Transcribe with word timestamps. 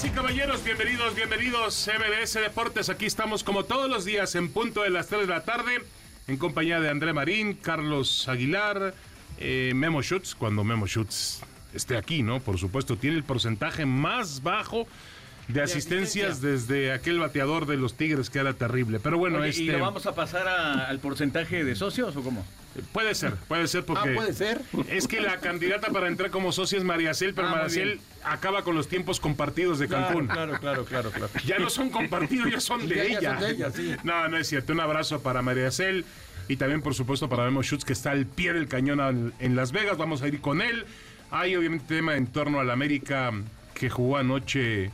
Damas 0.00 0.04
y 0.04 0.10
caballeros, 0.16 0.64
bienvenidos, 0.64 1.14
bienvenidos 1.14 1.86
MBS 1.98 2.34
Deportes. 2.40 2.88
Aquí 2.88 3.04
estamos 3.04 3.44
como 3.44 3.64
todos 3.64 3.90
los 3.90 4.06
días 4.06 4.34
en 4.34 4.50
punto 4.50 4.82
de 4.82 4.88
las 4.88 5.08
3 5.08 5.22
de 5.22 5.26
la 5.26 5.44
tarde 5.44 5.82
en 6.26 6.38
compañía 6.38 6.80
de 6.80 6.88
André 6.88 7.12
Marín, 7.12 7.52
Carlos 7.52 8.26
Aguilar, 8.26 8.94
eh, 9.38 9.72
Memo 9.74 10.00
Schutz, 10.02 10.34
cuando 10.34 10.64
Memo 10.64 10.86
Schutz 10.86 11.40
esté 11.74 11.98
aquí, 11.98 12.22
¿no? 12.22 12.40
Por 12.40 12.58
supuesto, 12.58 12.96
tiene 12.96 13.16
el 13.16 13.24
porcentaje 13.24 13.84
más 13.84 14.42
bajo 14.42 14.86
de 15.48 15.60
asistencias 15.62 16.40
desde 16.40 16.92
aquel 16.92 17.18
bateador 17.18 17.66
de 17.66 17.76
los 17.76 17.94
Tigres 17.94 18.30
que 18.30 18.38
era 18.38 18.54
terrible. 18.54 19.00
Pero 19.00 19.18
bueno, 19.18 19.38
Oye, 19.40 19.50
este 19.50 19.62
¿Y 19.64 19.66
lo 19.66 19.80
vamos 19.80 20.06
a 20.06 20.14
pasar 20.14 20.48
a- 20.48 20.86
al 20.88 20.98
porcentaje 21.00 21.62
de 21.64 21.74
socios 21.74 22.16
o 22.16 22.22
cómo? 22.22 22.46
Puede 22.92 23.14
ser, 23.14 23.34
puede 23.48 23.66
ser 23.68 23.84
porque 23.84 24.10
Ah, 24.10 24.14
puede 24.14 24.32
ser. 24.32 24.60
es 24.88 25.06
que 25.08 25.20
la 25.20 25.38
candidata 25.38 25.90
para 25.90 26.08
entrar 26.08 26.30
como 26.30 26.52
socia 26.52 26.78
es 26.78 26.84
Mariacel, 26.84 27.34
pero 27.34 27.48
Ah, 27.48 27.52
Mariacel 27.52 28.00
acaba 28.24 28.62
con 28.62 28.74
los 28.74 28.88
tiempos 28.88 29.20
compartidos 29.20 29.78
de 29.78 29.88
Cancún. 29.88 30.26
Claro, 30.28 30.58
claro, 30.60 30.84
claro, 30.84 31.10
claro. 31.10 31.30
Ya 31.46 31.58
no 31.58 31.68
son 31.70 31.90
compartidos, 31.90 32.50
ya 32.50 32.60
son 32.60 32.80
de 32.88 32.96
Ya- 32.96 33.04
ya 33.04 33.18
ella. 33.18 33.30
son 33.32 33.40
de 33.40 33.50
ella, 33.50 33.70
sí. 33.70 33.96
No, 34.04 34.28
no 34.28 34.36
es 34.36 34.46
cierto. 34.48 34.72
Un 34.72 34.80
abrazo 34.80 35.20
para 35.22 35.42
María 35.42 35.70
Cel 35.70 36.04
y 36.48 36.56
también, 36.56 36.82
por 36.82 36.94
supuesto, 36.94 37.28
para 37.28 37.44
Memo 37.44 37.62
Schutz, 37.62 37.84
que 37.84 37.92
está 37.92 38.10
al 38.12 38.26
pie 38.26 38.52
del 38.52 38.68
cañón 38.68 39.32
en 39.38 39.56
Las 39.56 39.72
Vegas. 39.72 39.96
Vamos 39.98 40.22
a 40.22 40.28
ir 40.28 40.40
con 40.40 40.60
él. 40.62 40.84
Hay, 41.30 41.54
obviamente, 41.56 41.86
tema 41.96 42.16
en 42.16 42.26
torno 42.26 42.58
al 42.60 42.70
América 42.70 43.30
que 43.74 43.88
jugó 43.88 44.16
anoche. 44.16 44.90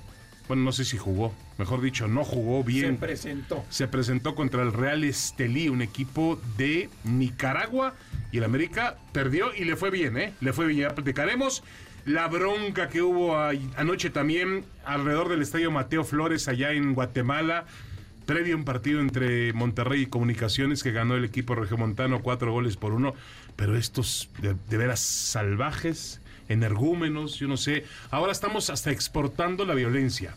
Bueno, 0.48 0.62
no 0.64 0.72
sé 0.72 0.84
si 0.84 0.96
jugó. 0.98 1.34
Mejor 1.58 1.80
dicho, 1.80 2.06
no 2.06 2.22
jugó 2.24 2.62
Se 2.62 2.68
bien. 2.68 2.96
presentó. 2.98 3.64
Se 3.70 3.88
presentó 3.88 4.34
contra 4.34 4.62
el 4.62 4.72
Real 4.72 5.04
Estelí, 5.04 5.68
un 5.68 5.80
equipo 5.82 6.38
de 6.56 6.90
Nicaragua. 7.04 7.94
Y 8.32 8.38
el 8.38 8.44
América 8.44 8.96
perdió 9.12 9.54
y 9.54 9.64
le 9.64 9.76
fue 9.76 9.90
bien, 9.90 10.18
¿eh? 10.18 10.34
Le 10.40 10.52
fue 10.52 10.66
bien. 10.66 10.80
Ya 10.80 10.94
platicaremos. 10.94 11.62
La 12.04 12.28
bronca 12.28 12.88
que 12.88 13.02
hubo 13.02 13.36
anoche 13.76 14.10
también 14.10 14.64
alrededor 14.84 15.28
del 15.28 15.42
estadio 15.42 15.70
Mateo 15.70 16.04
Flores 16.04 16.46
allá 16.46 16.72
en 16.72 16.94
Guatemala. 16.94 17.64
Previo 18.26 18.54
a 18.54 18.58
un 18.58 18.64
partido 18.64 19.00
entre 19.00 19.52
Monterrey 19.52 20.02
y 20.02 20.06
Comunicaciones 20.06 20.82
que 20.82 20.90
ganó 20.92 21.14
el 21.16 21.24
equipo 21.24 21.54
regiomontano 21.54 22.22
cuatro 22.22 22.52
goles 22.52 22.76
por 22.76 22.92
uno. 22.92 23.14
Pero 23.56 23.76
estos 23.76 24.28
de, 24.42 24.54
de 24.68 24.76
veras 24.76 25.00
salvajes, 25.00 26.20
energúmenos, 26.48 27.36
yo 27.38 27.48
no 27.48 27.56
sé. 27.56 27.84
Ahora 28.10 28.32
estamos 28.32 28.68
hasta 28.70 28.90
exportando 28.90 29.64
la 29.64 29.74
violencia. 29.74 30.36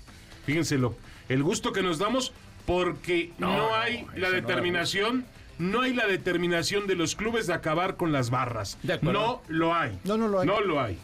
Fíjense 0.49 0.79
lo, 0.79 0.95
el 1.27 1.43
gusto 1.43 1.71
que 1.71 1.83
nos 1.83 1.99
damos 1.99 2.33
porque 2.65 3.31
no, 3.37 3.55
No, 3.55 3.75
hay 3.75 4.07
la 4.15 4.31
determinación, 4.31 5.23
no, 5.59 5.81
hay 5.81 5.93
la 5.93 6.07
determinación 6.07 6.87
de 6.87 6.95
los 6.95 7.15
clubes 7.15 7.45
de 7.45 7.53
acabar 7.53 7.97
con 7.97 8.11
las 8.11 8.31
barras. 8.31 8.79
De 8.81 8.93
acuerdo. 8.93 9.19
No 9.19 9.41
lo 9.47 9.75
hay. 9.75 9.99
No, 10.05 10.17
no 10.17 10.27
lo 10.27 10.39
hay. 10.39 10.47
No 10.47 10.59
lo 10.61 10.81
hay. 10.81 10.97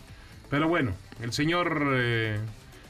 Pero 0.50 0.68
bueno, 0.68 0.96
el 1.22 1.32
señor 1.32 1.92
eh, 1.94 2.40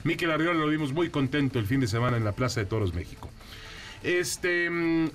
Miquel 0.05 0.31
Arriola 0.31 0.57
lo 0.61 0.67
vimos 0.67 0.93
muy 0.93 1.09
contento 1.09 1.59
el 1.59 1.65
fin 1.65 1.81
de 1.81 1.87
semana 1.87 2.15
en 2.15 2.23
la 2.23 2.31
Plaza 2.31 2.61
de 2.61 2.67
Toros 2.67 2.93
México. 2.93 3.29
Este 4.01 4.69
mm, 4.69 5.09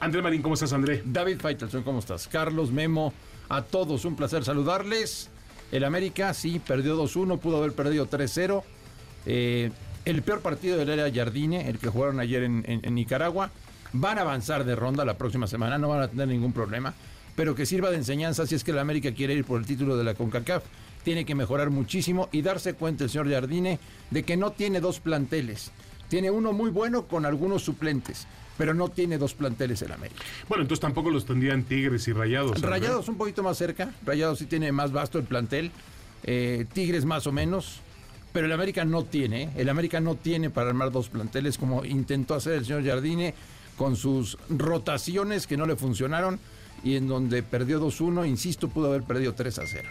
André 0.00 0.22
Marín, 0.22 0.40
¿cómo 0.40 0.54
estás, 0.54 0.72
André? 0.72 1.02
David 1.04 1.40
Faitelson, 1.40 1.82
¿cómo 1.82 1.98
estás? 1.98 2.26
Carlos, 2.26 2.72
Memo, 2.72 3.12
a 3.50 3.60
todos 3.60 4.06
un 4.06 4.16
placer 4.16 4.44
saludarles. 4.44 5.28
El 5.72 5.84
América 5.84 6.32
sí 6.32 6.58
perdió 6.58 6.98
2-1, 6.98 7.38
pudo 7.38 7.58
haber 7.58 7.74
perdido 7.74 8.08
3-0. 8.08 8.64
Eh, 9.26 9.72
el 10.06 10.22
peor 10.22 10.40
partido 10.40 10.78
del 10.78 10.88
era 10.88 11.12
Jardine, 11.12 11.68
el 11.68 11.78
que 11.78 11.88
jugaron 11.88 12.18
ayer 12.20 12.42
en, 12.44 12.64
en- 12.66 12.80
en 12.82 12.94
Nicaragua. 12.94 13.50
Van 13.92 14.18
a 14.18 14.22
avanzar 14.22 14.64
de 14.64 14.74
ronda 14.74 15.04
la 15.04 15.18
próxima 15.18 15.46
semana, 15.46 15.76
no 15.78 15.88
van 15.88 16.00
a 16.02 16.08
tener 16.08 16.28
ningún 16.28 16.52
problema. 16.52 16.94
Pero 17.34 17.54
que 17.54 17.66
sirva 17.66 17.90
de 17.90 17.96
enseñanza 17.98 18.46
si 18.46 18.54
es 18.54 18.64
que 18.64 18.70
el 18.70 18.78
América 18.78 19.12
quiere 19.12 19.34
ir 19.34 19.44
por 19.44 19.60
el 19.60 19.66
título 19.66 19.96
de 19.96 20.04
la 20.04 20.14
CONCACAF. 20.14 20.64
Tiene 21.04 21.24
que 21.24 21.34
mejorar 21.34 21.70
muchísimo 21.70 22.28
y 22.32 22.42
darse 22.42 22.74
cuenta 22.74 23.04
el 23.04 23.10
señor 23.10 23.30
Jardine 23.30 23.78
de 24.10 24.22
que 24.22 24.36
no 24.36 24.52
tiene 24.52 24.80
dos 24.80 25.00
planteles. 25.00 25.70
Tiene 26.08 26.30
uno 26.30 26.52
muy 26.52 26.70
bueno 26.70 27.06
con 27.06 27.26
algunos 27.26 27.62
suplentes, 27.62 28.26
pero 28.56 28.74
no 28.74 28.88
tiene 28.88 29.18
dos 29.18 29.34
planteles 29.34 29.82
el 29.82 29.92
América. 29.92 30.22
Bueno, 30.48 30.62
entonces 30.62 30.80
tampoco 30.80 31.10
los 31.10 31.26
tendrían 31.26 31.62
Tigres 31.64 32.06
y 32.08 32.12
Rayados. 32.12 32.60
Rayados 32.62 33.08
un 33.08 33.16
poquito 33.16 33.42
más 33.42 33.56
cerca. 33.58 33.90
Rayados 34.04 34.38
sí 34.38 34.46
tiene 34.46 34.72
más 34.72 34.92
vasto 34.92 35.18
el 35.18 35.24
plantel. 35.24 35.70
Eh, 36.24 36.64
Tigres 36.72 37.04
más 37.04 37.26
o 37.26 37.32
menos. 37.32 37.80
Pero 38.36 38.48
el 38.48 38.52
América 38.52 38.84
no 38.84 39.02
tiene. 39.02 39.44
¿eh? 39.44 39.50
El 39.56 39.70
América 39.70 39.98
no 39.98 40.14
tiene 40.14 40.50
para 40.50 40.68
armar 40.68 40.92
dos 40.92 41.08
planteles 41.08 41.56
como 41.56 41.86
intentó 41.86 42.34
hacer 42.34 42.52
el 42.52 42.66
señor 42.66 42.84
Jardine 42.84 43.32
con 43.78 43.96
sus 43.96 44.36
rotaciones 44.50 45.46
que 45.46 45.56
no 45.56 45.64
le 45.64 45.74
funcionaron 45.74 46.38
y 46.84 46.96
en 46.96 47.08
donde 47.08 47.42
perdió 47.42 47.80
2-1, 47.80 48.28
insisto, 48.28 48.68
pudo 48.68 48.88
haber 48.88 49.04
perdido 49.04 49.34
3-0. 49.34 49.84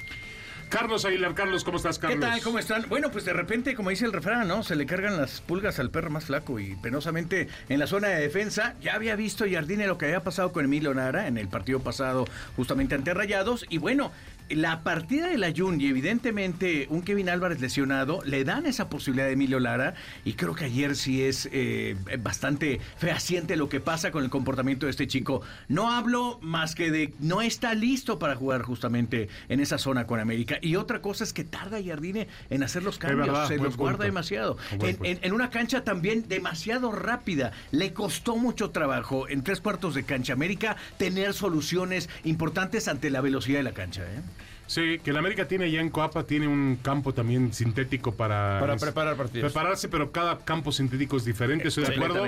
Carlos 0.70 1.06
Aguilar, 1.06 1.34
Carlos, 1.36 1.64
¿cómo 1.64 1.78
estás, 1.78 1.98
¿Qué 1.98 2.08
Carlos? 2.08 2.20
tal? 2.30 2.42
¿Cómo 2.42 2.60
están? 2.60 2.86
Bueno, 2.90 3.12
pues 3.12 3.26
de 3.26 3.34
repente, 3.34 3.76
como 3.76 3.92
dice 3.92 4.06
el 4.06 4.14
refrán, 4.14 4.48
¿no? 4.48 4.62
Se 4.62 4.76
le 4.76 4.86
cargan 4.86 5.18
las 5.18 5.42
pulgas 5.42 5.80
al 5.80 5.90
perro 5.90 6.10
más 6.10 6.26
flaco 6.26 6.60
y 6.60 6.76
penosamente 6.76 7.48
en 7.70 7.80
la 7.80 7.88
zona 7.88 8.10
de 8.10 8.22
defensa 8.22 8.76
ya 8.82 8.96
había 8.96 9.16
visto 9.16 9.46
Jardine 9.50 9.88
lo 9.88 9.98
que 9.98 10.06
había 10.06 10.24
pasado 10.24 10.52
con 10.52 10.66
Emilio 10.66 10.94
Nara 10.94 11.28
en 11.28 11.38
el 11.38 11.48
partido 11.48 11.80
pasado 11.80 12.26
justamente 12.56 12.94
ante 12.96 13.14
Rayados 13.14 13.66
y 13.70 13.78
bueno, 13.78 14.12
la 14.50 14.84
partida 14.84 15.28
de 15.28 15.38
la 15.38 15.52
Jun 15.56 15.80
y 15.82 15.88
evidentemente 15.88 16.88
un 16.90 17.02
Kevin 17.02 17.30
Álvarez 17.30 17.60
lesionado 17.62 18.22
le 18.26 18.44
dan 18.44 18.66
esa 18.66 18.90
posibilidad 18.90 19.26
de 19.28 19.34
Emilio 19.34 19.60
Lara 19.60 19.96
y 20.24 20.34
creo 20.34 20.54
que 20.56 20.66
ayer 20.66 20.96
sí 20.96 21.24
es 21.24 21.50
eh, 21.52 21.96
bastante 22.20 22.80
fehaciente 22.98 23.56
lo 23.56 23.70
que 23.70 23.80
pasa 23.80 24.12
con 24.12 24.24
el 24.24 24.30
comportamiento 24.30 24.86
de 24.86 24.92
este 24.92 25.08
chico. 25.08 25.42
No 25.68 25.92
hablo 25.92 26.40
más 26.42 26.76
que 26.76 26.92
de 26.92 27.14
no 27.20 27.42
está 27.42 27.74
listo 27.74 28.20
para 28.20 28.36
jugar 28.36 28.62
justamente 28.62 29.30
en 29.50 29.60
esa 29.60 29.78
zona 29.78 30.06
con 30.08 30.20
América 30.20 30.58
y 30.62 30.76
otra 30.76 31.02
cosa 31.02 31.24
es 31.24 31.34
que 31.34 31.44
tarda 31.44 31.78
Jardine 31.84 32.28
en 32.50 32.64
hacer 32.64 32.84
los 32.84 32.98
cambios, 32.98 33.28
verdad, 33.28 33.48
se 33.48 33.58
los 33.58 33.78
guarda 33.78 34.06
demasiado. 34.06 34.58
En, 34.72 34.98
en- 35.06 35.20
en 35.22 35.34
una 35.34 35.50
cancha 35.50 35.84
también 35.84 36.28
demasiado 36.28 36.92
rápida. 36.92 37.52
Le 37.72 37.94
costó 37.94 38.36
mucho 38.38 38.70
trabajo 38.72 39.28
en 39.30 39.44
tres 39.44 39.62
cuartos 39.62 39.96
de 39.96 40.04
cancha 40.04 40.34
América 40.34 40.76
tener 40.98 41.34
soluciones 41.34 42.10
importantes 42.24 42.88
ante 42.88 43.10
la 43.10 43.22
velocidad 43.22 43.60
de 43.60 43.64
la 43.64 43.74
cancha. 43.74 44.04
¿eh? 44.04 44.22
Sí, 44.68 45.00
que 45.03 45.12
el 45.12 45.18
América 45.18 45.48
tiene 45.48 45.70
ya 45.70 45.80
en 45.80 45.90
Coapa, 45.90 46.24
tiene 46.24 46.48
un 46.48 46.80
campo 46.81 47.14
también 47.14 47.53
sintético 47.53 48.14
para... 48.14 48.58
Para 48.59 48.76
preparar 48.78 49.16
partidos. 49.16 49.52
Prepararse, 49.52 49.90
pero 49.90 50.12
cada 50.12 50.40
campo 50.40 50.72
sintético 50.72 51.18
es 51.18 51.26
diferente, 51.26 51.68
estoy 51.68 51.86
de 51.86 51.96
acuerdo. 51.96 52.26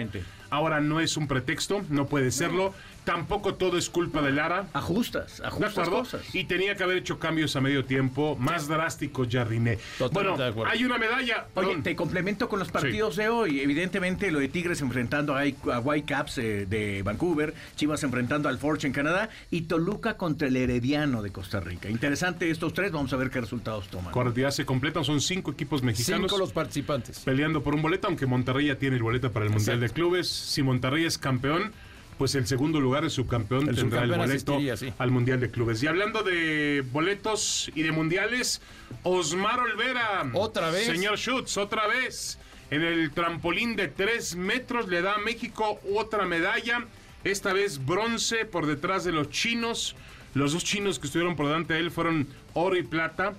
Ahora 0.50 0.80
no 0.80 1.00
es 1.00 1.18
un 1.18 1.28
pretexto, 1.28 1.84
no 1.90 2.08
puede 2.08 2.32
serlo. 2.32 2.74
Tampoco 3.04 3.54
todo 3.54 3.78
es 3.78 3.90
culpa 3.90 4.22
de 4.22 4.34
Lara. 4.34 4.68
Ajustas, 4.74 5.38
¿De 5.38 5.48
ajustas 5.48 5.72
acuerdo? 5.78 6.00
cosas. 6.00 6.36
Y 6.36 6.44
tenía 6.44 6.76
que 6.76 6.84
haber 6.84 6.98
hecho 6.98 7.20
cambios 7.20 7.56
a 7.56 7.62
medio 7.62 7.86
tiempo, 7.86 8.36
más 8.38 8.68
drásticos, 8.68 9.30
Jardiné. 9.32 9.80
Bueno, 10.12 10.36
de 10.36 10.48
acuerdo. 10.48 10.70
hay 10.70 10.84
una 10.84 10.98
medalla. 10.98 11.46
Oye, 11.56 11.68
perdón. 11.68 11.84
te 11.84 11.96
complemento 11.96 12.50
con 12.50 12.60
los 12.60 12.70
partidos 12.70 13.16
de 13.16 13.30
hoy. 13.30 13.62
Evidentemente, 13.62 14.30
lo 14.30 14.40
de 14.40 14.50
Tigres 14.50 14.82
enfrentando 14.82 15.38
a, 15.38 15.80
Whitecaps 15.80 16.38
eh, 16.40 16.66
de 16.66 17.02
Vancouver, 17.02 17.54
Chivas 17.78 18.04
enfrentando 18.04 18.50
al 18.50 18.58
Forge 18.58 18.88
en 18.88 18.94
Canadá 18.94 19.30
y 19.52 19.62
Toluca 19.62 20.18
contra 20.18 20.50
el 20.50 20.58
Herediano 20.58 21.22
de 21.22 21.32
Costa 21.32 21.62
Rica. 21.62 21.90
Interesante 21.90 22.50
estos 22.50 22.74
tres, 22.74 22.92
vamos 22.92 23.14
a 23.14 23.16
ver 23.16 23.30
qué 23.30 23.40
resultados 23.40 23.88
toman. 23.88 24.14
Ya 24.36 24.52
se 24.52 24.66
completan, 24.66 25.06
son 25.06 25.22
cinco 25.22 25.52
equipos 25.52 25.82
mexicanos 25.82 26.30
Cinco 26.30 26.38
los 26.38 26.52
participantes. 26.52 27.20
peleando 27.20 27.64
por 27.64 27.74
un 27.74 27.82
boleto, 27.82 28.08
aunque 28.08 28.26
Monterrey 28.26 28.68
ya 28.68 28.76
tiene 28.76 28.98
el 28.98 29.04
boleto 29.04 29.32
para 29.32 29.46
el 29.46 29.52
Mundial 29.52 29.80
de. 29.80 29.90
Clubes. 29.90 30.37
Si 30.38 30.64
Monterrey 30.64 31.06
es 31.06 31.18
campeón, 31.18 31.72
pues 32.18 32.36
el 32.36 32.48
segundo 32.48 32.80
lugar 32.80 33.06
es 33.06 33.14
subcampeón 33.14 33.70
El 33.70 33.76
tendrá 33.76 34.04
el 34.04 34.12
boleto 34.12 34.60
sí. 34.76 34.94
al 34.98 35.12
Mundial 35.12 35.40
de 35.40 35.52
Clubes. 35.52 35.84
Y 35.84 35.88
hablando 35.88 36.24
de 36.24 36.84
boletos 36.92 37.72
y 37.76 37.84
de 37.84 37.92
mundiales, 37.92 38.62
Osmar 39.04 39.60
Olvera. 39.60 40.30
¿Otra 40.34 40.72
vez? 40.72 40.88
Señor 40.88 41.18
Schutz, 41.18 41.58
otra 41.58 41.88
vez. 41.88 42.40
En 42.72 42.84
el 42.84 43.12
trampolín 43.12 43.76
de 43.76 43.88
tres 43.88 44.36
metros 44.36 44.88
le 44.88 45.02
da 45.02 45.16
a 45.16 45.20
México 45.20 45.80
otra 45.96 46.26
medalla. 46.26 46.86
Esta 47.24 47.54
vez 47.54 47.86
bronce 47.86 48.46
por 48.46 48.66
detrás 48.66 49.04
de 49.04 49.12
los 49.12 49.30
chinos. 49.30 49.96
Los 50.34 50.54
dos 50.54 50.64
chinos 50.64 51.00
que 51.00 51.08
estuvieron 51.08 51.36
por 51.36 51.48
delante 51.48 51.76
de 51.76 51.80
él 51.80 51.92
fueron 51.92 52.28
oro 52.54 52.76
y 52.76 52.84
plata 52.84 53.34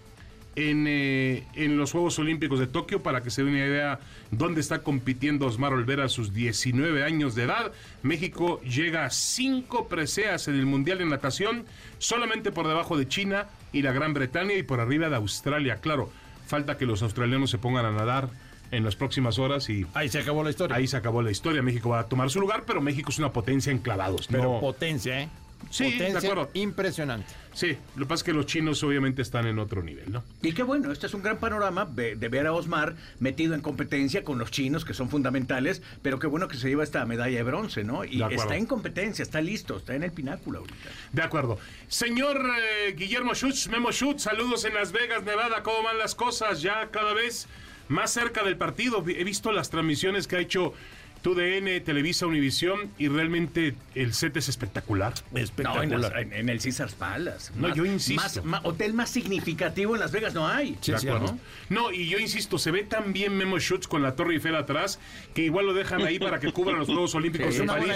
en, 0.59 0.87
eh, 0.89 1.45
en 1.55 1.77
los 1.77 1.93
Juegos 1.93 2.19
Olímpicos 2.19 2.59
de 2.59 2.67
Tokio 2.67 3.03
para 3.03 3.23
que 3.23 3.31
se 3.31 3.45
dé 3.45 3.51
una 3.51 3.59
idea 3.59 4.01
dónde 4.31 4.61
está 4.61 4.83
compitiendo 4.83 5.47
Osmar 5.47 5.73
Olvera 5.73 6.05
a 6.05 6.09
sus 6.09 6.33
19 6.35 7.05
años 7.05 7.35
de 7.35 7.45
edad. 7.45 7.73
México 8.03 8.61
llega 8.63 9.05
a 9.05 9.11
cinco 9.11 9.87
preseas 9.89 10.49
en 10.49 10.55
el 10.57 10.67
Mundial 10.67 10.99
de 10.99 11.07
Natación, 11.07 11.65
solamente 11.99 12.51
por 12.51 12.67
debajo 12.67 12.97
de 12.99 13.07
China 13.07 13.47
y 13.73 13.83
la 13.83 13.93
Gran 13.93 14.15
Bretaña 14.15 14.55
y 14.55 14.63
por 14.63 14.81
arriba 14.81 15.09
de 15.09 15.17
Australia. 15.17 15.77
Claro, 15.81 16.11
Falta 16.47 16.79
que 16.79 16.87
los 16.87 17.03
australianos 17.03 17.51
se 17.51 17.59
pongan 17.59 17.85
a 17.85 17.91
nadar 17.93 18.31
en 18.71 18.83
las 18.83 18.97
próximas 18.97 19.39
horas 19.39 19.69
y 19.69 19.85
Ahí 19.93 20.09
se 20.09 20.19
acabó 20.19 20.43
la 20.43 20.49
historia. 20.49 20.77
ahí 20.77 20.87
se 20.87 20.97
acabó 20.97 21.21
la 21.21 21.31
historia. 21.31 21.61
México 21.61 21.91
va 21.91 22.01
a 22.01 22.09
tomar 22.09 22.31
su 22.31 22.41
lugar, 22.41 22.65
pero 22.67 22.81
México 22.81 23.11
es 23.11 23.19
una 23.19 23.31
potencia 23.35 23.71
en 23.71 23.79
clavados. 23.81 24.27
Pero 24.29 24.55
No- 24.55 24.61
potencia, 24.61 25.21
¿eh? 25.21 25.29
Sí, 25.71 25.99
de 25.99 26.17
acuerdo. 26.17 26.51
impresionante. 26.55 27.27
sí, 27.53 27.77
lo 27.97 28.05
que 28.05 28.09
pasa 28.09 28.21
es 28.21 28.23
que 28.25 28.33
los 28.33 28.47
chinos 28.47 28.83
obviamente 28.83 29.23
están 29.23 29.47
en 29.47 29.59
otro 29.59 29.83
nivel, 29.83 30.11
¿no? 30.11 30.25
Y 30.43 30.53
qué 30.53 30.63
bueno, 30.63 30.91
este 30.93 31.07
es 31.07 31.15
un 31.15 31.23
gran 31.23 31.39
panorama 31.39 31.85
de, 31.85 32.17
de 32.17 32.29
ver 32.29 32.47
a 32.47 32.53
Osmar 32.53 32.95
metido 33.21 33.55
en 33.55 33.61
competencia 33.61 34.25
con 34.25 34.39
los 34.39 34.51
chinos, 34.51 34.85
que 34.85 34.95
son 34.95 35.11
fundamentales, 35.11 35.83
pero 36.03 36.19
qué 36.19 36.27
bueno 36.27 36.49
que 36.49 36.57
se 36.57 36.69
lleva 36.69 36.85
esta 36.85 37.05
medalla 37.05 37.37
de 37.37 37.43
bronce, 37.43 37.85
¿no? 37.85 38.05
Y 38.05 38.23
está 38.23 38.57
en 38.57 38.67
competencia, 38.67 39.23
está 39.23 39.41
listo, 39.41 39.77
está 39.77 39.95
en 39.95 40.05
el 40.05 40.13
pináculo 40.13 40.61
ahorita. 40.61 40.89
De 41.13 41.23
acuerdo. 41.23 41.59
Señor 41.89 42.41
eh, 42.87 42.95
Guillermo 42.97 43.35
Schutz, 43.35 43.69
Memo 43.69 43.93
Schutz, 43.93 44.23
saludos 44.23 44.65
en 44.65 44.75
Las 44.75 44.93
Vegas, 44.93 45.23
Nevada. 45.25 45.63
¿Cómo 45.63 45.83
van 45.83 45.99
las 45.99 46.15
cosas? 46.15 46.63
Ya 46.63 46.89
cada 46.91 47.13
vez 47.13 47.47
más 47.89 48.11
cerca 48.11 48.43
del 48.43 48.57
partido. 48.57 49.05
He 49.07 49.25
visto 49.25 49.53
las 49.53 49.71
transmisiones 49.71 50.27
que 50.27 50.37
ha 50.37 50.41
hecho 50.41 50.75
TUDN, 51.23 51.83
Televisa, 51.85 52.27
Univisión 52.27 52.91
y 52.99 53.09
realmente 53.09 53.75
el 53.95 54.15
set 54.15 54.37
es 54.37 54.49
espectacular. 54.49 55.13
No, 55.31 55.39
en, 55.39 55.45
Espectacular. 55.45 55.99
las- 56.13 56.23
en- 56.23 56.33
en 56.33 56.49
el 56.49 56.61
Caesars 56.61 56.95
Palace. 56.95 57.53
No, 57.57 57.75
yo 57.75 57.85
insisto. 57.85 58.23
más- 58.23 58.45
más- 58.45 58.61
hotel 58.65 58.95
más 58.95 59.11
significativo 59.11 59.95
en 59.95 60.01
Las 60.01 60.13
Vegas 60.13 60.35
no 60.35 60.47
hay. 60.47 60.77
Sí, 60.81 60.93
De 60.93 60.99
sí, 60.99 61.09
acuerdo. 61.09 61.39
¿no? 61.69 61.83
No, 61.83 61.93
y 61.93 62.09
yo 62.09 62.19
insisto, 62.19 62.59
se 62.59 62.71
ve 62.71 62.83
tan 62.85 63.13
bien 63.13 63.37
Memo 63.37 63.59
Schutz 63.59 63.87
con 63.89 64.03
la 64.03 64.15
Torre 64.17 64.35
Eiffel 64.35 64.55
atrás 64.57 64.99
que 65.35 65.43
igual 65.43 65.67
lo 65.67 65.75
dejan 65.75 66.03
ahí 66.03 66.19
para 66.19 66.39
que 66.41 66.53
cubran 66.53 66.79
los 66.79 66.87
Juegos 66.89 67.15
Olímpicos 67.15 67.55
en 67.57 67.63
una 67.63 67.75
París. 67.79 67.93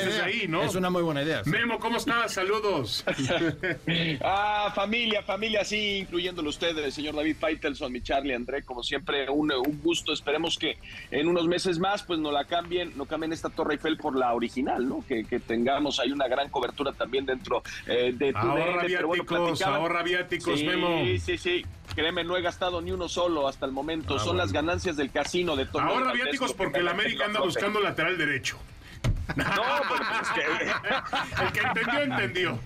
Es 0.69 0.75
una 0.75 0.91
muy 0.91 1.03
buena 1.03 1.23
idea. 1.23 1.45
sí. 1.45 1.51
Memo, 1.51 1.79
¿cómo 1.79 1.99
estás? 1.99 2.33
Saludos. 2.35 3.05
Ah, 4.25 4.73
familia, 4.75 5.23
familia, 5.23 5.65
sí, 5.65 5.99
incluyéndolo 5.99 6.49
ustedes, 6.51 6.95
señor 6.95 7.15
David 7.15 7.37
Faitelson, 7.39 7.93
mi 7.93 8.01
Charlie, 8.01 8.35
André, 8.35 8.63
como 8.63 8.83
siempre, 8.83 9.29
un, 9.31 9.53
un 9.53 9.81
gusto. 9.83 10.13
Esperemos 10.13 10.59
que 10.59 10.79
en 11.11 11.29
unos 11.29 11.47
meses 11.47 11.79
más, 11.79 12.03
pues 12.03 12.19
no 12.19 12.33
la 12.33 12.45
cambien, 12.47 12.93
no 12.97 13.07
cambien 13.07 13.22
esta 13.31 13.51
Torre 13.51 13.75
Eiffel 13.75 13.99
por 13.99 14.17
la 14.17 14.33
original, 14.33 14.89
¿no? 14.89 15.05
Que, 15.07 15.25
que 15.25 15.39
tengamos 15.39 16.01
ahí 16.01 16.11
una 16.11 16.27
gran 16.27 16.49
cobertura 16.49 16.93
también 16.93 17.27
dentro 17.27 17.63
eh, 17.87 18.15
de 18.17 18.33
tu 18.33 18.39
Ahorra 18.39 18.83
bueno, 18.83 18.87
viáticos, 18.87 19.63
ahorra 19.63 20.03
viáticos, 20.03 20.59
sí, 20.59 20.67
Memo. 20.67 21.05
Sí, 21.21 21.37
sí, 21.37 21.65
Créeme, 21.95 22.25
no 22.25 22.37
he 22.37 22.43
gastado 22.43 22.81
ni 22.81 22.91
uno 22.91 23.09
solo 23.09 23.47
hasta 23.47 23.67
el 23.67 23.73
momento. 23.73 24.15
Ah, 24.15 24.19
Son 24.19 24.29
bueno. 24.29 24.39
las 24.39 24.53
ganancias 24.53 24.97
del 24.97 25.11
casino 25.11 25.57
de 25.57 25.67
Torneo 25.67 25.95
Ahorra 25.95 26.13
viáticos 26.13 26.55
porque 26.55 26.81
el 26.81 26.89
América 26.89 27.27
anda 27.27 27.41
buscando 27.41 27.81
lateral 27.81 28.17
derecho. 28.17 28.59
No, 29.37 29.45
pero 29.89 30.05
es 30.21 30.29
que... 30.31 31.43
El 31.43 31.53
que 31.53 31.61
entendió, 31.61 32.03
entendió. 32.03 32.59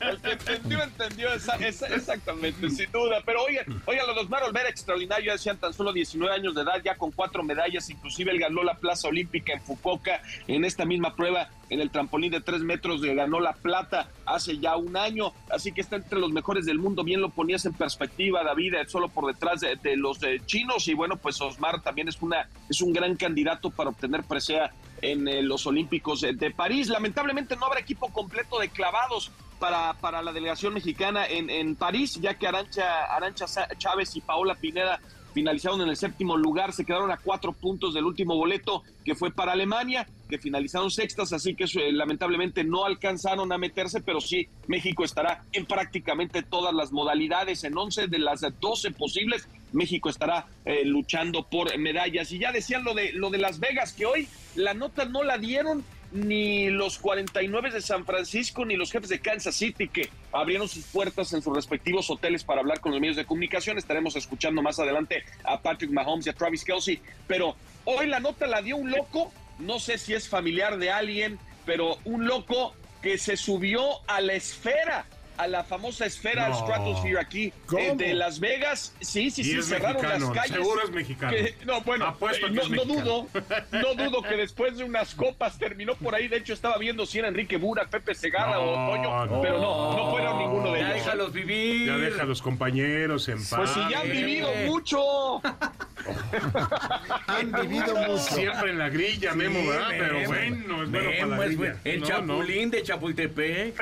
El 0.00 0.20
que 0.20 0.32
entendió, 0.32 0.82
entendió 0.82 1.28
exactamente, 1.32 2.70
sin 2.70 2.90
duda. 2.92 3.20
Pero 3.24 3.42
oigan, 3.42 3.82
oigan, 3.86 4.06
los 4.14 4.28
Mar 4.28 4.42
Olvera 4.44 4.68
extraordinario, 4.68 5.26
ya 5.26 5.32
decían 5.32 5.58
tan 5.58 5.72
solo 5.72 5.92
19 5.92 6.34
años 6.34 6.54
de 6.54 6.62
edad, 6.62 6.80
ya 6.84 6.94
con 6.96 7.10
cuatro 7.10 7.42
medallas, 7.42 7.88
inclusive 7.90 8.30
él 8.30 8.38
ganó 8.38 8.62
la 8.62 8.74
plaza 8.74 9.08
olímpica 9.08 9.52
en 9.52 9.62
Fukuoka 9.62 10.22
en 10.46 10.64
esta 10.64 10.84
misma 10.84 11.14
prueba, 11.14 11.48
en 11.70 11.80
el 11.80 11.90
trampolín 11.90 12.30
de 12.30 12.40
tres 12.40 12.60
metros, 12.60 13.00
le 13.00 13.14
ganó 13.14 13.40
la 13.40 13.54
plata 13.54 14.08
hace 14.26 14.58
ya 14.58 14.76
un 14.76 14.96
año, 14.96 15.32
así 15.50 15.72
que 15.72 15.80
está 15.80 15.96
entre 15.96 16.18
los 16.18 16.32
mejores 16.32 16.66
del 16.66 16.78
mundo, 16.78 17.04
bien 17.04 17.20
lo 17.20 17.30
ponías 17.30 17.64
en 17.64 17.72
perspectiva, 17.72 18.44
David, 18.44 18.74
eh, 18.74 18.86
solo 18.86 19.08
por 19.08 19.26
detrás 19.26 19.60
de, 19.60 19.76
de 19.76 19.96
los 19.96 20.22
eh, 20.22 20.40
chinos, 20.44 20.86
y 20.88 20.94
bueno, 20.94 21.16
pues 21.16 21.40
Osmar 21.40 21.80
también 21.82 22.08
es, 22.08 22.20
una, 22.20 22.48
es 22.68 22.80
un 22.82 22.92
gran 22.92 23.16
candidato 23.16 23.70
para 23.70 23.90
obtener 23.90 24.22
presea 24.24 24.70
en 25.02 25.28
eh, 25.28 25.42
los 25.42 25.66
Olímpicos 25.66 26.22
de 26.22 26.50
París. 26.50 26.88
Lamentablemente 26.88 27.56
no 27.56 27.66
habrá 27.66 27.80
equipo 27.80 28.08
completo 28.12 28.58
de 28.58 28.70
clavados 28.70 29.30
para, 29.58 29.94
para 29.94 30.22
la 30.22 30.32
delegación 30.32 30.74
mexicana 30.74 31.26
en, 31.26 31.50
en 31.50 31.76
París, 31.76 32.18
ya 32.20 32.34
que 32.34 32.48
Arancha, 32.48 33.04
Arancha 33.04 33.46
Chávez 33.78 34.16
y 34.16 34.20
Paola 34.20 34.54
Pineda 34.54 35.00
finalizaron 35.32 35.80
en 35.80 35.88
el 35.88 35.96
séptimo 35.96 36.36
lugar, 36.36 36.72
se 36.72 36.84
quedaron 36.84 37.10
a 37.10 37.16
cuatro 37.16 37.52
puntos 37.52 37.94
del 37.94 38.04
último 38.04 38.36
boleto 38.36 38.82
que 39.04 39.14
fue 39.14 39.30
para 39.30 39.52
Alemania, 39.52 40.06
que 40.28 40.38
finalizaron 40.38 40.90
sextas, 40.90 41.32
así 41.32 41.54
que 41.54 41.64
eh, 41.64 41.92
lamentablemente 41.92 42.64
no 42.64 42.84
alcanzaron 42.84 43.52
a 43.52 43.58
meterse, 43.58 44.00
pero 44.00 44.20
sí, 44.20 44.48
México 44.66 45.04
estará 45.04 45.44
en 45.52 45.66
prácticamente 45.66 46.42
todas 46.42 46.74
las 46.74 46.92
modalidades, 46.92 47.64
en 47.64 47.76
11 47.76 48.08
de 48.08 48.18
las 48.18 48.40
12 48.60 48.90
posibles, 48.92 49.48
México 49.72 50.08
estará 50.08 50.46
eh, 50.64 50.82
luchando 50.84 51.44
por 51.44 51.76
medallas. 51.78 52.32
Y 52.32 52.38
ya 52.38 52.52
decían 52.52 52.84
lo 52.84 52.94
de, 52.94 53.12
lo 53.12 53.30
de 53.30 53.38
Las 53.38 53.60
Vegas, 53.60 53.92
que 53.92 54.06
hoy 54.06 54.28
la 54.54 54.74
nota 54.74 55.04
no 55.04 55.22
la 55.22 55.38
dieron 55.38 55.84
ni 56.12 56.68
los 56.68 56.98
49 56.98 57.70
de 57.70 57.80
San 57.80 58.04
Francisco 58.04 58.66
ni 58.66 58.76
los 58.76 58.92
jefes 58.92 59.08
de 59.08 59.20
Kansas 59.20 59.54
City 59.54 59.88
que 59.88 60.10
abrieron 60.30 60.68
sus 60.68 60.84
puertas 60.84 61.32
en 61.32 61.40
sus 61.40 61.54
respectivos 61.54 62.10
hoteles 62.10 62.44
para 62.44 62.60
hablar 62.60 62.80
con 62.80 62.92
los 62.92 63.00
medios 63.00 63.16
de 63.16 63.24
comunicación. 63.24 63.78
Estaremos 63.78 64.14
escuchando 64.16 64.62
más 64.62 64.78
adelante 64.78 65.24
a 65.44 65.60
Patrick 65.60 65.90
Mahomes 65.90 66.26
y 66.26 66.30
a 66.30 66.34
Travis 66.34 66.64
Kelsey. 66.64 67.00
Pero 67.26 67.56
hoy 67.84 68.06
la 68.06 68.20
nota 68.20 68.46
la 68.46 68.62
dio 68.62 68.76
un 68.76 68.90
loco, 68.90 69.32
no 69.58 69.78
sé 69.78 69.98
si 69.98 70.12
es 70.12 70.28
familiar 70.28 70.76
de 70.78 70.90
alguien, 70.90 71.38
pero 71.64 71.96
un 72.04 72.26
loco 72.26 72.74
que 73.00 73.18
se 73.18 73.36
subió 73.36 73.82
a 74.06 74.20
la 74.20 74.34
esfera. 74.34 75.06
A 75.42 75.48
la 75.48 75.64
famosa 75.64 76.06
esfera 76.06 76.48
No. 76.50 76.54
Stratosphere 76.54 77.18
aquí 77.18 77.52
¿Cómo? 77.66 77.80
eh, 77.82 77.94
de 77.96 78.14
Las 78.14 78.38
Vegas. 78.38 78.94
Sí, 79.00 79.28
sí, 79.30 79.42
sí, 79.42 79.60
cerraron 79.62 80.00
mexicano, 80.02 80.26
las 80.26 80.36
calles. 80.36 80.56
seguro 80.56 80.82
es 80.84 80.90
mexicano. 80.92 81.32
Que- 81.32 81.54
no, 81.64 81.80
bueno, 81.80 82.16
eh, 82.20 82.50
no, 82.70 82.84
dudo, 82.84 83.26
no 83.72 83.94
dudo 83.96 84.22
que 84.22 84.36
después 84.36 84.76
de 84.78 84.84
unas 84.84 85.16
copas 85.16 85.58
terminó 85.58 85.96
por 85.96 86.14
ahí. 86.14 86.28
De 86.28 86.36
hecho, 86.36 86.52
estaba 86.52 86.78
viendo 86.78 87.06
si 87.06 87.18
era 87.18 87.26
Enrique 87.26 87.56
Bura, 87.56 87.86
Pepe 87.88 88.14
Segarra 88.14 88.52
No, 88.54 88.60
o 88.62 88.90
Toño, 88.90 89.26
no. 89.26 89.42
pero 89.42 89.58
no, 89.60 89.96
no 89.96 90.10
fueron 90.12 90.38
ninguno 90.38 90.72
de 90.72 90.80
Ya 90.80 90.86
ellos. 90.92 91.04
déjalos 91.04 91.32
vivir. 91.32 91.86
Ya 91.88 91.96
deja 91.98 92.22
a 92.22 92.26
los 92.26 92.40
compañeros 92.40 93.28
en 93.28 93.38
paz. 93.38 93.54
Pues 93.56 93.70
si 93.70 93.80
ya 93.90 94.00
han 94.00 94.10
vivido 94.10 94.48
mucho. 94.66 95.40
Han 97.26 97.52
vivido 97.52 97.94
mucho. 97.96 98.18
Siempre 98.18 98.70
en 98.70 98.78
la 98.78 98.88
grilla, 98.88 99.34
Memo, 99.34 99.68
¿verdad? 99.68 99.86
Pero 99.90 100.14
bueno, 100.26 100.82
es 100.82 100.90
bueno 100.90 100.92
para 100.92 101.26
Memo 101.26 101.36
la 101.36 101.44
es 101.44 101.48
grilla. 101.48 101.56
bueno. 101.56 101.78
El 101.84 102.00
No, 102.00 102.06
Chapulín 102.06 102.70
de 102.70 102.82
Chapultepec. 102.82 103.74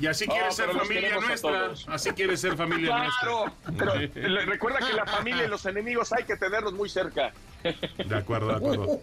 Y 0.00 0.06
así 0.06 0.26
quiere 0.26 0.48
Oh, 0.48 0.52
ser 0.52 0.70
familia 0.70 1.20
nuestra. 1.20 1.72
Así 1.88 2.10
quiere 2.10 2.36
ser 2.36 2.56
familia 2.56 2.88
Claro, 3.20 3.54
pero 3.78 3.94
nuestra. 3.94 4.28
le- 4.28 4.44
recuerda 4.44 4.78
que 4.86 4.92
la 4.92 5.06
familia 5.06 5.44
y 5.44 5.48
los 5.48 5.64
enemigos 5.66 6.12
hay 6.12 6.24
que 6.24 6.36
tenerlos 6.36 6.72
muy 6.72 6.88
cerca. 6.88 7.32
De 7.62 8.16
acuerdo, 8.16 8.48
de 8.48 8.54
acuerdo. 8.56 9.00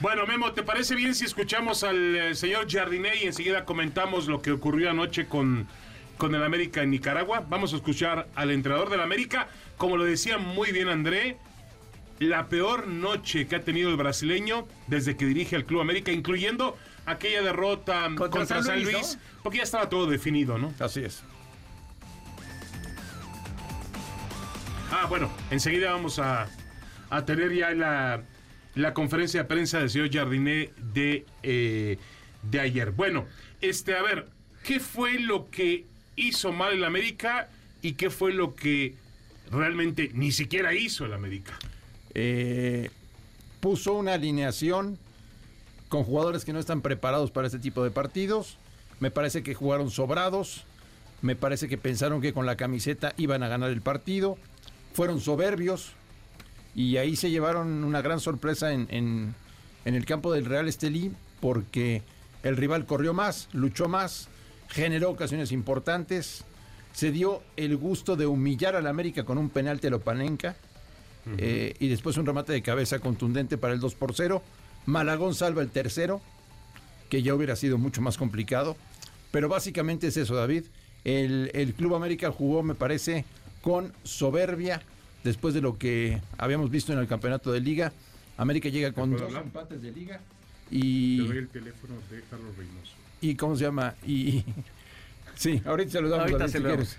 Bueno, 0.00 0.26
Memo, 0.26 0.52
¿te 0.52 0.62
parece 0.62 0.94
bien 0.94 1.14
si 1.14 1.26
escuchamos 1.26 1.84
al 1.84 2.16
eh, 2.16 2.34
señor 2.34 2.66
Jardiné 2.70 3.16
y 3.22 3.26
enseguida 3.26 3.64
comentamos 3.66 4.26
lo 4.26 4.40
que 4.40 4.50
ocurrió 4.50 4.90
anoche 4.90 5.26
con, 5.26 5.68
con 6.16 6.34
el 6.34 6.42
América 6.42 6.82
en 6.82 6.90
Nicaragua? 6.90 7.44
Vamos 7.48 7.72
a 7.74 7.76
escuchar 7.76 8.26
al 8.34 8.50
entrenador 8.50 8.88
del 8.90 9.00
América. 9.02 9.48
Como 9.76 9.96
lo 9.98 10.04
decía 10.04 10.38
muy 10.38 10.72
bien 10.72 10.88
André, 10.88 11.36
la 12.18 12.46
peor 12.46 12.86
noche 12.88 13.46
que 13.46 13.56
ha 13.56 13.60
tenido 13.60 13.90
el 13.90 13.96
brasileño 13.96 14.66
desde 14.86 15.16
que 15.16 15.26
dirige 15.26 15.54
al 15.54 15.64
Club 15.66 15.80
América, 15.82 16.10
incluyendo 16.12 16.76
aquella 17.06 17.42
derrota 17.42 18.10
contra, 18.16 18.46
San 18.46 18.64
San 18.64 18.82
Luis, 18.82 18.92
Luis, 18.92 19.18
porque 19.42 19.58
ya 19.58 19.64
estaba 19.64 19.88
todo 19.88 20.06
definido, 20.06 20.58
¿no? 20.58 20.72
Así 20.78 21.00
es. 21.04 21.22
Ah, 24.90 25.06
bueno, 25.08 25.30
enseguida 25.50 25.90
vamos 25.92 26.18
a, 26.18 26.48
a 27.10 27.24
tener 27.24 27.52
ya 27.52 27.70
la, 27.72 28.22
la 28.74 28.94
conferencia 28.94 29.42
de 29.42 29.48
prensa 29.48 29.80
del 29.80 29.90
señor 29.90 30.12
Jardiné 30.12 30.70
de, 30.92 31.26
eh, 31.42 31.98
de 32.42 32.60
ayer. 32.60 32.92
Bueno, 32.92 33.26
este, 33.60 33.96
a 33.96 34.02
ver, 34.02 34.28
¿qué 34.62 34.80
fue 34.80 35.18
lo 35.18 35.50
que 35.50 35.86
hizo 36.16 36.52
mal 36.52 36.74
el 36.74 36.84
América 36.84 37.48
y 37.82 37.94
qué 37.94 38.08
fue 38.10 38.32
lo 38.32 38.54
que 38.54 38.94
realmente 39.50 40.10
ni 40.14 40.32
siquiera 40.32 40.74
hizo 40.74 41.04
el 41.06 41.12
América? 41.12 41.58
Eh, 42.14 42.90
puso 43.60 43.94
una 43.94 44.12
alineación 44.12 44.98
con 45.88 46.04
jugadores 46.04 46.44
que 46.44 46.52
no 46.52 46.58
están 46.58 46.80
preparados 46.80 47.30
para 47.30 47.46
este 47.46 47.58
tipo 47.58 47.82
de 47.84 47.90
partidos. 47.90 48.56
Me 49.00 49.10
parece 49.10 49.42
que 49.42 49.54
jugaron 49.54 49.90
sobrados. 49.90 50.64
Me 51.22 51.36
parece 51.36 51.68
que 51.68 51.78
pensaron 51.78 52.20
que 52.20 52.32
con 52.32 52.46
la 52.46 52.56
camiseta 52.56 53.12
iban 53.16 53.42
a 53.42 53.48
ganar 53.48 53.70
el 53.70 53.80
partido. 53.80 54.36
Fueron 54.92 55.20
soberbios. 55.20 55.92
Y 56.74 56.96
ahí 56.96 57.16
se 57.16 57.30
llevaron 57.30 57.84
una 57.84 58.02
gran 58.02 58.20
sorpresa 58.20 58.72
en, 58.72 58.86
en- 58.90 59.34
en 59.84 59.94
el 59.94 60.06
campo 60.06 60.32
del 60.32 60.46
Real 60.46 60.66
Estelí 60.66 61.12
porque 61.40 62.02
el 62.42 62.56
rival 62.56 62.86
corrió 62.86 63.12
más, 63.12 63.48
luchó 63.52 63.86
más, 63.88 64.28
generó 64.68 65.10
ocasiones 65.10 65.52
importantes. 65.52 66.44
Se 66.94 67.10
dio 67.12 67.42
el 67.56 67.76
gusto 67.76 68.16
de 68.16 68.26
humillar 68.26 68.76
al 68.76 68.86
América 68.86 69.24
con 69.24 69.36
un 69.38 69.50
penalti 69.50 69.86
a 69.88 69.90
Lopanenka. 69.90 70.56
Eh, 71.38 71.74
y 71.78 71.88
después 71.88 72.16
un 72.18 72.26
remate 72.26 72.52
de 72.52 72.62
cabeza 72.62 72.98
contundente 72.98 73.56
para 73.58 73.72
el 73.74 73.80
2 73.80 73.94
por 73.94 74.14
0. 74.14 74.42
Malagón 74.86 75.34
salva 75.34 75.62
el 75.62 75.70
tercero, 75.70 76.20
que 77.08 77.22
ya 77.22 77.34
hubiera 77.34 77.56
sido 77.56 77.78
mucho 77.78 78.00
más 78.02 78.16
complicado. 78.16 78.76
Pero 79.30 79.48
básicamente 79.48 80.06
es 80.08 80.16
eso, 80.16 80.34
David. 80.34 80.64
El, 81.04 81.50
el 81.54 81.74
Club 81.74 81.94
América 81.94 82.30
jugó, 82.30 82.62
me 82.62 82.74
parece, 82.74 83.24
con 83.62 83.92
soberbia 84.04 84.82
después 85.24 85.54
de 85.54 85.60
lo 85.60 85.78
que 85.78 86.20
habíamos 86.38 86.70
visto 86.70 86.92
en 86.92 86.98
el 86.98 87.08
campeonato 87.08 87.50
de 87.50 87.60
liga. 87.60 87.92
América 88.36 88.68
llega 88.68 88.92
con 88.92 89.12
dos 89.12 89.22
hablar? 89.22 89.42
empates 89.44 89.82
de 89.82 89.90
liga. 89.90 90.20
Y, 90.70 91.20
el 91.20 91.48
teléfono 91.48 91.94
de 92.10 92.22
Carlos 92.30 92.56
Reynoso. 92.56 92.92
y 93.20 93.34
¿cómo 93.36 93.56
se 93.56 93.64
llama? 93.64 93.94
Y 94.06 94.44
sí, 95.34 95.62
ahorita 95.64 95.92
se 95.92 96.00
lo 96.00 96.08
damos 96.08 96.30
Ahorita 96.30 96.38
David, 96.38 96.52
se 96.52 96.58
si 96.58 96.62
lo 96.62 96.68
quieres. 96.70 96.98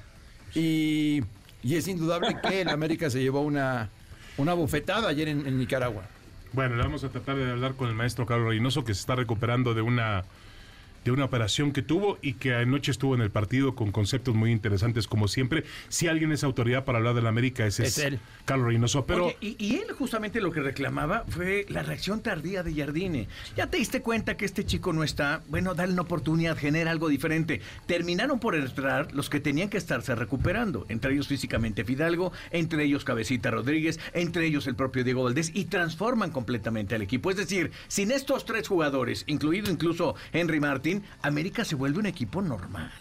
Y, 0.56 1.24
Y 1.64 1.76
es 1.76 1.88
indudable 1.88 2.38
que 2.42 2.62
el 2.62 2.70
América 2.70 3.10
se 3.10 3.22
llevó 3.22 3.42
una, 3.42 3.90
una 4.38 4.54
bofetada 4.54 5.10
ayer 5.10 5.28
en, 5.30 5.46
en 5.48 5.58
Nicaragua. 5.58 6.04
Bueno, 6.56 6.78
le 6.78 6.84
vamos 6.84 7.04
a 7.04 7.10
tratar 7.10 7.36
de 7.36 7.52
hablar 7.52 7.74
con 7.76 7.90
el 7.90 7.96
maestro 7.96 8.26
Carlos 8.26 8.48
Reynoso, 8.48 8.86
que 8.86 8.94
se 8.94 9.02
está 9.02 9.14
recuperando 9.14 9.74
de 9.74 9.82
una 9.82 10.24
de 11.06 11.12
una 11.12 11.26
operación 11.26 11.72
que 11.72 11.84
tuvo 11.84 12.18
y 12.22 12.34
que 12.34 12.56
anoche 12.56 12.92
estuvo 12.92 13.14
en 13.14 13.22
el 13.22 13.30
partido 13.30 13.76
con 13.76 13.92
conceptos 13.92 14.34
muy 14.34 14.52
interesantes 14.52 15.08
como 15.08 15.28
siempre. 15.28 15.64
Si 15.88 16.08
alguien 16.08 16.32
es 16.32 16.44
autoridad 16.44 16.84
para 16.84 16.98
hablar 16.98 17.14
de 17.14 17.22
la 17.22 17.30
América, 17.30 17.66
ese 17.66 17.84
es, 17.84 18.00
Es 18.00 18.06
él. 18.06 18.20
Carlos 18.44 18.68
Reynoso. 18.68 19.06
Pero 19.06 19.28
Oye, 19.28 19.38
y, 19.40 19.56
y 19.64 19.76
él 19.76 19.92
justamente 19.98 20.42
lo 20.42 20.52
que 20.52 20.62
reclamaba 20.62 21.24
fue 21.30 21.68
la 21.70 21.84
reacción 21.84 22.22
tardía 22.22 22.64
de 22.64 22.74
Jardine. 22.74 23.28
Ya 23.56 23.68
te 23.68 23.78
diste 23.78 24.02
cuenta 24.02 24.36
que 24.36 24.46
este 24.46 24.66
chico 24.66 24.94
no 24.94 25.04
está, 25.04 25.44
bueno, 25.48 25.76
dale 25.76 25.94
una 25.94 26.02
oportunidad, 26.02 26.58
genera 26.58 26.90
algo 26.90 27.08
diferente. 27.08 27.62
Terminaron 27.86 28.40
por 28.40 28.56
entrar 28.56 29.14
los 29.14 29.30
que 29.30 29.40
tenían 29.40 29.70
que 29.70 29.78
estarse 29.78 30.16
recuperando, 30.16 30.88
entre 30.90 31.14
ellos 31.14 31.28
físicamente 31.28 31.86
Fidalgo, 31.86 32.32
entre 32.50 32.84
ellos 32.84 33.06
Cabecita 33.06 33.52
Rodríguez, 33.52 34.00
entre 34.14 34.48
ellos 34.48 34.66
el 34.66 34.76
propio 34.76 35.04
Diego 35.04 35.24
Valdés, 35.24 35.52
y 35.54 35.66
transforman 35.66 36.32
completamente 36.32 36.96
al 36.96 37.04
equipo. 37.04 37.30
Es 37.30 37.38
decir, 37.38 37.70
sin 37.88 38.10
estos 38.10 38.46
tres 38.46 38.68
jugadores, 38.68 39.24
incluido 39.28 39.72
incluso 39.72 40.16
Henry 40.34 40.60
Martin, 40.60 40.95
América 41.22 41.66
se 41.66 41.76
vuelve 41.76 42.00
un 42.00 42.06
equipo 42.06 42.42
normal. 42.42 42.92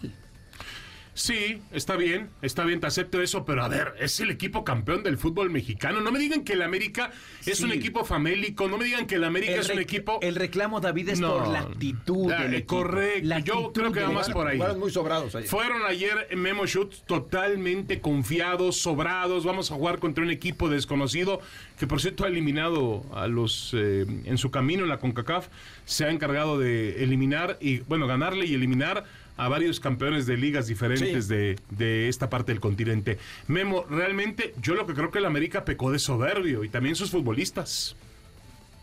Sí, 1.17 1.61
está 1.71 1.95
bien, 1.97 2.29
está 2.43 2.65
bien, 2.65 2.81
te 2.81 2.89
acepto 2.89 3.23
eso, 3.23 3.45
pero 3.45 3.63
a 3.63 3.69
ver, 3.69 3.95
es 4.01 4.19
el 4.19 4.31
equipo 4.31 4.65
campeón 4.65 5.05
del 5.05 5.17
fútbol 5.17 5.49
mexicano. 5.49 6.01
No 6.01 6.11
me 6.11 6.19
digan 6.19 6.43
que 6.43 6.55
el 6.55 6.63
América 6.63 7.13
es 7.47 7.59
Sí. 7.59 7.65
un 7.65 7.73
equipo 7.73 8.05
famélico, 8.05 8.67
no 8.69 8.79
me 8.79 8.85
digan 8.85 9.07
que 9.07 9.15
el 9.15 9.23
América 9.25 9.55
es 9.55 9.69
un 9.71 9.79
equipo... 9.79 10.19
el 10.23 10.35
reclamo, 10.35 10.81
David, 10.81 11.11
es 11.11 11.21
No. 11.21 11.35
por 11.39 11.49
la 11.49 11.61
actitud 11.61 12.33
Ah, 12.33 12.43
del 12.43 12.55
eh, 12.55 12.57
equipo. 12.59 12.77
correcto. 12.79 13.29
La 13.29 13.39
Yo 13.39 13.55
actitud 13.55 13.73
creo 13.81 13.93
que 13.93 14.01
va 14.01 14.11
más 14.11 14.29
por 14.31 14.49
ahí. 14.49 14.57
Jugaron 14.57 14.81
muy 14.81 14.91
sobrados 14.91 15.35
ayer. 15.37 15.49
Fueron 15.49 15.83
ayer 15.87 16.27
en 16.31 16.41
Memo 16.41 16.67
Shoot 16.67 17.05
totalmente 17.07 18.01
confiados, 18.01 18.79
sobrados. 18.79 19.45
Vamos 19.45 19.71
a 19.71 19.77
jugar 19.77 20.01
contra 20.01 20.25
un 20.25 20.31
equipo 20.31 20.69
desconocido 20.69 21.41
que, 21.79 21.87
por 21.87 22.01
cierto, 22.01 22.25
ha 22.25 22.29
eliminado 22.29 23.05
a 23.15 23.29
los 23.29 23.71
eh, 23.75 24.05
en 24.25 24.37
su 24.39 24.51
camino 24.51 24.83
en 24.83 24.89
la 24.89 24.99
CONCACAF. 24.99 25.47
Se 25.85 26.05
ha 26.07 26.11
encargado 26.11 26.59
de 26.59 27.05
eliminar 27.05 27.57
y, 27.61 27.79
bueno, 27.81 28.07
ganarle 28.09 28.47
y 28.47 28.55
eliminar 28.55 29.05
a 29.37 29.49
varios 29.49 29.81
campeones 29.81 30.27
de 30.27 30.37
ligas 30.37 30.67
diferentes 30.69 31.27
Sí. 31.27 31.35
de, 31.35 31.59
de 31.71 32.09
esta 32.09 32.31
parte 32.31 32.53
del 32.53 32.61
continente. 32.61 33.19
Memo, 33.49 33.85
realmente, 33.91 34.55
yo 34.63 34.75
lo 34.75 34.87
que 34.87 34.95
creo 34.95 35.11
que 35.11 35.19
el 35.19 35.25
América 35.27 35.65
pecó 35.65 35.91
de 35.91 35.99
soberbio 35.99 36.63
y 36.65 36.69
también 36.69 36.95
sus 36.97 37.11
futbolistas. 37.11 37.97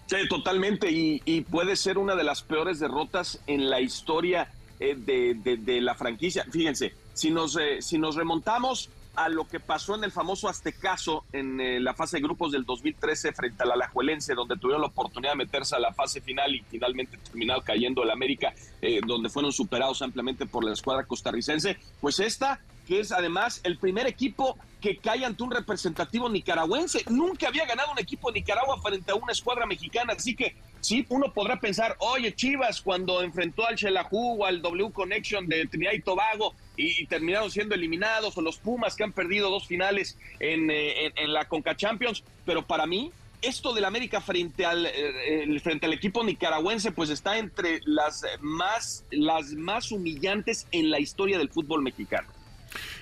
Sí, 0.08 0.18
totalmente. 0.28 0.92
Y, 0.92 1.22
y 1.26 1.42
puede 1.42 1.76
ser 1.78 1.98
una 1.98 2.16
de 2.16 2.24
las 2.26 2.42
peores 2.42 2.80
derrotas 2.80 3.40
en 3.48 3.70
la 3.70 3.80
historia 3.80 4.52
eh, 4.82 4.96
de, 4.98 5.36
de- 5.36 5.58
de 5.58 5.80
la 5.80 5.96
franquicia. 5.96 6.46
Fíjense, 6.52 6.94
si 7.14 7.32
nos, 7.32 7.56
eh, 7.58 7.82
si 7.82 7.98
nos 7.98 8.16
remontamos 8.16 8.90
a 9.16 9.30
lo 9.30 9.48
que 9.48 9.60
pasó 9.60 9.96
en 9.96 10.04
el 10.04 10.12
famoso 10.12 10.48
Aztecaso 10.48 11.26
en 11.34 11.60
eh, 11.60 11.80
la 11.80 11.94
fase 11.94 12.18
de 12.18 12.24
grupos 12.24 12.52
del 12.52 12.66
2013 12.66 13.34
frente 13.34 13.64
al 13.64 13.72
Alajuelense, 13.72 14.34
donde 14.34 14.58
tuvieron 14.58 14.82
la 14.82 14.88
oportunidad 14.88 15.34
de 15.34 15.38
meterse 15.38 15.76
a 15.76 15.80
la 15.80 15.94
fase 15.94 16.22
final 16.22 16.56
y 16.56 16.62
finalmente 16.70 17.18
terminaron 17.18 17.64
cayendo 17.64 18.04
el 18.04 18.12
América, 18.12 18.54
eh, 18.82 19.02
donde 19.06 19.30
fueron 19.30 19.52
superados 19.52 20.02
ampliamente 20.02 20.46
por 20.46 20.64
la 20.64 20.74
escuadra 20.74 21.06
costarricense, 21.06 21.78
pues 22.00 22.20
esta 22.20 22.62
que 22.88 23.00
es 23.00 23.12
además 23.12 23.62
el 23.64 23.78
primer 23.78 24.08
equipo 24.08 24.58
que 24.80 24.98
cae 24.98 25.24
ante 25.24 25.44
un 25.44 25.52
representativo 25.52 26.28
nicaragüense. 26.28 27.06
Nunca 27.10 27.48
había 27.48 27.66
ganado 27.66 27.92
un 27.92 28.00
equipo 28.00 28.32
de 28.32 28.40
Nicaragua 28.40 28.82
frente 28.82 29.12
a 29.12 29.16
una 29.16 29.32
escuadra 29.32 29.66
mexicana, 29.66 30.14
así 30.14 30.36
que 30.36 30.56
sí, 30.80 31.06
uno 31.10 31.32
podrá 31.32 31.60
pensar, 31.60 31.96
oye, 32.00 32.34
Chivas, 32.34 32.82
cuando 32.82 33.22
enfrentó 33.22 33.66
al 33.68 33.78
Xelajú 33.78 34.42
o 34.42 34.46
al 34.46 34.62
W 34.62 34.92
Connection 34.92 35.48
de 35.48 35.68
Trinidad 35.68 35.94
y 35.94 36.02
Tobago 36.02 36.56
y, 36.78 37.06
terminaron 37.08 37.52
siendo 37.52 37.76
eliminados, 37.76 38.38
o 38.38 38.42
los 38.42 38.58
Pumas 38.58 38.96
que 38.96 39.04
han 39.04 39.12
perdido 39.12 39.50
dos 39.50 39.68
finales 39.68 40.18
en, 40.40 40.72
eh, 40.72 41.06
en- 41.08 41.14
en 41.18 41.34
la 41.34 41.46
Conca 41.46 41.76
Champions, 41.76 42.24
pero 42.46 42.66
para 42.66 42.86
mí 42.86 43.12
esto 43.42 43.74
del 43.74 43.86
América 43.86 44.22
frente 44.22 44.66
al 44.66 44.86
eh, 44.86 45.60
frente 45.64 45.88
al 45.88 45.94
equipo 45.94 46.24
nicaragüense 46.24 46.92
pues 46.92 47.10
está 47.10 47.40
entre 47.40 47.80
las 47.86 48.24
más 48.40 49.04
las 49.10 49.54
más 49.54 49.92
humillantes 49.92 50.68
en 50.72 50.92
la 50.92 51.00
historia 51.00 51.40
del 51.40 51.50
fútbol 51.50 51.82
mexicano. 51.82 52.28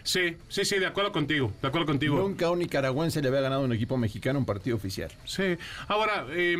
Sí, 0.01 0.37
sí, 0.47 0.63
sí, 0.65 0.79
de 0.79 0.85
acuerdo 0.87 1.11
contigo, 1.11 1.51
de 1.61 1.67
acuerdo 1.67 1.85
contigo. 1.85 2.17
Nunca 2.17 2.47
a 2.47 2.51
un 2.51 2.59
nicaragüense 2.59 3.21
le 3.21 3.27
había 3.27 3.41
ganado 3.41 3.61
a 3.61 3.65
un 3.65 3.73
equipo 3.73 3.97
mexicano 3.97 4.39
un 4.39 4.45
partido 4.45 4.77
oficial. 4.77 5.11
Sí. 5.25 5.57
Ahora, 5.87 6.25
eh, 6.31 6.57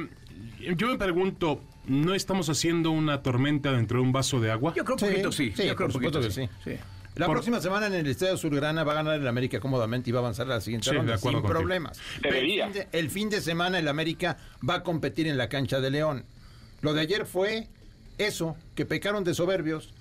yo 0.75 0.87
me 0.87 0.97
pregunto, 0.97 1.61
¿no 1.87 2.13
estamos 2.13 2.49
haciendo 2.49 2.91
una 2.91 3.23
tormenta 3.23 3.71
dentro 3.71 3.99
de 3.99 4.03
un 4.05 4.11
vaso 4.11 4.39
de 4.41 4.51
agua? 4.51 4.73
Yo 4.75 4.83
creo 4.83 4.95
un 4.95 4.99
poquito 5.09 5.31
sí. 5.31 5.53
sí, 5.55 5.65
Yo 5.67 5.75
creo 5.75 5.87
por 5.87 5.87
un 5.87 5.93
poquito 5.93 6.21
supuesto 6.21 6.51
que 6.63 6.75
sí. 6.75 6.79
La 7.19 7.25
Por- 7.25 7.35
próxima 7.35 7.59
semana 7.59 7.87
en 7.87 7.93
el 7.95 8.07
Estadio 8.07 8.37
Surgrana 8.37 8.85
va 8.85 8.93
a 8.93 8.95
ganar 8.95 9.19
el 9.19 9.27
América 9.27 9.59
cómodamente 9.59 10.09
y 10.09 10.13
va 10.13 10.19
a 10.19 10.21
avanzar 10.21 10.45
a 10.45 10.55
la 10.55 10.61
siguiente 10.61 10.89
Sí, 10.89 10.95
ronda 10.95 11.17
sin 11.17 11.33
contigo. 11.33 11.49
problemas. 11.49 11.99
Debería. 12.21 12.67
El 12.67 12.71
fin, 12.73 12.81
de, 12.91 12.97
el 12.97 13.09
fin 13.09 13.29
de 13.29 13.41
semana 13.41 13.77
el 13.77 13.89
América 13.89 14.37
va 14.67 14.75
a 14.75 14.83
competir 14.83 15.27
en 15.27 15.37
la 15.37 15.49
cancha 15.49 15.81
de 15.81 15.91
León. 15.91 16.23
Lo 16.79 16.93
de 16.93 17.01
ayer 17.01 17.25
fue 17.25 17.67
eso, 18.17 18.55
que 18.73 18.85
pecaron 18.85 19.25
de 19.25 19.33
soberbios. 19.33 19.93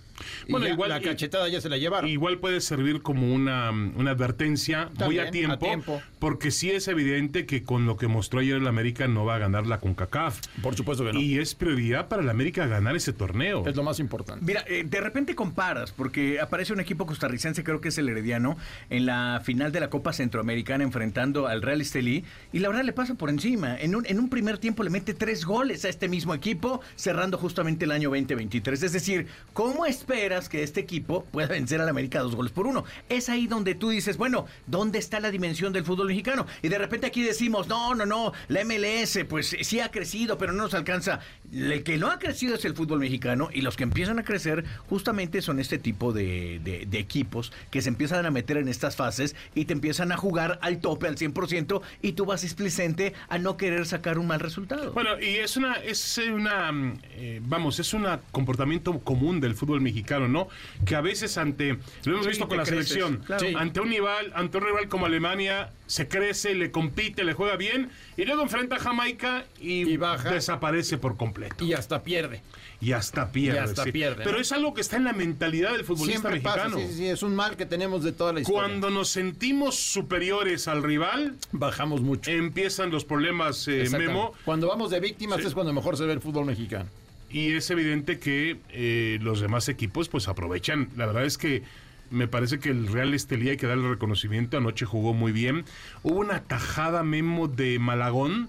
Bueno, 0.49 0.67
ya 0.67 0.73
igual- 0.73 0.91
la 0.91 1.01
cachetada 1.01 1.49
ya 1.49 1.61
se 1.61 1.69
la 1.69 1.77
llevaron. 1.79 2.09
Igual 2.11 2.39
puede 2.39 2.61
servir 2.61 3.03
como 3.03 3.33
una, 3.33 3.71
una 3.71 4.11
advertencia 4.11 4.91
muy 5.07 5.19
a 5.19 5.31
tiempo, 5.31 5.55
a 5.55 5.59
tiempo. 5.59 6.03
porque 6.19 6.51
sí 6.51 6.71
es 6.71 6.89
evidente 6.89 7.47
que 7.47 7.63
con 7.63 7.87
lo 7.87 7.97
que 7.97 8.09
mostró 8.09 8.41
ayer 8.41 8.57
el 8.57 8.67
América 8.67 9.09
no 9.09 9.25
va 9.25 9.37
a 9.37 9.39
ganar 9.39 9.67
la 9.67 9.79
CONCACAF. 9.81 10.41
Por 10.63 10.75
supuesto 10.75 11.05
que 11.05 11.13
no. 11.13 11.21
Y 11.21 11.39
es 11.39 11.55
prioridad 11.55 12.09
para 12.09 12.23
el 12.23 12.29
América 12.31 12.67
ganar 12.67 12.97
ese 12.97 13.13
torneo. 13.13 13.67
Es 13.67 13.77
lo 13.77 13.83
más 13.83 14.01
importante. 14.01 14.45
Mira, 14.45 14.65
eh, 14.67 14.85
de 14.87 15.01
repente 15.01 15.35
comparas, 15.35 15.93
porque 15.93 16.41
aparece 16.41 16.73
un 16.73 16.81
equipo 16.81 17.07
costarricense, 17.07 17.63
creo 17.65 17.81
que 17.81 17.89
es 17.89 17.99
el 17.99 18.09
Herediano, 18.09 18.57
en 18.91 19.07
la 19.07 19.41
final 19.45 19.73
de 19.73 19.81
la 19.81 19.91
Copa 19.91 20.13
Centroamericana 20.13 20.85
enfrentando 20.85 21.47
al 21.47 21.63
Real 21.63 21.81
Estelí, 21.81 22.25
y 22.53 22.59
la 22.61 22.69
verdad 22.69 22.85
le 22.85 22.93
pasa 22.93 23.15
por 23.15 23.31
encima. 23.31 23.77
En 23.79 23.95
un, 23.95 24.05
en 24.07 24.19
un 24.19 24.29
primer 24.29 24.59
tiempo 24.59 24.83
le 24.83 24.91
mete 24.91 25.15
tres 25.15 25.45
goles 25.45 25.85
a 25.85 25.89
este 25.89 26.09
mismo 26.09 26.35
equipo, 26.35 26.81
cerrando 26.97 27.39
justamente 27.39 27.85
el 27.85 27.93
año 27.93 28.11
2023. 28.11 28.83
Es 28.83 28.93
decir, 28.93 29.27
¿cómo 29.53 29.87
esperas 30.09 30.49
que 30.49 30.63
este 30.63 30.81
equipo 30.81 31.25
pueda 31.25 31.49
vencer 31.49 31.83
al 31.83 31.89
América 31.89 32.21
dos 32.21 32.35
goles 32.35 32.51
por 32.51 32.67
uno? 32.67 32.85
Es 33.11 33.29
ahí 33.29 33.47
donde 33.47 33.75
tú 33.75 33.91
dices, 33.91 34.17
bueno, 34.17 34.47
¿dónde 34.67 34.99
está 34.99 35.21
la 35.21 35.31
dimensión 35.31 35.71
del 35.75 35.85
fútbol 35.85 36.07
mexicano? 36.07 36.47
Y 36.63 36.69
de 36.69 36.79
repente 36.79 37.07
aquí 37.07 37.23
decimos, 37.23 37.69
no, 37.69 37.95
no, 37.95 38.07
no, 38.07 38.33
la 38.49 38.65
MLS 38.65 39.19
pues 39.29 39.55
sí 39.61 39.81
ha 39.81 39.91
crecido, 39.91 40.39
pero 40.39 40.53
no 40.53 40.63
nos 40.63 40.73
alcanza. 40.73 41.21
El 41.53 41.83
que 41.83 41.99
no 41.99 42.11
ha 42.11 42.19
crecido 42.19 42.55
es 42.55 42.65
el 42.65 42.75
fútbol 42.75 43.01
mexicano 43.01 43.51
y 43.53 43.61
los 43.61 43.77
que 43.77 43.83
empiezan 43.83 44.19
a 44.19 44.25
crecer 44.25 44.65
justamente 44.89 45.43
son 45.43 45.61
este 45.61 45.79
tipo 45.79 46.15
de, 46.15 46.87
equipos 46.93 47.53
que 47.71 47.83
se 47.83 47.91
empiezan 47.91 48.25
a 48.25 48.31
meter 48.31 48.57
en 48.57 48.69
estas 48.69 48.97
fases 48.97 49.37
y 49.55 49.67
te 49.67 49.75
empiezan 49.75 50.11
a 50.11 50.17
jugar 50.17 50.59
al 50.63 50.81
tope, 50.81 51.07
al 51.07 51.17
100% 51.17 51.83
y 52.01 52.13
tú 52.13 52.25
vas 52.25 52.45
explicente 52.45 53.13
a 53.29 53.37
no 53.37 53.59
querer 53.59 53.85
sacar 53.85 54.19
un 54.19 54.27
mal 54.27 54.41
resultado. 54.41 54.93
Bueno, 54.93 55.21
y 55.21 55.37
es 55.37 55.59
una, 55.59 55.75
es 55.75 56.19
una, 56.19 56.73
mm, 56.73 56.99
eh, 57.11 57.41
vamos, 57.43 57.79
es 57.79 57.93
un 57.93 58.07
comportamiento 58.33 58.99
común 59.01 59.41
del 59.41 59.55
fútbol 59.55 59.83
mexicano, 59.83 59.98
¿no? 60.29 60.49
Que 60.87 60.95
a 60.97 61.01
veces 61.01 61.39
ante, 61.39 61.79
lo 62.05 62.13
hemos 62.15 62.25
Sí, 62.25 62.31
visto 62.31 62.49
con 62.49 62.57
la 62.59 62.65
creces, 62.65 62.89
selección, 62.89 63.23
claro. 63.25 63.47
Sí. 63.47 63.55
ante 63.57 63.81
un 63.81 63.91
rival, 63.91 64.33
ante 64.35 64.59
un 64.59 64.65
rival 64.65 64.89
como 64.89 65.07
Alemania, 65.07 65.71
se 65.87 66.09
crece, 66.09 66.55
le 66.55 66.71
compite, 66.71 67.25
le 67.25 67.33
juega 67.33 67.57
bien, 67.57 67.91
y 68.17 68.25
luego 68.25 68.43
enfrenta 68.43 68.77
a 68.77 68.79
Jamaica 68.79 69.45
y, 69.61 69.89
Y 69.89 69.97
baja. 69.97 70.31
desaparece 70.31 70.99
por 70.99 71.17
completo. 71.17 71.65
Y 71.65 71.73
hasta 71.73 72.03
pierde. 72.03 72.43
Y 72.81 72.93
hasta 72.93 73.33
pierde. 73.33 73.59
Y 73.59 73.63
hasta 73.63 73.85
sí. 73.85 73.91
pierde, 73.93 74.23
Pero 74.23 74.39
es 74.39 74.53
algo 74.53 74.73
que 74.73 74.81
está 74.83 74.97
en 74.97 75.05
la 75.05 75.13
mentalidad 75.13 75.73
del 75.73 75.85
futbolista 75.85 76.21
Siempre 76.29 76.41
pasa, 76.41 76.65
mexicano. 76.69 76.87
sí, 76.89 76.93
sí, 76.93 76.99
sí, 76.99 77.09
es 77.09 77.23
un 77.25 77.35
mal 77.35 77.57
que 77.57 77.67
tenemos 77.67 78.05
de 78.05 78.13
toda 78.13 78.33
la 78.33 78.41
historia. 78.41 78.61
Cuando 78.61 78.91
nos 78.91 79.09
sentimos 79.09 79.75
superiores 79.77 80.69
al 80.69 80.83
rival, 80.85 81.35
bajamos 81.51 82.03
mucho. 82.03 82.31
empiezan 82.31 82.91
los 82.91 83.05
problemas, 83.05 83.67
eh. 83.67 83.89
Memo. 83.91 84.33
Cuando 84.45 84.69
vamos 84.69 84.91
de 84.91 85.01
víctimas 85.01 85.41
es 85.41 85.55
cuando 85.55 85.73
mejor 85.73 85.97
se 85.97 86.05
ve 86.05 86.13
el 86.13 86.21
fútbol 86.21 86.45
mexicano. 86.45 86.89
Y 87.31 87.53
es 87.53 87.71
evidente 87.71 88.19
que 88.19 88.59
eh, 88.71 89.19
los 89.21 89.41
demás 89.41 89.69
equipos 89.69 90.09
pues 90.09 90.29
aprovechan. 90.29 90.89
La 90.97 91.07
verdad 91.07 91.25
es 91.25 91.37
que 91.39 91.63
me 92.11 92.27
parece 92.27 92.59
que 92.59 92.71
el 92.71 92.87
Real 92.89 93.13
Estelí 93.13 93.51
hay 93.51 93.57
que 93.59 93.67
darle 93.67 93.89
reconocimiento. 93.89 94.57
Anoche 94.57 94.87
jugó 94.87 95.13
muy 95.13 95.33
bien. 95.33 95.65
Hubo 96.03 96.19
una 96.21 96.43
tajada 96.45 97.03
memo 97.03 97.47
de 97.49 97.79
Malagón 97.79 98.49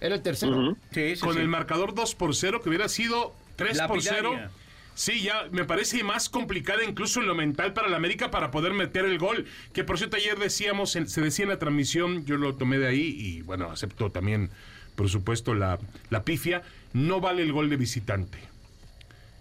Era 0.00 0.14
el 0.14 0.22
tercero. 0.22 0.76
Sí, 0.92 1.16
sí, 1.16 1.20
con 1.20 1.34
sí. 1.34 1.40
el 1.40 1.48
marcador 1.48 1.94
2 1.94 2.14
por 2.14 2.34
0 2.36 2.60
que 2.62 2.68
hubiera 2.68 2.88
sido 2.88 3.34
3 3.56 3.80
por 3.82 4.00
0. 4.00 4.30
Lapidaria. 4.32 4.50
Sí, 4.94 5.22
ya 5.22 5.46
me 5.50 5.64
parece 5.64 6.04
más 6.04 6.28
complicada 6.28 6.84
incluso 6.84 7.20
en 7.20 7.26
lo 7.26 7.34
mental 7.34 7.72
para 7.72 7.88
el 7.88 7.94
América 7.94 8.30
para 8.30 8.50
poder 8.50 8.74
meter 8.74 9.04
el 9.06 9.18
gol. 9.18 9.46
Que 9.72 9.82
por 9.82 9.96
cierto 9.98 10.16
ayer 10.16 10.38
decíamos, 10.38 10.94
en- 10.94 11.08
se 11.08 11.20
decía 11.22 11.44
en 11.44 11.48
la 11.48 11.58
transmisión, 11.58 12.24
yo 12.26 12.36
lo 12.36 12.54
tomé 12.56 12.78
de 12.78 12.86
ahí 12.88 13.14
y 13.18 13.40
bueno, 13.42 13.70
acepto 13.70 14.10
también, 14.10 14.50
por 14.94 15.08
supuesto, 15.08 15.54
la, 15.54 15.78
la 16.10 16.22
pifia. 16.24 16.62
No 16.92 17.20
vale 17.20 17.42
el 17.42 17.52
gol 17.52 17.70
de 17.70 17.76
visitante. 17.76 18.38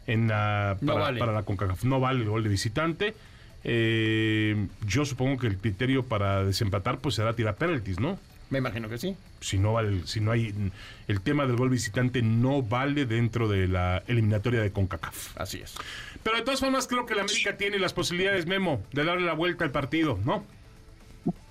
En 0.07 0.27
la, 0.27 0.77
No 0.81 0.93
para, 0.93 1.05
vale. 1.05 1.19
para 1.19 1.31
la 1.33 1.43
CONCACAF. 1.43 1.83
No 1.83 1.99
vale 1.99 2.21
el 2.23 2.29
gol 2.29 2.43
de 2.43 2.49
visitante. 2.49 3.13
Eh, 3.63 4.67
yo 4.87 5.05
supongo 5.05 5.37
que 5.37 5.47
el 5.47 5.57
criterio 5.57 6.03
para 6.05 6.43
desempatar 6.45 6.99
pues 6.99 7.15
será 7.15 7.35
tirar 7.35 7.55
penaltis, 7.55 7.99
¿no? 7.99 8.17
Me 8.49 8.57
imagino 8.57 8.89
que 8.89 8.97
sí. 8.97 9.15
si 9.41 9.59
no 9.59 9.73
vale, 9.73 10.01
si 10.07 10.21
no 10.21 10.31
hay 10.31 10.55
el 11.07 11.21
tema 11.21 11.45
del 11.45 11.55
gol 11.55 11.69
visitante 11.69 12.23
no 12.23 12.63
vale 12.63 13.05
dentro 13.05 13.47
de 13.47 13.67
la 13.67 14.01
eliminatoria 14.07 14.61
de 14.61 14.71
CONCACAF. 14.71 15.37
Así 15.37 15.59
es. 15.59 15.75
Pero 16.23 16.37
de 16.37 16.41
todas 16.43 16.59
formas 16.59 16.87
creo 16.87 17.05
que 17.05 17.13
la 17.13 17.21
América 17.21 17.57
tiene 17.57 17.77
las 17.77 17.93
posibilidades, 17.93 18.47
Memo, 18.47 18.81
de 18.91 19.03
darle 19.03 19.25
la 19.25 19.33
vuelta 19.33 19.65
al 19.65 19.71
partido, 19.71 20.17
¿no? 20.25 20.43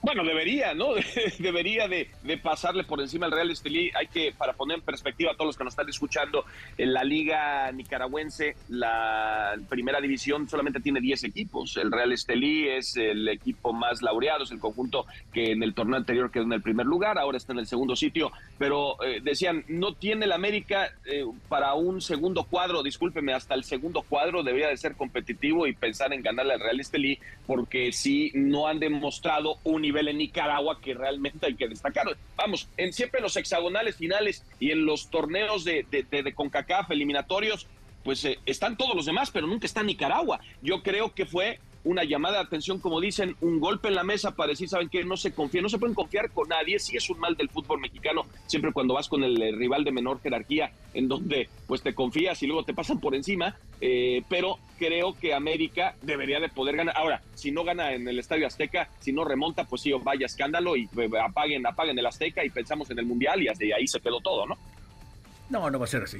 Bueno, 0.00 0.22
debería, 0.22 0.74
¿no? 0.74 0.90
debería 1.38 1.88
de, 1.88 2.08
pasarle 2.42 2.84
por 2.84 3.00
encima 3.00 3.26
al 3.26 3.32
Real 3.32 3.50
Estelí. 3.50 3.90
Hay 3.94 4.06
que, 4.06 4.32
para 4.36 4.52
poner 4.52 4.78
en 4.78 4.84
perspectiva 4.84 5.32
a 5.32 5.34
todos 5.34 5.46
los 5.48 5.56
que 5.56 5.64
nos 5.64 5.72
están 5.72 5.88
escuchando, 5.88 6.44
en 6.76 6.92
la 6.92 7.02
liga 7.02 7.70
nicaragüense, 7.72 8.54
la 8.68 9.56
primera 9.68 10.00
división 10.00 10.48
solamente 10.48 10.80
tiene 10.80 11.00
10 11.00 11.24
equipos. 11.24 11.76
El 11.76 11.90
Real 11.90 12.12
Estelí 12.12 12.68
es 12.68 12.96
el 12.96 13.28
equipo 13.28 13.72
más 13.72 14.00
laureado, 14.00 14.44
es 14.44 14.52
el 14.52 14.60
conjunto 14.60 15.06
que 15.32 15.52
en 15.52 15.62
el 15.64 15.74
torneo 15.74 15.96
anterior 15.96 16.30
quedó 16.30 16.44
en 16.44 16.52
el 16.52 16.62
primer 16.62 16.86
lugar, 16.86 17.18
ahora 17.18 17.36
está 17.36 17.52
en 17.52 17.58
el 17.58 17.66
segundo 17.66 17.96
sitio. 17.96 18.30
Pero 18.56 19.02
eh, 19.02 19.20
decían, 19.20 19.64
no 19.66 19.94
tiene 19.94 20.26
el 20.26 20.32
América 20.32 20.92
eh, 21.06 21.24
para 21.48 21.74
un 21.74 22.00
segundo 22.00 22.44
cuadro, 22.44 22.84
discúlpeme, 22.84 23.32
hasta 23.32 23.54
el 23.54 23.64
segundo 23.64 24.02
cuadro 24.02 24.44
debería 24.44 24.68
de 24.68 24.76
ser 24.76 24.94
competitivo 24.94 25.66
y 25.66 25.72
pensar 25.72 26.12
en 26.12 26.22
ganarle 26.22 26.54
al 26.54 26.60
Real 26.60 26.78
Estelí, 26.78 27.18
porque 27.48 27.90
si 27.90 28.30
no 28.34 28.68
han 28.68 28.78
demostrado 28.78 29.56
un 29.64 29.87
nivel 29.88 30.08
en 30.08 30.18
Nicaragua 30.18 30.80
que 30.80 30.94
realmente 30.94 31.46
hay 31.46 31.54
que 31.54 31.68
destacar. 31.68 32.06
Vamos, 32.36 32.68
en 32.76 32.92
siempre 32.92 33.20
los 33.20 33.36
hexagonales 33.36 33.96
finales 33.96 34.44
y 34.60 34.70
en 34.70 34.84
los 34.84 35.08
torneos 35.10 35.64
de, 35.64 35.86
de, 35.90 36.34
CONCACAF 36.34 36.90
eliminatorios, 36.90 37.66
pues 38.04 38.24
eh, 38.24 38.38
están 38.46 38.76
todos 38.76 38.94
los 38.94 39.06
demás, 39.06 39.30
pero 39.30 39.46
nunca 39.46 39.66
está 39.66 39.82
Nicaragua. 39.82 40.40
Yo 40.62 40.82
creo 40.82 41.14
que 41.14 41.26
fue 41.26 41.58
una 41.88 42.04
llamada 42.04 42.36
de 42.36 42.44
atención, 42.44 42.80
como 42.80 43.00
dicen, 43.00 43.34
un 43.40 43.60
golpe 43.60 43.88
en 43.88 43.94
la 43.94 44.04
mesa 44.04 44.32
para 44.32 44.50
decir, 44.50 44.68
¿saben 44.68 44.90
qué? 44.90 45.04
No 45.04 45.16
se 45.16 45.32
confía, 45.32 45.62
no 45.62 45.70
se 45.70 45.78
pueden 45.78 45.94
confiar 45.94 46.30
con 46.30 46.46
nadie, 46.46 46.78
sí 46.78 46.98
es 46.98 47.08
un 47.08 47.18
mal 47.18 47.34
del 47.34 47.48
fútbol 47.48 47.80
mexicano, 47.80 48.26
siempre 48.46 48.72
cuando 48.72 48.92
vas 48.92 49.08
con 49.08 49.24
el, 49.24 49.38
rival 49.56 49.84
de 49.84 49.92
menor 49.92 50.20
jerarquía, 50.20 50.70
en 50.92 51.08
donde 51.08 51.48
pues 51.66 51.82
te 51.82 51.94
confías 51.94 52.42
y 52.42 52.46
luego 52.46 52.62
te 52.62 52.74
pasan 52.74 53.00
por 53.00 53.14
encima, 53.14 53.56
eh, 53.80 54.22
pero 54.28 54.58
creo 54.78 55.16
que 55.18 55.32
América 55.32 55.94
debería 56.02 56.40
de 56.40 56.50
poder 56.50 56.76
ganar. 56.76 56.94
Ahora, 56.94 57.22
si 57.34 57.52
no 57.52 57.64
gana 57.64 57.94
en 57.94 58.06
el 58.06 58.18
Estadio 58.18 58.46
Azteca, 58.46 58.90
si 59.00 59.12
no 59.12 59.24
remonta, 59.24 59.64
pues 59.64 59.80
sí, 59.80 59.90
vaya 59.92 60.26
escándalo 60.26 60.76
y 60.76 60.90
eh, 60.94 61.08
apaguen, 61.24 61.66
apaguen 61.66 61.98
el 61.98 62.04
Azteca 62.04 62.44
y 62.44 62.50
pensamos 62.50 62.90
en 62.90 62.98
el 62.98 63.06
Mundial 63.06 63.42
y 63.42 63.72
ahí 63.72 63.86
se 63.86 64.00
quedó 64.00 64.20
todo, 64.20 64.46
¿no? 64.46 64.58
No, 65.48 65.70
no 65.70 65.78
va 65.78 65.86
a 65.86 65.88
ser 65.88 66.02
así. 66.02 66.18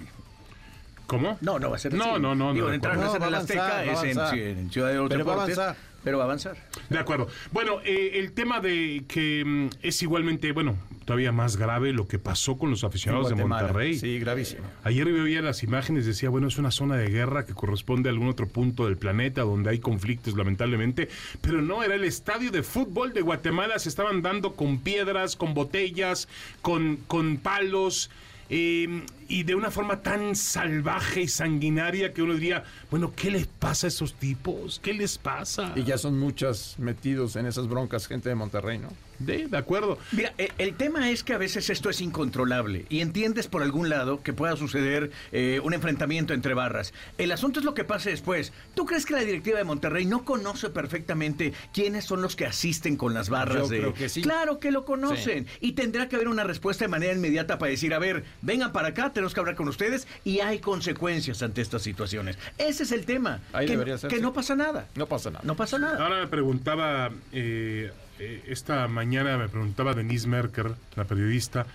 ¿Cómo? 1.09 1.39
No, 1.41 1.59
no 1.59 1.71
va 1.71 1.77
a 1.77 1.79
ser 1.79 1.95
no, 1.95 2.13
así. 2.13 2.21
No, 2.21 2.35
no, 2.35 2.53
Digo, 2.53 2.69
no. 2.69 2.75
entrar 2.75 2.99
no, 2.99 3.17
en 3.17 3.35
Azteca 3.35 3.83
es 3.83 4.03
en, 4.05 4.71
Ciudad 4.71 4.89
de 4.89 4.97
los 4.97 5.09
Pero 5.09 5.25
Deportes, 5.25 5.59
va 5.59 5.63
a 5.65 5.71
avanzar. 5.71 5.77
Pero 6.05 6.19
va 6.19 6.25
a 6.25 6.27
avanzar. 6.27 6.57
De 6.91 6.99
acuerdo. 6.99 7.29
Bueno, 7.51 7.79
eh, 7.83 8.11
el 8.17 8.33
tema 8.33 8.61
de 8.61 9.05
que 9.09 9.43
mm, 9.43 9.69
es 9.81 10.03
igualmente, 10.03 10.53
bueno, 10.53 10.77
todavía 11.07 11.33
más 11.33 11.57
grave 11.57 11.95
lo 11.95 12.07
que 12.07 12.19
pasó 12.19 12.59
con 12.59 12.69
los 12.69 12.85
aficionados 12.85 13.31
de 13.31 13.37
Monterrey. 13.37 13.99
Sí, 13.99 14.19
gravísimo. 14.19 14.65
Ayer 14.85 15.11
veía 15.11 15.41
las 15.41 15.63
imágenes, 15.63 16.05
decía, 16.05 16.29
bueno, 16.29 16.47
es 16.47 16.59
una 16.59 16.71
zona 16.71 16.97
de 16.97 17.09
guerra 17.09 17.47
que 17.47 17.55
corresponde 17.55 18.11
a 18.11 18.13
algún 18.13 18.29
otro 18.29 18.47
punto 18.47 18.85
del 18.85 18.99
planeta 18.99 19.41
donde 19.41 19.71
hay 19.71 19.79
conflictos, 19.79 20.37
lamentablemente, 20.37 21.09
pero 21.41 21.63
no, 21.63 21.83
era 21.83 21.95
el 21.95 22.05
estadio 22.05 22.51
de 22.51 22.63
fútbol 22.63 23.15
de 23.15 23.23
Guatemala, 23.23 23.79
se 23.79 23.89
estaban 23.89 24.21
dando 24.21 24.53
con 24.53 24.81
piedras, 24.81 25.37
con 25.37 25.55
botellas, 25.55 26.29
con, 26.61 26.97
con 27.07 27.39
palos. 27.39 28.11
Eh, 28.51 29.03
y 29.29 29.43
de 29.43 29.55
una 29.55 29.71
forma 29.71 30.01
tan 30.01 30.35
salvaje 30.35 31.23
y 31.23 31.29
sanguinaria 31.29 32.15
que 32.15 32.23
uno 32.23 32.35
diría, 32.35 32.65
bueno, 32.91 33.13
¿qué 33.15 33.31
les 33.31 33.47
pasa 33.47 33.87
a 33.87 33.89
esos 33.89 34.15
tipos? 34.15 34.81
¿Qué 34.83 34.95
les 34.95 35.19
pasa? 35.19 35.73
Y 35.77 35.85
ya 35.85 35.99
son 35.99 36.19
muchos 36.19 36.77
metidos 36.79 37.37
en 37.37 37.47
esas 37.47 37.69
broncas 37.69 38.07
gente 38.07 38.29
de 38.31 38.35
Monterrey, 38.35 38.79
¿no? 38.79 38.89
De, 39.19 39.49
de 39.49 39.57
acuerdo. 39.57 39.99
Mira, 40.13 40.33
eh, 40.39 40.51
el, 40.59 40.75
tema 40.75 41.11
es 41.11 41.25
que 41.25 41.33
a 41.33 41.39
veces 41.39 41.71
esto 41.71 41.91
es 41.91 42.01
incontrolable 42.01 42.87
y 42.89 43.01
entiendes 43.01 43.49
por 43.49 43.63
algún 43.63 43.89
lado 43.89 44.23
que 44.23 44.33
pueda 44.33 44.57
suceder 44.57 45.11
eh, 45.33 45.61
un 45.63 45.75
enfrentamiento 45.75 46.35
entre 46.35 46.55
barras. 46.55 46.93
El 47.19 47.33
asunto 47.33 47.61
es 47.61 47.65
lo 47.65 47.75
que 47.75 47.85
pase 47.85 48.11
después. 48.11 48.53
¿Tú 48.75 48.87
crees 48.87 49.07
que 49.07 49.15
la 49.15 49.21
directiva 49.21 49.59
de 49.59 49.65
Monterrey 49.65 50.07
no 50.07 50.25
conoce 50.25 50.71
perfectamente 50.71 51.53
quiénes 51.73 52.05
son 52.05 52.23
los 52.23 52.37
que 52.37 52.47
asisten 52.47 52.97
con 52.97 53.15
las 53.15 53.29
barras? 53.29 53.63
Yo 53.65 53.69
de... 53.69 53.79
creo 53.79 53.95
que 53.95 54.09
sí. 54.09 54.23
Claro 54.23 54.61
que 54.61 54.71
lo 54.71 54.85
conocen. 54.85 55.47
Y 55.61 55.73
tendrá 55.73 56.09
que 56.09 56.17
haber 56.17 56.29
una 56.29 56.45
respuesta 56.45 56.85
de 56.85 56.89
manera 56.89 57.13
inmediata 57.13 57.59
para 57.59 57.71
decir, 57.71 57.95
a 57.95 57.99
ver, 57.99 58.25
vengan 58.43 58.73
para 58.73 58.89
acá, 58.89 59.13
tenemos 59.13 59.35
que 59.35 59.41
hablar 59.41 59.57
con 59.57 59.69
ustedes 59.69 60.07
y 60.25 60.41
hay 60.41 60.59
consecuencias 60.61 61.43
ante 61.43 61.61
estas 61.61 61.83
situaciones. 61.83 62.39
Ese 62.59 62.85
es 62.85 62.93
el 62.93 63.05
tema. 63.05 63.41
Ahí 63.53 63.67
que, 63.67 63.73
debería 63.73 63.99
ser, 63.99 64.11
que 64.11 64.21
no 64.21 64.33
pasa 64.33 64.55
nada. 64.55 64.89
No 64.95 65.07
pasa 65.07 65.31
nada. 65.31 65.45
No 65.45 65.57
pasa 65.57 65.79
nada. 65.79 66.03
Ahora 66.03 66.21
me 66.21 66.27
preguntaba, 66.27 67.11
eh, 67.33 67.91
eh, 68.19 68.43
esta 68.49 68.87
mañana 68.89 69.37
me 69.39 69.49
preguntaba 69.49 69.95
Denise 69.95 70.29
Merker, 70.29 70.75
la 70.97 71.05
periodista, 71.05 71.67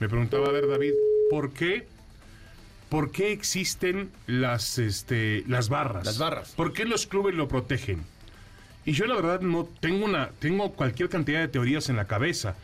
me 0.00 0.08
preguntaba, 0.08 0.48
a 0.48 0.52
ver 0.52 0.68
David, 0.68 0.92
¿por 1.30 1.52
qué? 1.52 1.86
¿Por 2.88 3.10
qué 3.10 3.32
existen 3.32 4.10
las, 4.26 4.78
este, 4.78 5.44
las 5.46 5.68
barras? 5.68 6.06
Las 6.06 6.18
barras. 6.18 6.52
¿Por 6.56 6.72
qué 6.72 6.84
los 6.84 7.06
clubes 7.06 7.34
lo 7.34 7.48
protegen? 7.48 8.04
Y 8.86 8.92
yo 8.92 9.06
la 9.06 9.14
verdad 9.16 9.40
no 9.42 9.68
tengo 9.80 10.06
una, 10.06 10.30
tengo 10.38 10.72
cualquier 10.72 11.10
cantidad 11.10 11.40
de 11.40 11.48
teorías 11.48 11.90
en 11.90 11.96
la 11.96 12.06
cabeza. 12.06 12.54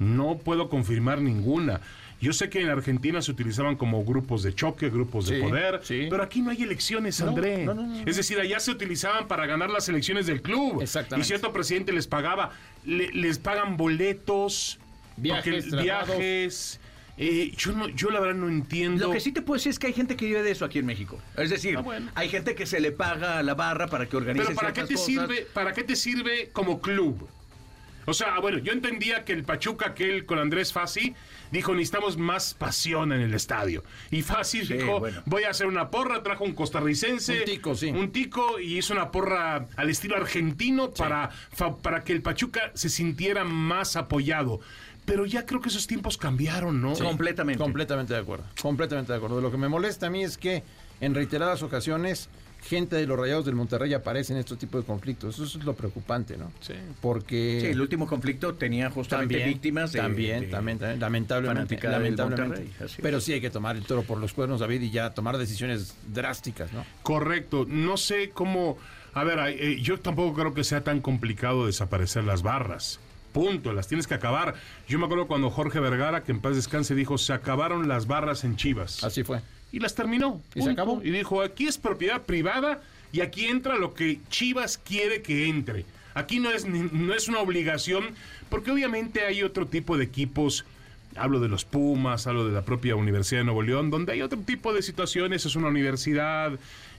No 0.00 0.38
puedo 0.38 0.68
confirmar 0.68 1.20
ninguna. 1.20 1.80
Yo 2.20 2.32
sé 2.32 2.50
que 2.50 2.60
en 2.60 2.68
Argentina 2.68 3.22
se 3.22 3.30
utilizaban 3.30 3.76
como 3.76 4.04
grupos 4.04 4.42
de 4.42 4.52
choque, 4.54 4.90
grupos 4.90 5.28
de 5.28 5.40
poder, 5.40 5.80
sí. 5.84 6.08
pero 6.10 6.22
aquí 6.24 6.42
no 6.42 6.50
hay 6.50 6.62
elecciones, 6.62 7.20
André. 7.20 7.64
no, 7.64 7.74
no, 7.74 7.86
no. 7.86 8.02
Es 8.06 8.16
decir, 8.16 8.40
allá 8.40 8.58
se 8.58 8.72
utilizaban 8.72 9.28
para 9.28 9.46
ganar 9.46 9.70
las 9.70 9.88
elecciones 9.88 10.26
del 10.26 10.42
club. 10.42 10.82
Exactamente. 10.82 11.24
Y 11.24 11.28
cierto 11.28 11.52
presidente 11.52 11.92
les 11.92 12.08
pagaba, 12.08 12.50
le- 12.84 13.12
les 13.12 13.38
pagan 13.38 13.76
boletos, 13.76 14.78
Viajes, 15.16 15.66
porque- 15.70 15.82
viajes. 15.82 16.80
Eh, 17.20 17.52
yo, 17.56 17.72
no, 17.72 17.88
yo 17.88 18.10
la 18.10 18.20
verdad 18.20 18.36
no 18.36 18.48
entiendo. 18.48 19.08
Lo 19.08 19.12
que 19.12 19.18
sí 19.18 19.32
te 19.32 19.42
puedo 19.42 19.58
decir 19.58 19.70
es 19.70 19.78
que 19.80 19.88
hay 19.88 19.92
gente 19.92 20.14
que 20.16 20.24
vive 20.26 20.40
de 20.42 20.52
eso 20.52 20.64
aquí 20.64 20.78
en 20.78 20.86
México. 20.86 21.18
Es 21.36 21.50
decir, 21.50 21.76
Ah, 21.76 21.80
bueno. 21.80 22.10
hay 22.14 22.28
gente 22.28 22.54
que 22.54 22.64
se 22.64 22.78
le 22.78 22.92
paga 22.92 23.38
a 23.38 23.42
la 23.42 23.54
barra 23.54 23.88
para 23.88 24.06
que 24.06 24.16
organice 24.16 24.46
Pero 24.46 24.54
¿para 24.56 24.72
qué 24.72 24.82
te 24.84 24.94
cosas. 24.94 25.06
sirve? 25.06 25.46
¿Para 25.52 25.72
qué 25.72 25.82
te 25.82 25.96
sirve 25.96 26.50
como 26.52 26.80
club? 26.80 27.28
O 28.08 28.14
sea, 28.14 28.38
bueno, 28.40 28.56
yo 28.58 28.72
entendía 28.72 29.24
que 29.24 29.34
el 29.34 29.44
Pachuca, 29.44 29.88
aquel 29.88 30.24
con 30.24 30.38
Andrés 30.38 30.72
Fassi, 30.72 31.14
dijo 31.50 31.74
necesitamos 31.74 32.16
más 32.16 32.54
pasión 32.54 33.12
en 33.12 33.20
el 33.20 33.34
estadio. 33.34 33.84
Y 34.10 34.22
Fassi 34.22 34.64
Sí, 34.64 34.72
dijo, 34.74 34.98
bueno. 35.00 35.22
voy 35.26 35.44
a 35.44 35.50
hacer 35.50 35.66
una 35.66 35.90
porra, 35.90 36.22
trajo 36.22 36.44
un 36.44 36.54
costarricense. 36.54 37.40
Un 37.40 37.44
tico, 37.44 37.74
sí. 37.74 37.90
Un 37.90 38.10
tico 38.10 38.58
y 38.58 38.78
hizo 38.78 38.94
una 38.94 39.10
porra 39.10 39.66
al 39.76 39.90
estilo 39.90 40.16
argentino 40.16 40.90
para, 40.90 41.28
para 41.82 42.02
que 42.02 42.14
el 42.14 42.22
Pachuca 42.22 42.70
se 42.72 42.88
sintiera 42.88 43.44
más 43.44 43.96
apoyado. 43.96 44.60
Pero 45.04 45.26
ya 45.26 45.44
creo 45.44 45.60
que 45.60 45.68
esos 45.68 45.86
tiempos 45.86 46.16
cambiaron, 46.16 46.80
¿no? 46.80 46.94
Sí. 46.94 47.02
Completamente. 47.02 47.62
Completamente 47.62 48.14
de 48.14 48.20
acuerdo. 48.20 48.44
Completamente 48.62 49.12
de 49.12 49.16
acuerdo. 49.18 49.40
Lo 49.42 49.50
que 49.50 49.56
me 49.58 49.68
molesta 49.68 50.06
a 50.06 50.10
mí 50.10 50.24
es 50.24 50.38
que 50.38 50.62
en 51.00 51.14
reiteradas 51.14 51.62
ocasiones 51.62 52.28
gente 52.68 52.96
de 52.96 53.06
los 53.06 53.18
Rayados 53.18 53.44
del 53.46 53.54
Monterrey 53.54 53.92
aparece 53.94 54.32
en 54.32 54.38
estos 54.38 54.58
tipos 54.58 54.82
de 54.82 54.86
conflictos. 54.86 55.34
Eso 55.34 55.44
es 55.58 55.64
lo 55.64 55.74
preocupante, 55.74 56.36
¿no? 56.36 56.52
Sí. 56.60 56.74
Porque 57.00 57.58
Sí, 57.62 57.66
el 57.68 57.80
último 57.80 58.06
conflicto 58.06 58.54
tenía 58.54 58.90
justamente 58.90 59.34
también, 59.34 59.48
víctimas 59.54 59.92
de, 59.92 59.98
también, 60.00 60.40
de- 60.42 60.46
también, 60.48 60.78
también, 60.78 61.00
lamentablemente, 61.00 61.80
lamentablemente. 61.82 62.70
Pero 63.02 63.20
sí 63.20 63.32
hay 63.32 63.40
que 63.40 63.50
tomar 63.50 63.76
el 63.76 63.84
toro 63.84 64.02
por 64.02 64.18
los 64.18 64.32
cuernos, 64.32 64.60
David, 64.60 64.82
y 64.82 64.90
ya 64.90 65.10
tomar 65.14 65.38
decisiones 65.38 65.94
drásticas, 66.12 66.72
¿no? 66.72 66.84
Correcto. 67.02 67.66
No 67.68 67.96
sé 67.96 68.30
cómo. 68.30 68.78
A 69.14 69.24
ver, 69.24 69.38
eh, 69.58 69.80
yo 69.80 69.98
tampoco 69.98 70.34
creo 70.34 70.54
que 70.54 70.62
sea 70.64 70.84
tan 70.84 71.00
complicado 71.00 71.66
desaparecer 71.66 72.24
las 72.24 72.42
barras. 72.42 73.00
Punto, 73.32 73.72
las 73.72 73.88
tienes 73.88 74.06
que 74.06 74.14
acabar. 74.14 74.54
Yo 74.88 74.98
me 74.98 75.04
acuerdo 75.04 75.26
cuando 75.26 75.50
Jorge 75.50 75.80
Vergara, 75.80 76.22
que 76.24 76.32
en 76.32 76.40
paz 76.40 76.56
descanse, 76.56 76.94
dijo: 76.94 77.18
se 77.18 77.32
acabaron 77.32 77.88
las 77.88 78.06
barras 78.06 78.44
en 78.44 78.56
Chivas. 78.56 79.04
Así 79.04 79.22
fue. 79.22 79.40
Y 79.72 79.80
las 79.80 79.94
terminó. 79.94 80.42
Y 80.54 80.62
se 80.62 80.70
acabó. 80.70 81.02
Y 81.02 81.10
dijo: 81.10 81.42
aquí 81.42 81.66
es 81.66 81.78
propiedad 81.78 82.22
privada 82.22 82.80
y 83.12 83.20
aquí 83.20 83.46
entra 83.46 83.76
lo 83.76 83.94
que 83.94 84.20
Chivas 84.30 84.78
quiere 84.78 85.22
que 85.22 85.48
entre. 85.48 85.84
Aquí 86.14 86.40
no 86.40 86.50
es, 86.50 86.66
no 86.66 87.14
es 87.14 87.28
una 87.28 87.40
obligación, 87.40 88.04
porque 88.50 88.70
obviamente 88.70 89.24
hay 89.24 89.42
otro 89.42 89.66
tipo 89.66 89.96
de 89.96 90.04
equipos. 90.04 90.64
Hablo 91.16 91.40
de 91.40 91.48
los 91.48 91.64
Pumas, 91.64 92.26
hablo 92.26 92.46
de 92.46 92.52
la 92.52 92.62
propia 92.62 92.94
Universidad 92.94 93.40
de 93.40 93.44
Nuevo 93.44 93.62
León, 93.62 93.90
donde 93.90 94.12
hay 94.12 94.22
otro 94.22 94.38
tipo 94.40 94.72
de 94.72 94.82
situaciones, 94.82 95.46
es 95.46 95.56
una 95.56 95.68
universidad 95.68 96.52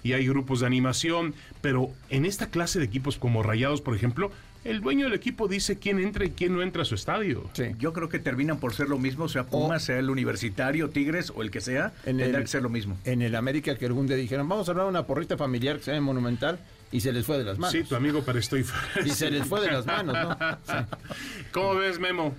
y 0.03 0.13
hay 0.13 0.27
grupos 0.27 0.61
de 0.61 0.65
animación, 0.65 1.33
pero 1.61 1.91
en 2.09 2.25
esta 2.25 2.49
clase 2.49 2.79
de 2.79 2.85
equipos 2.85 3.17
como 3.17 3.43
Rayados, 3.43 3.81
por 3.81 3.95
ejemplo, 3.95 4.31
el 4.65 4.81
dueño 4.81 5.05
del 5.05 5.13
equipo 5.13 5.47
dice 5.47 5.79
quién 5.79 5.99
entra 5.99 6.25
y 6.25 6.31
quién 6.31 6.53
no 6.53 6.61
entra 6.61 6.81
a 6.81 6.85
su 6.85 6.95
estadio. 6.95 7.49
Sí. 7.53 7.63
Yo 7.79 7.93
creo 7.93 8.09
que 8.09 8.19
terminan 8.19 8.59
por 8.59 8.73
ser 8.73 8.89
lo 8.89 8.97
mismo, 8.99 9.29
sea 9.29 9.45
Pumas, 9.45 9.83
sea 9.83 9.99
el 9.99 10.09
Universitario, 10.09 10.89
Tigres 10.89 11.31
o 11.35 11.41
el 11.41 11.51
que 11.51 11.61
sea, 11.61 11.93
En 12.05 12.17
tendrá 12.17 12.39
el- 12.39 12.43
que 12.43 12.47
ser 12.47 12.61
lo 12.61 12.69
mismo. 12.69 12.97
En 13.05 13.21
el 13.21 13.35
América 13.35 13.75
que 13.77 13.85
algún 13.85 14.07
día 14.07 14.15
dijeron, 14.17 14.47
vamos 14.49 14.67
a 14.67 14.71
hablar 14.71 14.85
de 14.85 14.89
una 14.91 15.05
porrita 15.05 15.37
familiar 15.37 15.77
que 15.77 15.83
se 15.85 15.91
llama 15.93 16.07
Monumental, 16.07 16.59
y 16.91 17.01
se 17.01 17.11
les 17.13 17.25
fue 17.25 17.37
de 17.37 17.43
las 17.43 17.59
manos. 17.59 17.71
Sí, 17.71 17.83
tu 17.83 17.95
amigo, 17.95 18.23
pero 18.25 18.39
estoy... 18.39 18.65
Y 19.05 19.09
se 19.11 19.29
les 19.29 19.45
fue 19.47 19.61
de 19.61 19.71
las 19.71 19.85
manos, 19.85 20.13
¿no? 20.15 20.37
Sí. 20.65 20.73
¿Cómo 21.51 21.75
ves, 21.75 21.99
Memo? 21.99 22.33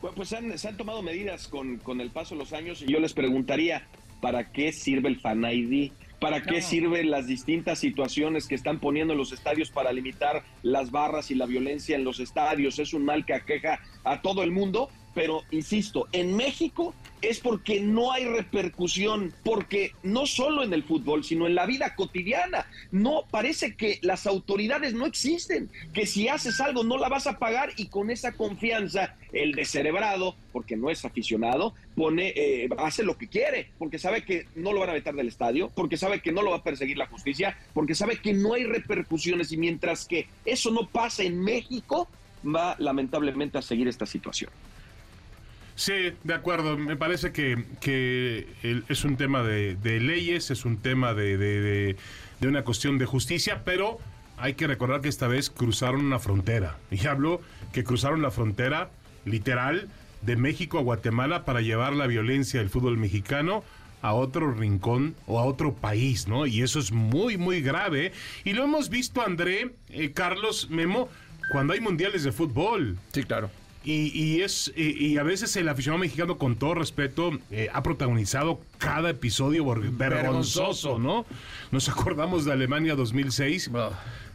Pues, 0.00 0.12
pues 0.14 0.32
han- 0.32 0.56
se 0.58 0.68
han 0.68 0.76
tomado 0.76 1.02
medidas 1.02 1.48
con, 1.48 1.78
con 1.78 2.00
el 2.00 2.10
paso 2.10 2.34
de 2.34 2.40
los 2.40 2.52
años 2.52 2.82
y 2.82 2.92
yo 2.92 3.00
les 3.00 3.14
preguntaría, 3.14 3.86
¿para 4.20 4.52
qué 4.52 4.72
sirve 4.72 5.08
el 5.08 5.18
Fan 5.20 5.42
ID? 5.44 5.90
¿Para 6.20 6.42
qué 6.42 6.62
sirven 6.62 7.10
las 7.10 7.26
distintas 7.26 7.78
situaciones 7.78 8.48
que 8.48 8.54
están 8.54 8.80
poniendo 8.80 9.12
en 9.12 9.18
los 9.18 9.32
estadios 9.32 9.70
para 9.70 9.92
limitar 9.92 10.44
las 10.62 10.90
barras 10.90 11.30
y 11.30 11.34
la 11.34 11.44
violencia 11.44 11.94
en 11.94 12.04
los 12.04 12.20
estadios? 12.20 12.78
Es 12.78 12.94
un 12.94 13.04
mal 13.04 13.26
que 13.26 13.34
aqueja 13.34 13.80
a 14.02 14.22
todo 14.22 14.42
el 14.42 14.50
mundo, 14.50 14.88
pero 15.14 15.42
insisto, 15.50 16.08
en 16.12 16.34
México 16.34 16.94
es 17.22 17.40
porque 17.40 17.80
no 17.80 18.12
hay 18.12 18.24
repercusión, 18.26 19.32
porque 19.44 19.92
no 20.02 20.26
solo 20.26 20.62
en 20.62 20.72
el 20.72 20.82
fútbol, 20.82 21.24
sino 21.24 21.46
en 21.46 21.54
la 21.54 21.66
vida 21.66 21.94
cotidiana, 21.94 22.66
no 22.90 23.24
parece 23.30 23.74
que 23.74 23.98
las 24.02 24.26
autoridades 24.26 24.94
no 24.94 25.06
existen, 25.06 25.70
que 25.92 26.06
si 26.06 26.28
haces 26.28 26.60
algo 26.60 26.84
no 26.84 26.98
la 26.98 27.08
vas 27.08 27.26
a 27.26 27.38
pagar 27.38 27.70
y 27.76 27.86
con 27.86 28.10
esa 28.10 28.32
confianza 28.32 29.16
el 29.32 29.52
descerebrado, 29.52 30.36
porque 30.52 30.76
no 30.76 30.90
es 30.90 31.04
aficionado, 31.04 31.74
pone, 31.94 32.32
eh, 32.36 32.68
hace 32.78 33.02
lo 33.02 33.16
que 33.16 33.28
quiere, 33.28 33.70
porque 33.78 33.98
sabe 33.98 34.22
que 34.22 34.46
no 34.54 34.72
lo 34.72 34.80
van 34.80 34.90
a 34.90 34.94
vetar 34.94 35.14
del 35.14 35.28
estadio, 35.28 35.70
porque 35.74 35.96
sabe 35.96 36.20
que 36.20 36.32
no 36.32 36.42
lo 36.42 36.50
va 36.50 36.58
a 36.58 36.62
perseguir 36.62 36.96
la 36.98 37.06
justicia, 37.06 37.58
porque 37.74 37.94
sabe 37.94 38.18
que 38.20 38.32
no 38.32 38.54
hay 38.54 38.64
repercusiones 38.64 39.52
y 39.52 39.56
mientras 39.56 40.06
que 40.06 40.28
eso 40.44 40.70
no 40.70 40.86
pasa 40.86 41.22
en 41.22 41.40
México, 41.40 42.08
va 42.44 42.76
lamentablemente 42.78 43.58
a 43.58 43.62
seguir 43.62 43.88
esta 43.88 44.06
situación. 44.06 44.50
Sí, 45.76 46.14
de 46.24 46.34
acuerdo. 46.34 46.76
Me 46.78 46.96
parece 46.96 47.32
que, 47.32 47.64
que 47.80 48.48
es 48.88 49.04
un 49.04 49.16
tema 49.16 49.42
de, 49.42 49.76
leyes, 50.00 50.50
es 50.50 50.64
un 50.64 50.78
tema 50.78 51.12
de, 51.12 51.36
de, 51.36 52.48
una 52.48 52.64
cuestión 52.64 52.98
de 52.98 53.04
justicia, 53.04 53.62
pero 53.64 53.98
hay 54.38 54.54
que 54.54 54.66
recordar 54.66 55.02
que 55.02 55.08
esta 55.08 55.28
vez 55.28 55.50
cruzaron 55.50 56.04
una 56.04 56.18
frontera. 56.18 56.78
Y 56.90 57.06
hablo 57.06 57.42
que 57.72 57.84
cruzaron 57.84 58.22
la 58.22 58.30
frontera 58.30 58.90
literal 59.26 59.88
de 60.22 60.36
México 60.36 60.78
a 60.78 60.82
Guatemala 60.82 61.44
para 61.44 61.60
llevar 61.60 61.92
la 61.92 62.06
violencia 62.06 62.60
del 62.60 62.70
fútbol 62.70 62.96
mexicano 62.96 63.62
a 64.00 64.14
otro 64.14 64.52
rincón 64.52 65.14
o 65.26 65.38
a 65.38 65.44
otro 65.44 65.74
país, 65.74 66.26
¿no? 66.26 66.46
Y 66.46 66.62
eso 66.62 66.78
es 66.78 66.90
muy, 66.90 67.36
muy 67.36 67.60
grave. 67.60 68.12
Y 68.44 68.54
lo 68.54 68.64
hemos 68.64 68.88
visto, 68.88 69.20
André, 69.20 69.74
eh, 69.90 70.12
Carlos, 70.12 70.68
Memo, 70.70 71.10
cuando 71.52 71.74
hay 71.74 71.80
mundiales 71.80 72.24
de 72.24 72.32
fútbol. 72.32 72.96
Sí, 73.12 73.24
claro. 73.24 73.50
Y, 73.88 74.40
es 74.42 74.72
y, 74.76 75.16
a 75.16 75.22
veces 75.22 75.54
el 75.54 75.68
aficionado 75.68 76.00
mexicano, 76.00 76.38
con 76.38 76.56
todo 76.56 76.74
respeto, 76.74 77.30
eh, 77.52 77.68
ha 77.72 77.84
protagonizado 77.84 78.60
cada 78.78 79.10
episodio 79.10 79.64
vergonzoso, 79.64 80.98
¿no? 80.98 81.24
Nos 81.70 81.88
acordamos 81.88 82.44
de 82.44 82.50
Alemania 82.50 82.96
2006, 82.96 83.70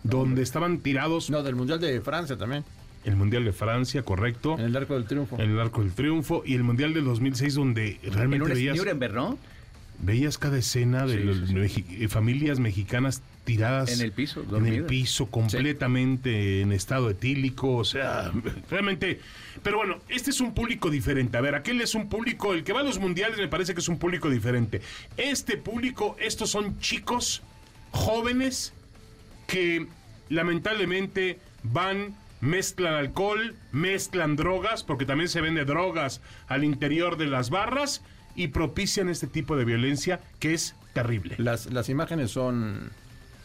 donde 0.03 0.41
estaban 0.41 0.79
tirados. 0.79 1.29
No, 1.29 1.43
del 1.43 1.55
Mundial 1.55 1.81
de 1.81 1.99
Francia 1.99 2.37
también. 2.37 2.63
El 3.03 3.17
Mundial 3.17 3.43
de 3.43 3.51
Francia, 3.51 4.03
correcto. 4.03 4.55
En 4.57 4.65
el 4.65 4.77
Arco 4.77 4.93
del 4.93 5.03
Triunfo. 5.03 5.35
En 5.37 5.51
el 5.51 5.59
Arco 5.59 5.81
del 5.81 5.91
Triunfo. 5.91 6.43
Y 6.45 6.55
el 6.55 6.63
Mundial 6.63 6.93
del 6.93 7.03
2006, 7.03 7.55
donde 7.55 7.99
realmente 8.03 8.47
en 8.47 8.53
veías. 8.53 8.77
Nuremberg, 8.77 9.13
¿no? 9.13 9.37
Veías 9.99 10.37
cada 10.37 10.57
escena 10.59 11.05
de 11.05 12.07
familias 12.09 12.59
mexicanas 12.59 13.21
tiradas 13.43 13.91
en 13.91 14.01
el 14.01 14.11
piso, 14.11 14.45
en 14.55 14.65
el 14.65 14.85
piso 14.85 15.27
completamente 15.27 16.61
en 16.61 16.71
estado 16.71 17.09
etílico, 17.09 17.77
o 17.77 17.85
sea, 17.85 18.31
realmente. 18.69 19.19
Pero 19.63 19.77
bueno, 19.77 19.99
este 20.09 20.29
es 20.29 20.41
un 20.41 20.53
público 20.53 20.89
diferente. 20.89 21.37
A 21.37 21.41
ver, 21.41 21.55
aquel 21.55 21.81
es 21.81 21.95
un 21.95 22.09
público, 22.09 22.53
el 22.53 22.63
que 22.63 22.73
va 22.73 22.81
a 22.81 22.83
los 22.83 22.99
mundiales 22.99 23.37
me 23.37 23.47
parece 23.47 23.73
que 23.73 23.79
es 23.79 23.89
un 23.89 23.97
público 23.97 24.29
diferente. 24.29 24.81
Este 25.17 25.57
público, 25.57 26.15
estos 26.19 26.49
son 26.49 26.79
chicos 26.79 27.41
jóvenes 27.91 28.73
que 29.47 29.87
lamentablemente 30.29 31.39
van 31.63 32.15
mezclan 32.41 32.95
alcohol, 32.95 33.55
mezclan 33.71 34.35
drogas, 34.35 34.83
porque 34.83 35.05
también 35.05 35.29
se 35.29 35.41
vende 35.41 35.63
drogas 35.63 36.21
al 36.47 36.63
interior 36.63 37.17
de 37.17 37.27
las 37.27 37.49
barras 37.49 38.01
y 38.35 38.47
propician 38.47 39.09
este 39.09 39.27
tipo 39.27 39.55
de 39.55 39.65
violencia 39.65 40.19
que 40.39 40.53
es 40.53 40.75
terrible. 40.93 41.35
Las, 41.37 41.67
las 41.67 41.89
imágenes 41.89 42.31
son 42.31 42.91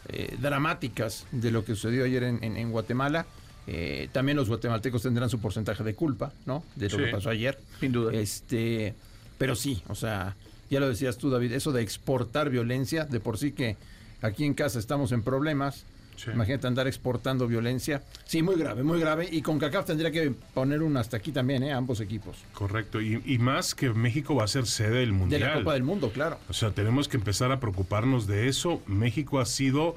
eh, 0.09 0.35
dramáticas 0.39 1.25
de 1.31 1.51
lo 1.51 1.65
que 1.65 1.75
sucedió 1.75 2.05
ayer 2.05 2.23
en, 2.23 2.71
Guatemala. 2.71 3.25
Eh, 3.67 4.09
también 4.13 4.37
los 4.37 4.47
guatemaltecos 4.47 5.01
tendrán 5.01 5.29
su 5.29 5.39
porcentaje 5.39 5.83
de 5.83 5.93
culpa, 5.93 6.31
¿no? 6.45 6.63
De 6.75 6.89
lo 6.89 6.97
que 6.97 7.07
pasó 7.07 7.29
ayer. 7.29 7.59
Sin 7.79 7.91
duda. 7.91 8.13
Este, 8.13 8.93
pero 9.37 9.55
sí, 9.55 9.83
o 9.87 9.95
sea, 9.95 10.35
ya 10.69 10.79
lo 10.79 10.87
decías 10.87 11.17
tú, 11.17 11.29
David, 11.29 11.51
eso 11.51 11.71
de 11.71 11.81
exportar 11.81 12.49
violencia, 12.49 13.05
de 13.05 13.19
por 13.19 13.37
sí 13.37 13.51
que 13.51 13.75
aquí 14.21 14.45
en 14.45 14.53
casa 14.53 14.79
estamos 14.79 15.11
en 15.11 15.23
problemas 15.23 15.85
Imagínate 16.33 16.67
andar 16.67 16.87
exportando 16.87 17.47
violencia. 17.47 18.01
Sí, 18.25 18.41
muy 18.41 18.55
grave, 18.55 18.83
muy 18.83 18.99
grave. 18.99 19.27
Y 19.31 19.41
con 19.41 19.59
CACAF 19.59 19.85
tendría 19.85 20.11
que 20.11 20.33
poner 20.53 20.81
un 20.81 20.97
hasta 20.97 21.17
aquí 21.17 21.31
también, 21.31 21.63
¿eh? 21.63 21.71
Ambos 21.71 22.01
equipos. 22.01 22.37
Correcto. 22.53 23.01
Y, 23.01 23.37
más 23.37 23.75
que 23.75 23.91
México 23.91 24.35
va 24.35 24.43
a 24.43 24.47
ser 24.47 24.65
sede 24.65 24.99
del 24.99 25.13
Mundial. 25.13 25.41
De 25.41 25.47
la 25.47 25.53
Copa 25.55 25.73
del 25.73 25.83
Mundo, 25.83 26.11
claro. 26.11 26.39
O 26.49 26.53
sea, 26.53 26.71
tenemos 26.71 27.07
que 27.07 27.17
empezar 27.17 27.51
a 27.51 27.59
preocuparnos 27.59 28.27
de 28.27 28.47
eso. 28.47 28.81
México 28.87 29.39
ha 29.39 29.45
sido 29.45 29.95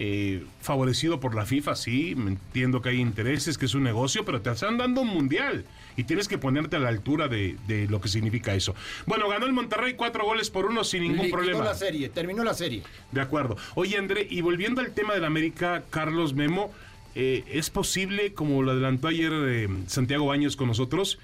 eh, 0.00 0.44
favorecido 0.60 1.18
por 1.18 1.34
la 1.34 1.44
FIFA, 1.44 1.74
sí, 1.74 2.12
entiendo 2.12 2.80
que 2.80 2.90
hay 2.90 3.00
intereses, 3.00 3.58
que 3.58 3.66
es 3.66 3.74
un 3.74 3.82
negocio, 3.82 4.24
pero 4.24 4.40
te 4.40 4.48
están 4.48 4.78
dando 4.78 5.00
un 5.00 5.08
mundial 5.08 5.64
y 5.96 6.04
tienes 6.04 6.28
que 6.28 6.38
ponerte 6.38 6.76
a 6.76 6.78
la 6.78 6.88
altura 6.88 7.26
de, 7.26 7.56
lo 7.90 8.00
que 8.00 8.06
significa 8.06 8.54
eso. 8.54 8.76
Bueno, 9.06 9.28
ganó 9.28 9.46
el 9.46 9.52
Monterrey 9.52 9.94
cuatro 9.94 10.24
goles 10.24 10.50
por 10.50 10.66
uno 10.66 10.84
sin 10.84 11.02
ningún 11.02 11.28
problema. 11.32 11.64
la 11.64 11.74
serie, 11.74 12.08
terminó 12.10 12.44
la 12.44 12.54
serie. 12.54 12.84
De 13.10 13.20
acuerdo. 13.20 13.56
Oye, 13.74 13.98
André, 13.98 14.24
y 14.30 14.40
volviendo 14.40 14.80
al 14.80 14.92
tema 14.92 15.14
del 15.14 15.24
América, 15.24 15.82
Carlos 15.90 16.32
Memo, 16.32 16.72
eh, 17.16 17.42
¿es 17.48 17.68
posible, 17.68 18.34
como 18.34 18.62
lo 18.62 18.70
adelantó 18.70 19.08
ayer 19.08 19.32
eh, 19.34 19.68
Santiago 19.88 20.26
Baños 20.26 20.54
con 20.54 20.68
nosotros, 20.68 21.18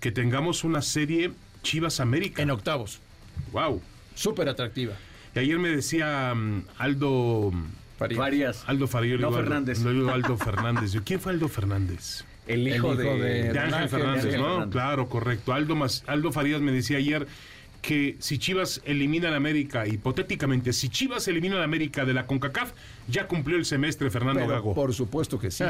que 0.00 0.12
tengamos 0.12 0.64
una 0.64 0.80
serie 0.80 1.32
Chivas 1.62 2.00
América? 2.00 2.40
En 2.40 2.50
octavos. 2.50 3.00
Wow. 3.52 3.82
Súper 4.14 4.48
atractiva. 4.48 4.94
Y 5.34 5.40
ayer 5.40 5.58
me 5.58 5.68
decía 5.68 6.32
mm, 6.34 6.64
Aldo 6.78 7.52
Farías. 8.08 8.64
Aldo 8.66 8.86
Farías. 8.86 9.20
No 9.20 9.32
Fernández. 9.32 9.80
No 9.80 10.12
Aldo 10.12 10.36
Fernández. 10.38 10.92
¿Quién 11.04 11.20
fue 11.20 11.32
Aldo 11.32 11.48
Fernández? 11.48 12.24
El 12.46 12.68
hijo, 12.68 12.94
de, 12.94 13.58
Ángel 13.58 13.88
Fernández, 13.88 14.36
¿no? 14.36 14.68
Claro, 14.68 15.08
correcto. 15.08 15.54
Aldo, 15.54 15.76
Aldo 16.06 16.32
Farías 16.32 16.60
me 16.60 16.72
decía 16.72 16.98
ayer 16.98 17.26
que 17.84 18.16
si 18.18 18.38
Chivas 18.38 18.80
elimina 18.84 19.28
a 19.28 19.36
América, 19.36 19.86
hipotéticamente, 19.86 20.72
si 20.72 20.88
Chivas 20.88 21.28
elimina 21.28 21.60
a 21.60 21.64
América 21.64 22.06
de 22.06 22.14
la 22.14 22.26
CONCACAF, 22.26 22.72
ya 23.08 23.28
cumplió 23.28 23.58
el 23.58 23.66
semestre 23.66 24.10
Fernando 24.10 24.46
Gago. 24.46 24.74
Por 24.74 24.94
supuesto 24.94 25.38
que 25.38 25.50
sí. 25.50 25.64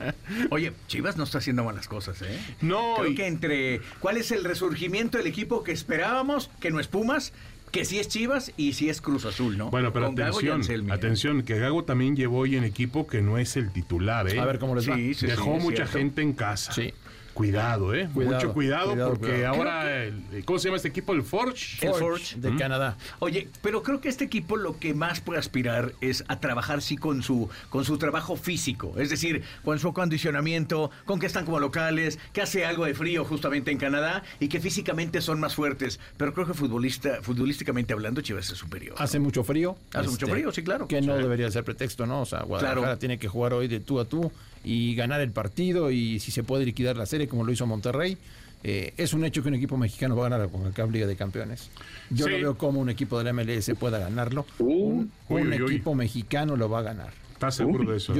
Oye, 0.50 0.72
Chivas 0.88 1.16
no 1.16 1.24
está 1.24 1.38
haciendo 1.38 1.62
malas 1.62 1.86
cosas, 1.86 2.20
¿eh? 2.22 2.38
No. 2.60 2.96
Creo 2.98 3.14
que 3.14 3.26
entre 3.26 3.80
cuál 4.00 4.16
es 4.16 4.32
el 4.32 4.42
resurgimiento 4.42 5.18
del 5.18 5.28
equipo 5.28 5.62
que 5.62 5.70
esperábamos, 5.70 6.50
que 6.60 6.72
no 6.72 6.80
es 6.80 6.88
Pumas, 6.88 7.32
que 7.70 7.84
sí 7.84 7.98
es 7.98 8.08
Chivas 8.08 8.52
y 8.56 8.72
sí 8.72 8.88
es 8.88 9.00
Cruz 9.00 9.24
Azul, 9.24 9.56
¿no? 9.56 9.70
Bueno, 9.70 9.92
pero 9.92 10.06
atención, 10.06 10.90
atención, 10.90 11.42
que 11.42 11.58
Gago 11.58 11.84
también 11.84 12.16
llevó 12.16 12.38
hoy 12.38 12.56
en 12.56 12.64
equipo 12.64 13.06
que 13.06 13.22
no 13.22 13.38
es 13.38 13.56
el 13.56 13.72
titular, 13.72 14.28
¿eh? 14.28 14.38
A 14.38 14.44
ver 14.44 14.58
cómo 14.58 14.74
les 14.74 14.88
va. 14.88 14.96
Dejó 14.96 15.58
mucha 15.58 15.86
gente 15.86 16.22
en 16.22 16.32
casa. 16.32 16.72
Sí. 16.72 16.92
Cuidado, 17.34 17.94
¿eh? 17.94 18.08
Mucho 18.12 18.52
cuidado, 18.52 18.94
porque 19.08 19.46
ahora, 19.46 20.10
¿cómo 20.44 20.58
se 20.58 20.68
llama 20.68 20.76
este 20.76 20.88
equipo? 20.88 21.12
El 21.12 21.22
Forge. 21.22 21.86
El 21.86 21.94
Forge 21.94 22.36
de 22.36 22.56
Canadá. 22.56 22.96
Oye, 23.18 23.48
pero 23.62 23.82
creo 23.82 24.00
que 24.00 24.08
este 24.08 24.24
equipo 24.24 24.56
lo 24.56 24.78
que 24.78 24.94
más 24.94 25.20
puede 25.20 25.38
aspirar 25.38 25.92
es 26.00 26.24
a 26.28 26.40
trabajar 26.40 26.82
sí 26.82 26.96
con 26.96 27.22
su, 27.22 27.48
con 27.68 27.84
su 27.84 27.98
trabajo 27.98 28.36
físico, 28.36 28.94
es 28.98 29.10
decir, 29.10 29.42
con 29.64 29.78
su 29.78 29.88
acondicionamiento, 29.88 30.90
con 31.04 31.20
que 31.20 31.26
están 31.26 31.44
como 31.44 31.60
locales, 31.60 32.18
que 32.32 32.42
hace 32.42 32.64
algo 32.64 32.84
de 32.84 32.94
frío 32.94 33.24
justamente 33.24 33.70
en 33.70 33.78
Canadá 33.78 34.22
y 34.38 34.48
que 34.48 34.60
físicamente 34.60 35.20
son 35.20 35.40
más 35.40 35.54
fuertes. 35.54 36.00
Pero 36.16 36.34
creo 36.34 36.46
que 36.46 36.54
futbolista, 36.54 37.22
futbolísticamente 37.22 37.92
hablando, 37.92 38.20
Chivas 38.20 38.50
es 38.50 38.58
superior. 38.58 38.96
Hace 38.98 39.18
mucho 39.18 39.44
frío. 39.44 39.76
Hace 39.92 40.08
mucho 40.08 40.26
este, 40.26 40.32
frío, 40.32 40.52
sí, 40.52 40.62
claro. 40.62 40.88
Que 40.88 41.00
no 41.00 41.16
debería 41.16 41.50
ser 41.50 41.64
pretexto, 41.64 42.06
¿no? 42.06 42.22
O 42.22 42.26
sea, 42.26 42.42
Guadalajara 42.42 42.98
tiene 42.98 43.18
que 43.18 43.28
jugar 43.28 43.54
hoy 43.54 43.68
de 43.68 43.80
tú 43.80 44.00
a 44.00 44.04
tú 44.04 44.30
y 44.64 44.94
ganar 44.94 45.20
el 45.20 45.30
partido 45.30 45.90
y 45.90 46.20
si 46.20 46.30
se 46.30 46.42
puede 46.42 46.64
liquidar 46.64 46.96
la 46.96 47.06
serie 47.06 47.28
como 47.28 47.44
lo 47.44 47.52
hizo 47.52 47.66
Monterrey. 47.66 48.16
Eh, 48.62 48.92
es 48.98 49.14
un 49.14 49.24
hecho 49.24 49.42
que 49.42 49.48
un 49.48 49.54
equipo 49.54 49.78
mexicano 49.78 50.14
va 50.16 50.26
a 50.26 50.28
ganar 50.28 50.48
con 50.50 50.66
el 50.66 50.92
Liga 50.92 51.06
de 51.06 51.16
Campeones. 51.16 51.70
Yo 52.10 52.28
no 52.28 52.36
veo 52.36 52.58
cómo 52.58 52.80
un 52.80 52.90
equipo 52.90 53.18
de 53.18 53.24
la 53.24 53.32
MLS 53.32 53.72
pueda 53.78 53.98
ganarlo. 53.98 54.44
Uh, 54.58 55.06
un, 55.28 55.52
equipo 55.52 55.94
mexicano 55.94 56.56
lo 56.56 56.68
va 56.68 56.80
a 56.80 56.82
ganar. 56.82 57.12
¿Estás 57.32 57.54
seguro 57.54 57.90
de 57.90 57.96
eso? 57.96 58.14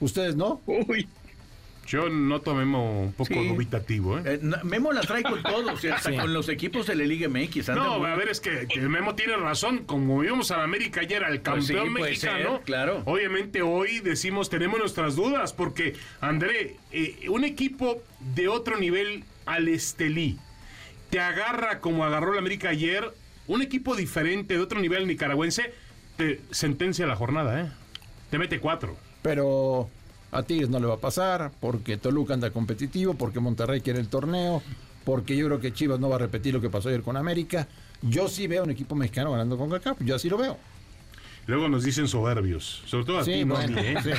¿Ustedes 0.00 0.34
no? 0.34 0.62
Uy. 0.66 1.06
Yo 1.86 2.08
noto 2.08 2.50
a 2.50 2.54
Memo 2.54 3.02
un 3.02 3.12
poco 3.12 3.34
dubitativo. 3.34 4.18
¿eh? 4.18 4.22
¿eh? 4.24 4.40
Memo 4.64 4.92
la 4.92 5.02
trae 5.02 5.22
con 5.22 5.42
todos, 5.42 5.84
hasta 5.84 6.16
con 6.16 6.32
los 6.32 6.48
equipos 6.48 6.86
de 6.86 6.96
la 6.96 7.04
Liga 7.04 7.28
MX. 7.28 7.68
No, 7.68 8.04
a 8.04 8.14
ver, 8.16 8.28
es 8.28 8.40
que, 8.40 8.66
Memo 8.80 9.14
tiene 9.14 9.36
razón. 9.36 9.84
Como 9.84 10.20
vimos 10.20 10.50
a 10.50 10.62
América 10.62 11.02
ayer, 11.02 11.24
al 11.24 11.40
pues 11.40 11.66
campeón 11.66 11.92
mexicano, 11.92 12.60
claro. 12.64 13.02
obviamente 13.04 13.62
hoy 13.62 14.00
decimos, 14.00 14.50
tenemos 14.50 14.78
nuestras 14.78 15.16
dudas, 15.16 15.52
porque, 15.52 15.94
André, 16.20 16.76
eh, 16.92 17.26
un 17.28 17.44
equipo 17.44 18.02
de 18.34 18.48
otro 18.48 18.78
nivel 18.78 19.24
al 19.46 19.68
Estelí 19.68 20.38
te 21.10 21.20
agarra 21.20 21.80
como 21.80 22.04
agarró 22.04 22.32
la 22.32 22.40
América 22.40 22.70
ayer, 22.70 23.12
un 23.46 23.62
equipo 23.62 23.94
diferente 23.94 24.54
de 24.54 24.60
otro 24.60 24.80
nivel 24.80 25.06
nicaragüense, 25.06 25.72
te 26.16 26.40
sentencia 26.50 27.06
la 27.06 27.16
jornada, 27.16 27.60
¿eh? 27.60 27.70
Te 28.30 28.38
mete 28.38 28.58
cuatro. 28.58 28.96
Pero 29.22 29.88
a 30.38 30.42
Tigres 30.42 30.68
no 30.68 30.78
le 30.78 30.86
va 30.86 30.94
a 30.94 30.98
pasar, 30.98 31.50
porque 31.60 31.96
Toluca 31.96 32.34
anda 32.34 32.50
competitivo, 32.50 33.14
porque 33.14 33.40
Monterrey 33.40 33.80
quiere 33.80 34.00
el 34.00 34.08
torneo, 34.08 34.62
porque 35.04 35.36
yo 35.36 35.46
creo 35.46 35.60
que 35.60 35.72
Chivas 35.72 36.00
no 36.00 36.08
va 36.08 36.16
a 36.16 36.18
repetir 36.18 36.52
lo 36.52 36.60
que 36.60 36.70
pasó 36.70 36.88
ayer 36.88 37.02
con 37.02 37.16
América. 37.16 37.68
Yo 38.02 38.28
sí 38.28 38.46
veo 38.46 38.64
un 38.64 38.70
equipo 38.70 38.94
mexicano 38.94 39.32
ganando 39.32 39.56
con 39.56 39.70
CACAF, 39.70 40.00
yo 40.02 40.14
así 40.14 40.28
lo 40.28 40.36
veo. 40.36 40.56
Luego 41.46 41.68
nos 41.68 41.84
dicen 41.84 42.08
soberbios, 42.08 42.82
sobre 42.86 43.04
todo 43.04 43.18
a 43.18 43.24
Sí, 43.24 43.32
ti, 43.32 43.44
no 43.44 43.56
a 43.56 43.60
bueno, 43.60 43.80
mí, 43.80 43.86
¿eh? 43.86 43.96
sí, 44.02 44.10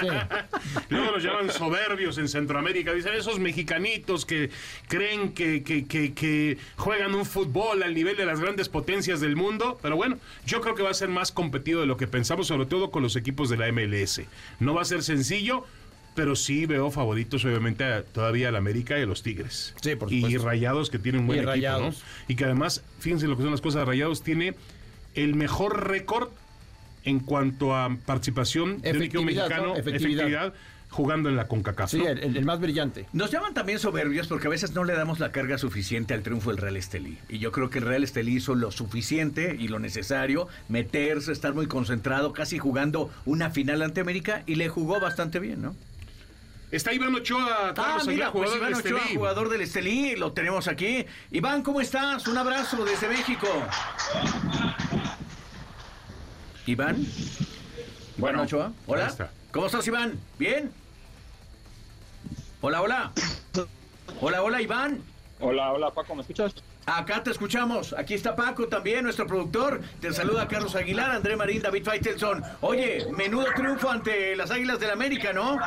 sí. 0.00 0.06
Luego 0.90 1.12
nos 1.12 1.22
llaman 1.22 1.50
soberbios 1.50 2.18
en 2.18 2.28
Centroamérica. 2.28 2.92
Dicen 2.92 3.14
esos 3.14 3.38
mexicanitos 3.38 4.26
que 4.26 4.50
creen 4.88 5.32
que, 5.34 5.62
que, 5.62 5.86
que, 5.86 6.14
que 6.14 6.58
juegan 6.76 7.14
un 7.14 7.24
fútbol 7.24 7.82
al 7.82 7.94
nivel 7.94 8.16
de 8.16 8.26
las 8.26 8.40
grandes 8.40 8.68
potencias 8.68 9.20
del 9.20 9.36
mundo. 9.36 9.78
Pero 9.82 9.94
bueno, 9.96 10.18
yo 10.46 10.60
creo 10.60 10.74
que 10.74 10.82
va 10.82 10.90
a 10.90 10.94
ser 10.94 11.08
más 11.08 11.30
competido 11.30 11.80
de 11.80 11.86
lo 11.86 11.96
que 11.96 12.06
pensamos, 12.08 12.48
sobre 12.48 12.66
todo 12.66 12.90
con 12.90 13.02
los 13.02 13.14
equipos 13.16 13.48
de 13.50 13.56
la 13.56 13.70
MLS. 13.70 14.22
No 14.58 14.74
va 14.74 14.82
a 14.82 14.84
ser 14.86 15.02
sencillo. 15.02 15.64
Pero 16.14 16.34
sí 16.34 16.66
veo 16.66 16.90
favoritos, 16.90 17.44
obviamente, 17.44 17.84
a- 17.84 18.02
todavía 18.02 18.48
al 18.48 18.56
América 18.56 18.98
y 18.98 19.02
a 19.02 19.06
los 19.06 19.22
Tigres. 19.22 19.72
Sí, 19.80 19.94
por 19.94 20.12
Y 20.12 20.22
supuesto. 20.22 20.48
Rayados, 20.48 20.90
que 20.90 20.98
tiene 20.98 21.18
un 21.18 21.28
buen 21.28 21.38
Y 21.38 21.48
equipo. 21.48 21.78
¿no? 21.78 21.94
Y 22.26 22.34
que 22.34 22.44
además, 22.44 22.82
fíjense 22.98 23.28
lo 23.28 23.36
que 23.36 23.42
son 23.44 23.52
las 23.52 23.60
cosas, 23.60 23.86
Rayados 23.86 24.24
tiene 24.24 24.54
el 25.14 25.36
mejor 25.36 25.86
récord 25.86 26.30
en 27.08 27.20
cuanto 27.20 27.74
a 27.74 27.96
participación 28.06 28.80
de 28.82 28.92
un 28.92 29.02
equipo 29.02 29.22
mexicano, 29.22 29.68
¿no? 29.68 29.76
Efectividad. 29.76 30.26
efectividad, 30.26 30.54
jugando 30.90 31.28
en 31.28 31.36
la 31.36 31.48
CONCACAF. 31.48 31.90
Sí, 31.90 31.98
¿no? 31.98 32.08
el, 32.08 32.44
más 32.44 32.60
brillante. 32.60 33.06
Nos 33.12 33.30
llaman 33.30 33.54
también 33.54 33.78
soberbios 33.78 34.26
porque 34.26 34.46
a 34.46 34.50
veces 34.50 34.72
no 34.74 34.84
le 34.84 34.94
damos 34.94 35.18
la 35.20 35.32
carga 35.32 35.58
suficiente 35.58 36.14
al 36.14 36.22
triunfo 36.22 36.50
del 36.50 36.58
Real 36.58 36.76
Estelí. 36.76 37.18
Y 37.28 37.38
yo 37.38 37.52
creo 37.52 37.70
que 37.70 37.78
el 37.78 37.86
Real 37.86 38.04
Estelí 38.04 38.36
hizo 38.36 38.54
lo 38.54 38.70
suficiente 38.70 39.56
y 39.58 39.68
lo 39.68 39.78
necesario, 39.78 40.48
meterse, 40.68 41.32
estar 41.32 41.54
muy 41.54 41.66
concentrado, 41.66 42.32
casi 42.32 42.58
jugando 42.58 43.10
una 43.24 43.50
final 43.50 43.82
ante 43.82 44.00
América 44.00 44.42
y 44.46 44.56
le 44.56 44.68
jugó 44.68 45.00
bastante 45.00 45.38
bien, 45.38 45.62
¿no? 45.62 45.74
Está 46.70 46.92
Iván 46.92 47.14
Ochoa, 47.14 47.70
Ah, 47.70 47.74
Carlos 47.74 48.06
mira, 48.06 48.26
Aguilar, 48.28 48.32
pues 48.32 48.50
jugador 48.50 48.68
Iván 48.68 48.82
del 48.82 48.94
Ochoa, 48.94 49.08
jugador 49.14 49.48
del 49.48 49.60
Estelí, 49.62 50.16
lo 50.16 50.32
tenemos 50.32 50.68
aquí. 50.68 51.06
Iván, 51.30 51.62
¿cómo 51.62 51.80
estás? 51.80 52.28
Un 52.28 52.36
abrazo 52.36 52.84
desde 52.84 53.08
México. 53.08 53.46
Iván. 56.68 57.06
Bueno, 58.18 58.42
Ochoa. 58.42 58.72
Hola. 58.86 59.06
está. 59.06 59.30
¿Cómo 59.52 59.66
estás, 59.66 59.86
Iván? 59.86 60.20
¿Bien? 60.38 60.70
Hola, 62.60 62.82
hola. 62.82 63.12
Hola, 64.20 64.42
hola, 64.42 64.60
Iván. 64.60 65.02
Hola, 65.40 65.72
hola 65.72 65.90
Paco, 65.92 66.14
¿me 66.14 66.20
escuchas? 66.20 66.54
Acá 66.84 67.22
te 67.22 67.30
escuchamos. 67.30 67.94
Aquí 67.94 68.12
está 68.12 68.36
Paco 68.36 68.68
también, 68.68 69.04
nuestro 69.04 69.26
productor. 69.26 69.80
Te 70.00 70.12
saluda 70.12 70.46
Carlos 70.46 70.74
Aguilar, 70.74 71.10
André 71.10 71.36
Marín, 71.36 71.62
David 71.62 71.84
Faitelson. 71.84 72.42
Oye, 72.60 73.06
menudo 73.16 73.46
triunfo 73.54 73.88
ante 73.88 74.36
las 74.36 74.50
Águilas 74.50 74.78
del 74.78 74.90
América, 74.90 75.32
¿no? 75.32 75.58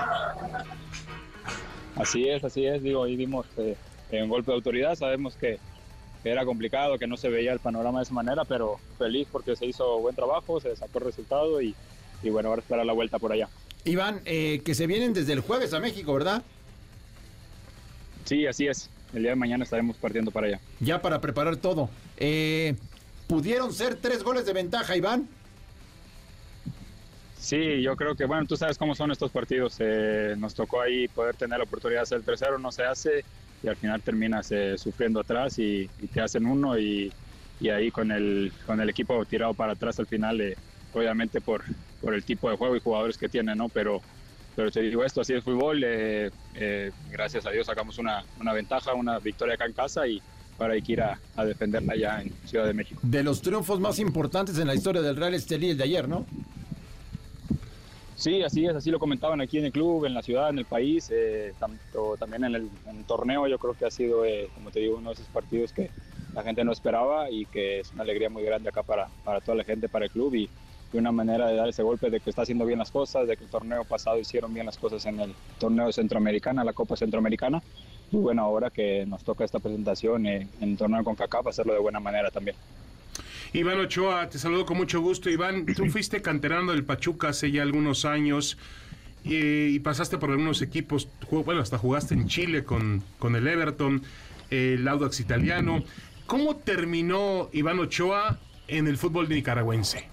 Así 1.95 2.29
es, 2.29 2.43
así 2.43 2.65
es, 2.65 2.83
digo, 2.83 3.05
ahí 3.05 3.15
dimos 3.15 3.47
eh, 3.57 3.75
un 4.11 4.29
golpe 4.29 4.51
de 4.51 4.55
autoridad, 4.55 4.95
sabemos 4.95 5.35
que, 5.35 5.59
que 6.23 6.29
era 6.29 6.45
complicado, 6.45 6.97
que 6.97 7.07
no 7.07 7.17
se 7.17 7.29
veía 7.29 7.53
el 7.53 7.59
panorama 7.59 7.99
de 7.99 8.03
esa 8.03 8.13
manera, 8.13 8.45
pero 8.45 8.79
feliz 8.97 9.27
porque 9.31 9.55
se 9.55 9.65
hizo 9.65 9.99
buen 9.99 10.15
trabajo, 10.15 10.59
se 10.59 10.75
sacó 10.75 10.99
el 10.99 11.05
resultado 11.05 11.61
y, 11.61 11.75
y 12.21 12.29
bueno, 12.29 12.49
ahora 12.49 12.61
esperar 12.61 12.85
la 12.85 12.93
vuelta 12.93 13.19
por 13.19 13.31
allá. 13.31 13.49
Iván, 13.83 14.21
eh, 14.25 14.61
que 14.63 14.75
se 14.75 14.85
vienen 14.85 15.13
desde 15.13 15.33
el 15.33 15.39
jueves 15.39 15.73
a 15.73 15.79
México, 15.79 16.13
¿verdad? 16.13 16.43
Sí, 18.25 18.45
así 18.45 18.67
es, 18.67 18.89
el 19.13 19.23
día 19.23 19.31
de 19.31 19.35
mañana 19.35 19.63
estaremos 19.63 19.97
partiendo 19.97 20.31
para 20.31 20.47
allá. 20.47 20.59
Ya 20.79 21.01
para 21.01 21.19
preparar 21.19 21.57
todo. 21.57 21.89
Eh, 22.17 22.75
¿Pudieron 23.27 23.73
ser 23.73 23.95
tres 23.95 24.23
goles 24.23 24.45
de 24.45 24.53
ventaja, 24.53 24.95
Iván? 24.95 25.27
Sí, 27.39 27.81
yo 27.81 27.95
creo 27.95 28.13
que, 28.13 28.25
bueno, 28.25 28.45
tú 28.45 28.55
sabes 28.55 28.77
cómo 28.77 28.93
son 28.93 29.09
estos 29.09 29.31
partidos, 29.31 29.77
eh, 29.79 30.35
nos 30.37 30.53
tocó 30.53 30.79
ahí 30.79 31.07
poder 31.07 31.35
tener 31.35 31.57
la 31.57 31.63
oportunidad 31.63 32.01
de 32.01 32.03
hacer 32.03 32.17
el 32.19 32.23
tercero, 32.23 32.59
no 32.59 32.71
se 32.71 32.83
hace 32.83 33.25
y 33.63 33.67
al 33.67 33.75
final 33.75 34.01
terminas 34.01 34.51
eh, 34.51 34.77
sufriendo 34.77 35.19
atrás 35.19 35.59
y, 35.59 35.89
te 36.13 36.21
hacen 36.21 36.45
uno 36.45 36.77
y, 36.77 37.11
y 37.59 37.69
ahí 37.69 37.91
con 37.91 38.11
el, 38.11 38.51
con 38.65 38.81
el 38.81 38.89
equipo 38.89 39.23
tirado 39.25 39.53
para 39.53 39.73
atrás 39.73 39.99
al 39.99 40.07
final, 40.07 40.41
eh, 40.41 40.57
obviamente 40.93 41.41
por, 41.41 41.63
por 42.01 42.13
el 42.13 42.23
tipo 42.23 42.49
de 42.49 42.57
juego 42.57 42.75
y 42.75 42.79
jugadores 42.79 43.17
que 43.17 43.29
tiene, 43.29 43.55
¿no? 43.55 43.69
Pero, 43.69 44.01
pero 44.55 44.71
te 44.71 44.81
digo 44.81 45.03
esto, 45.03 45.21
así 45.21 45.33
es 45.33 45.43
fútbol, 45.43 45.83
eh, 45.83 46.31
eh, 46.55 46.91
gracias 47.11 47.45
a 47.45 47.51
Dios 47.51 47.67
sacamos 47.67 47.97
una, 47.99 48.23
una 48.39 48.53
ventaja, 48.53 48.93
una 48.93 49.19
victoria 49.19 49.55
acá 49.55 49.65
en 49.65 49.73
casa 49.73 50.07
y 50.07 50.21
ahora 50.59 50.73
hay 50.73 50.81
que 50.81 50.93
ir 50.93 51.01
a, 51.01 51.19
a 51.35 51.45
defenderla 51.45 51.95
ya 51.95 52.21
en 52.21 52.31
Ciudad 52.45 52.65
de 52.65 52.73
México. 52.73 52.99
De 53.03 53.23
los 53.23 53.41
triunfos 53.41 53.79
más 53.79 53.99
importantes 53.99 54.57
en 54.57 54.67
la 54.67 54.75
historia 54.75 55.01
del 55.01 55.15
Real 55.15 55.33
Estelí, 55.33 55.69
el 55.69 55.77
de 55.77 55.83
ayer, 55.83 56.09
¿no? 56.09 56.25
Sí, 58.21 58.43
así 58.43 58.67
es, 58.67 58.75
así 58.75 58.91
lo 58.91 58.99
comentaban 58.99 59.41
aquí 59.41 59.57
en 59.57 59.65
el 59.65 59.71
club, 59.71 60.05
en 60.05 60.13
la 60.13 60.21
ciudad, 60.21 60.51
en 60.51 60.59
el 60.59 60.65
país, 60.65 61.09
eh, 61.11 61.55
tanto 61.59 62.17
también 62.17 62.43
en 62.43 62.53
el, 62.53 62.69
torneo. 63.07 63.47
Yo 63.47 63.57
creo 63.57 63.73
que 63.73 63.85
ha 63.85 63.89
sido, 63.89 64.23
eh, 64.25 64.47
como 64.53 64.69
te 64.69 64.79
digo, 64.79 64.97
uno 64.97 65.09
de 65.09 65.15
esos 65.15 65.25
partidos 65.25 65.73
que 65.73 65.89
la 66.35 66.43
gente 66.43 66.63
no 66.63 66.71
esperaba 66.71 67.31
y 67.31 67.47
que 67.47 67.79
es 67.79 67.91
una 67.93 68.03
alegría 68.03 68.29
muy 68.29 68.43
grande 68.43 68.69
acá 68.69 68.83
para, 68.83 69.07
para 69.25 69.41
toda 69.41 69.57
la 69.57 69.63
gente, 69.63 69.89
para 69.89 70.05
el 70.05 70.11
club 70.11 70.35
y, 70.35 70.47
y 70.93 70.97
una 70.99 71.11
manera 71.11 71.47
de 71.47 71.55
dar 71.55 71.67
ese 71.67 71.81
golpe 71.81 72.11
de 72.11 72.19
que 72.19 72.29
está 72.29 72.43
haciendo 72.43 72.63
bien 72.63 72.77
las 72.77 72.91
cosas, 72.91 73.27
de 73.27 73.35
que 73.35 73.43
el 73.43 73.49
torneo 73.49 73.85
pasado 73.85 74.19
hicieron 74.19 74.53
bien 74.53 74.67
las 74.67 74.77
cosas 74.77 75.03
en 75.07 75.19
el 75.19 75.33
torneo 75.57 75.91
centroamericana, 75.91 76.63
la 76.63 76.73
Copa 76.73 76.95
Centroamericana. 76.95 77.59
Y 78.11 78.17
bueno, 78.17 78.43
ahora 78.43 78.69
que 78.69 79.03
nos 79.07 79.23
toca 79.23 79.45
esta 79.45 79.57
presentación 79.57 80.27
eh, 80.27 80.47
en 80.59 80.69
el 80.69 80.77
torneo 80.77 81.03
con 81.03 81.15
CACAP, 81.15 81.47
hacerlo 81.47 81.73
de 81.73 81.79
buena 81.79 81.99
manera 81.99 82.29
también. 82.29 82.55
Iván 83.53 83.79
Ochoa, 83.81 84.29
te 84.29 84.39
saludo 84.39 84.65
con 84.65 84.77
mucho 84.77 85.01
gusto. 85.01 85.29
Iván, 85.29 85.65
tú 85.65 85.85
fuiste 85.89 86.21
canterano 86.21 86.71
del 86.71 86.85
Pachuca 86.85 87.29
hace 87.29 87.51
ya 87.51 87.63
algunos 87.63 88.05
años 88.05 88.57
eh, 89.25 89.69
y 89.71 89.79
pasaste 89.79 90.17
por 90.17 90.31
algunos 90.31 90.61
equipos. 90.61 91.09
Bueno, 91.29 91.61
hasta 91.61 91.77
jugaste 91.77 92.13
en 92.13 92.27
Chile 92.27 92.63
con, 92.63 93.03
con 93.19 93.35
el 93.35 93.47
Everton, 93.47 94.03
eh, 94.49 94.75
el 94.77 94.87
Audax 94.87 95.19
italiano. 95.19 95.83
¿Cómo 96.27 96.55
terminó 96.55 97.49
Iván 97.51 97.79
Ochoa 97.79 98.39
en 98.69 98.87
el 98.87 98.97
fútbol 98.97 99.27
nicaragüense? 99.27 100.07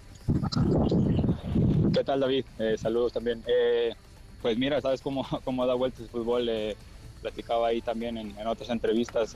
¿Qué 1.95 2.03
tal, 2.03 2.19
David? 2.21 2.45
Eh, 2.59 2.77
saludos 2.77 3.13
también. 3.13 3.45
Eh, 3.47 3.95
pues 4.43 4.59
mira, 4.59 4.81
sabes 4.81 5.01
cómo, 5.01 5.25
cómo 5.45 5.65
da 5.65 5.75
vueltas 5.75 6.01
el 6.01 6.09
fútbol. 6.09 6.49
Eh, 6.49 6.77
platicaba 7.23 7.69
ahí 7.69 7.81
también 7.83 8.19
en, 8.19 8.37
en 8.37 8.47
otras 8.49 8.69
entrevistas. 8.71 9.35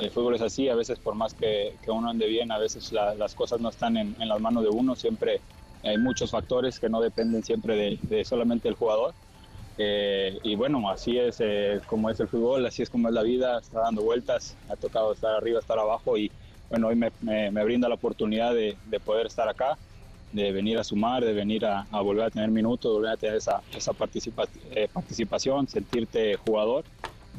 El 0.00 0.10
fútbol 0.10 0.34
es 0.34 0.42
así, 0.42 0.68
a 0.68 0.74
veces 0.74 0.98
por 0.98 1.14
más 1.14 1.34
que, 1.34 1.78
que 1.82 1.90
uno 1.90 2.08
ande 2.10 2.26
bien, 2.26 2.50
a 2.52 2.58
veces 2.58 2.92
la- 2.92 3.14
las 3.14 3.34
cosas 3.34 3.60
no 3.60 3.68
están 3.68 3.96
en, 3.96 4.16
en 4.20 4.28
las 4.28 4.40
manos 4.40 4.62
de 4.62 4.70
uno. 4.70 4.96
Siempre 4.96 5.40
hay 5.82 5.98
muchos 5.98 6.30
factores 6.30 6.78
que 6.80 6.88
no 6.88 7.00
dependen 7.00 7.42
siempre 7.42 7.76
de, 7.76 7.98
de 8.02 8.24
solamente 8.24 8.68
el 8.68 8.74
jugador. 8.74 9.14
Eh, 9.78 10.38
y 10.42 10.56
bueno, 10.56 10.90
así 10.90 11.16
es 11.18 11.36
eh, 11.40 11.80
como 11.86 12.10
es 12.10 12.20
el 12.20 12.28
fútbol, 12.28 12.66
así 12.66 12.82
es 12.82 12.90
como 12.90 13.08
es 13.08 13.14
la 13.14 13.22
vida, 13.22 13.58
está 13.58 13.80
dando 13.80 14.02
vueltas, 14.02 14.58
ha 14.68 14.76
tocado 14.76 15.12
estar 15.12 15.34
arriba, 15.34 15.58
estar 15.58 15.78
abajo 15.78 16.18
y 16.18 16.30
bueno, 16.68 16.88
hoy 16.88 16.96
me, 16.96 17.12
me- 17.20 17.50
me 17.50 17.64
brinda 17.64 17.88
la 17.88 17.94
oportunidad 17.94 18.54
de, 18.54 18.78
de 18.84 19.00
poder 19.00 19.26
estar 19.26 19.48
acá 19.48 19.78
de 20.32 20.52
venir 20.52 20.78
a 20.78 20.84
sumar, 20.84 21.24
de 21.24 21.32
venir 21.32 21.64
a, 21.66 21.86
a 21.90 22.00
volver 22.02 22.24
a 22.26 22.30
tener 22.30 22.50
minutos, 22.50 22.92
volver 22.92 23.10
a 23.12 23.16
tener 23.16 23.36
esa, 23.36 23.62
esa 23.74 23.92
participa- 23.92 24.48
eh, 24.70 24.88
participación, 24.92 25.66
sentirte 25.66 26.36
jugador. 26.36 26.84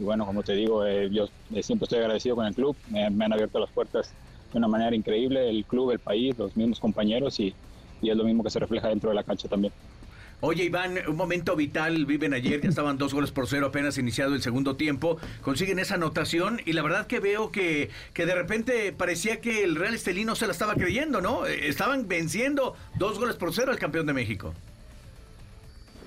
Y 0.01 0.03
bueno, 0.03 0.25
como 0.25 0.41
te 0.41 0.53
digo, 0.53 0.83
eh, 0.83 1.11
yo 1.11 1.29
eh, 1.53 1.61
siempre 1.61 1.83
estoy 1.83 1.99
agradecido 1.99 2.35
con 2.35 2.47
el 2.47 2.55
club, 2.55 2.75
me, 2.89 3.03
han 3.05 3.31
abierto 3.31 3.59
las 3.59 3.69
puertas 3.69 4.11
de 4.51 4.57
una 4.57 4.67
manera 4.67 4.95
increíble, 4.95 5.47
el 5.47 5.63
club, 5.63 5.91
el 5.91 5.99
país, 5.99 6.35
los 6.39 6.57
mismos 6.57 6.79
compañeros 6.79 7.39
y, 7.39 7.53
y 8.01 8.09
es 8.09 8.17
lo 8.17 8.23
mismo 8.23 8.43
que 8.43 8.49
se 8.49 8.57
refleja 8.57 8.87
dentro 8.87 9.11
de 9.11 9.15
la 9.15 9.23
cancha 9.23 9.47
también. 9.47 9.71
Oye, 10.39 10.63
Iván, 10.63 10.97
un 11.07 11.15
momento 11.15 11.55
vital, 11.55 12.07
viven 12.07 12.33
ayer, 12.33 12.59
ya 12.61 12.69
estaban 12.69 12.97
dos 12.97 13.13
goles 13.13 13.29
por 13.29 13.45
cero 13.45 13.67
apenas 13.67 13.99
iniciado 13.99 14.33
el 14.33 14.41
segundo 14.41 14.75
tiempo, 14.75 15.19
consiguen 15.43 15.77
esa 15.77 15.93
anotación 15.93 16.61
y 16.65 16.73
la 16.73 16.81
verdad 16.81 17.05
que 17.05 17.19
veo 17.19 17.51
que, 17.51 17.91
que 18.15 18.25
de 18.25 18.33
repente 18.33 18.93
parecía 18.93 19.39
que 19.39 19.63
el 19.63 19.75
Real 19.75 19.93
Estelí 19.93 20.25
no 20.25 20.35
se 20.35 20.47
la 20.47 20.53
estaba 20.53 20.73
creyendo, 20.73 21.21
¿no? 21.21 21.45
Eh, 21.45 21.69
Estaban 21.69 22.07
venciendo 22.07 22.75
dos 22.97 23.19
goles 23.19 23.35
por 23.35 23.53
cero 23.53 23.71
al 23.71 23.77
campeón 23.77 24.07
de 24.07 24.13
México. 24.13 24.55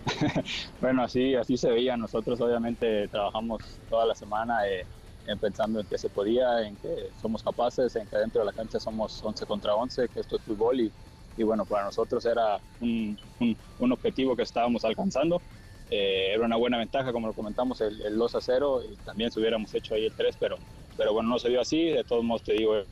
Bueno, 0.80 1.02
así, 1.04 1.34
así 1.34 1.56
se 1.56 1.70
veía. 1.70 1.96
Nosotros 1.96 2.40
obviamente 2.40 3.08
trabajamos 3.08 3.62
toda 3.88 4.06
la 4.06 4.14
semana 4.14 4.66
eh, 4.68 4.84
en 5.26 5.38
pensando 5.38 5.80
en 5.80 5.86
que 5.86 5.96
se 5.98 6.08
podía, 6.08 6.66
en 6.66 6.76
que 6.76 7.08
somos 7.20 7.42
capaces, 7.42 7.94
en 7.96 8.06
que 8.06 8.16
dentro 8.18 8.40
de 8.40 8.46
la 8.46 8.52
cancha 8.52 8.78
somos 8.78 9.22
11 9.24 9.46
contra 9.46 9.74
11, 9.74 10.08
que 10.08 10.20
esto 10.20 10.36
es 10.36 10.42
fútbol 10.42 10.80
y, 10.80 10.92
y 11.36 11.42
bueno, 11.42 11.64
para 11.64 11.84
nosotros 11.86 12.24
era 12.26 12.58
un, 12.80 13.18
un- 13.40 13.56
un 13.78 13.92
objetivo 13.92 14.36
que 14.36 14.42
estábamos 14.42 14.84
alcanzando. 14.84 15.40
Eh, 15.90 16.32
era 16.34 16.44
una 16.44 16.56
buena 16.56 16.78
ventaja, 16.78 17.12
como 17.12 17.26
lo 17.28 17.32
comentamos, 17.34 17.80
el, 17.80 18.00
el 18.02 18.16
2 18.16 18.34
a 18.34 18.40
0 18.40 18.82
y 18.90 18.96
también 19.04 19.30
si 19.30 19.40
hubiéramos 19.40 19.72
hecho 19.74 19.94
ahí 19.94 20.06
el 20.06 20.12
3, 20.12 20.36
pero, 20.40 20.56
pero 20.96 21.12
bueno, 21.12 21.28
no 21.28 21.38
se 21.38 21.48
dio 21.48 21.60
así. 21.60 21.84
De 21.90 22.04
todos 22.04 22.24
modos, 22.24 22.42
te 22.42 22.52
digo, 22.54 22.76
eh, 22.76 22.86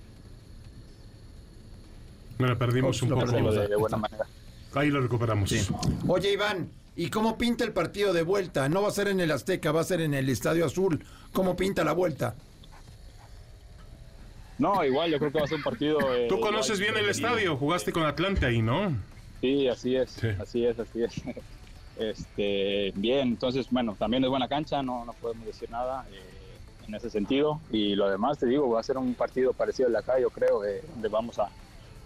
Bueno, 2.39 2.59
perdimos 2.59 3.01
un 3.03 3.09
poco. 3.11 3.21
perdimos. 3.27 3.55
de, 3.55 3.69
de 3.69 3.77
buena 3.77 3.97
manera. 3.97 4.27
Ahí 4.75 4.91
lo 4.91 5.01
recuperamos. 5.01 5.53
Oye, 6.09 6.33
Iván, 6.33 6.71
¿y 6.97 7.11
cómo 7.11 7.39
pinta 7.39 7.65
el 7.65 7.73
partido 7.73 8.13
de 8.13 8.23
vuelta? 8.23 8.69
No 8.69 8.83
va 8.83 8.89
a 8.89 8.93
ser 8.93 9.09
en 9.09 9.21
el 9.21 9.31
Azteca, 9.31 9.73
va 9.73 9.81
a 9.81 9.85
ser 9.85 10.01
en 10.01 10.15
el 10.15 10.29
Estadio 10.29 10.65
Azul. 10.67 11.05
¿Cómo 11.33 11.57
pinta 11.57 11.85
la 11.85 11.93
vuelta? 11.93 12.35
No, 14.59 14.85
igual, 14.85 15.11
yo 15.11 15.19
creo 15.19 15.33
que 15.33 15.39
va 15.39 15.45
a 15.45 15.49
ser 15.49 15.57
un 15.59 15.63
partido. 15.65 15.99
eh, 16.15 16.27
Tú 16.29 16.37
igual, 16.37 16.53
conoces 16.53 16.79
bien 16.79 16.97
el 16.97 17.09
estadio, 17.09 17.57
jugaste 17.57 17.93
con 17.93 18.05
Atlante 18.05 18.47
ahí, 18.47 18.63
¿no? 18.63 18.93
Sí, 19.41 19.67
así 19.67 19.97
es, 19.97 20.11
Sí. 20.11 20.29
así 20.39 20.67
es, 20.67 20.79
así 20.79 21.03
es. 21.03 21.13
Este, 21.95 22.91
bien, 22.97 23.29
entonces, 23.29 23.67
bueno, 23.71 23.95
también 23.99 24.25
es 24.25 24.31
buena 24.31 24.49
cancha, 24.49 24.83
no, 24.83 25.05
no 25.05 25.13
podemos 25.13 25.45
decir 25.47 25.71
nada 25.71 26.07
eh, 26.11 26.59
en 26.89 26.95
ese 26.95 27.11
sentido. 27.11 27.61
Y 27.71 27.95
lo 27.95 28.09
demás, 28.09 28.39
te 28.39 28.47
digo, 28.47 28.71
va 28.71 28.81
a 28.81 28.83
ser 28.83 28.97
un 28.97 29.15
partido 29.15 29.53
parecido 29.53 29.89
al 29.89 29.93
de 29.93 29.99
acá, 29.99 30.19
yo 30.19 30.31
creo, 30.31 30.65
eh, 30.65 30.83
donde 30.95 31.09
vamos 31.09 31.39
a, 31.39 31.49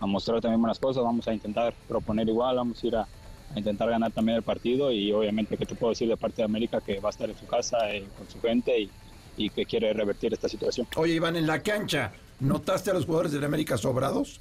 a 0.01 0.07
mostrar 0.07 0.41
también 0.41 0.61
buenas 0.61 0.81
cosas, 0.81 1.05
vamos 1.05 1.27
a 1.29 1.33
intentar 1.33 1.73
proponer 1.87 2.29
igual, 2.29 2.57
vamos 2.57 2.83
a 2.83 2.87
ir 2.87 2.97
a, 2.97 3.07
a 3.55 3.59
intentar 3.59 3.89
ganar 3.89 4.13
también 4.13 4.37
el 4.37 4.43
partido 4.43 4.93
y 4.93 5.13
obviamente 5.13 5.57
que 5.57 5.67
te 5.67 5.75
puedo 5.75 5.91
decir 5.91 6.09
de 6.09 6.17
parte 6.17 6.37
de 6.39 6.45
América 6.45 6.81
que 6.81 7.01
va 7.01 7.09
a 7.09 7.11
estar 7.11 7.29
en 7.29 7.39
su 7.39 7.47
casa 7.47 7.91
eh, 7.91 8.07
con 8.17 8.29
su 8.29 8.41
gente 8.41 8.79
y, 8.79 8.91
y 9.37 9.51
que 9.51 9.65
quiere 9.65 9.93
revertir 9.93 10.33
esta 10.33 10.49
situación. 10.49 10.87
Oye, 10.97 11.15
Iván, 11.15 11.37
en 11.37 11.47
la 11.47 11.63
cancha, 11.63 12.13
¿notaste 12.41 12.91
a 12.91 12.95
los 12.95 13.07
jugadores 13.07 13.33
del 13.33 13.45
América 13.45 13.77
sobrados? 13.77 14.41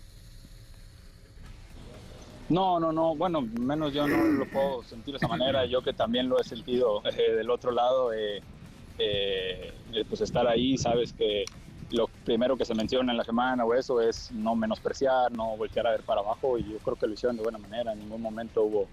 No, 2.47 2.79
no, 2.79 2.91
no, 2.91 3.15
bueno, 3.15 3.41
menos 3.41 3.91
yo 3.93 4.07
no 4.07 4.23
lo 4.23 4.47
puedo 4.47 4.83
sentir 4.83 5.13
de 5.13 5.17
esa 5.17 5.27
manera, 5.27 5.65
yo 5.65 5.81
que 5.81 5.93
también 5.93 6.29
lo 6.29 6.39
he 6.39 6.43
sentido 6.43 7.01
eh, 7.05 7.31
del 7.33 7.49
otro 7.49 7.71
lado, 7.71 8.13
eh, 8.13 8.41
eh, 8.99 9.73
pues 10.07 10.21
estar 10.21 10.47
ahí, 10.47 10.77
sabes 10.77 11.11
que 11.13 11.45
primero 12.25 12.57
que 12.57 12.65
se 12.65 12.73
menciona 12.73 13.11
en 13.11 13.17
la 13.17 13.23
semana 13.23 13.63
o 13.63 13.73
eso 13.73 14.01
es 14.01 14.31
no 14.31 14.55
menospreciar, 14.55 15.31
no 15.31 15.55
voltear 15.55 15.87
a 15.87 15.91
ver 15.91 16.03
para 16.03 16.21
abajo 16.21 16.57
y 16.57 16.63
yo 16.63 16.79
creo 16.79 16.95
que 16.97 17.07
lo 17.07 17.13
hicieron 17.13 17.37
de 17.37 17.43
buena 17.43 17.59
manera, 17.59 17.93
en 17.93 17.99
ningún 17.99 18.21
momento 18.21 18.63
hubo, 18.63 18.87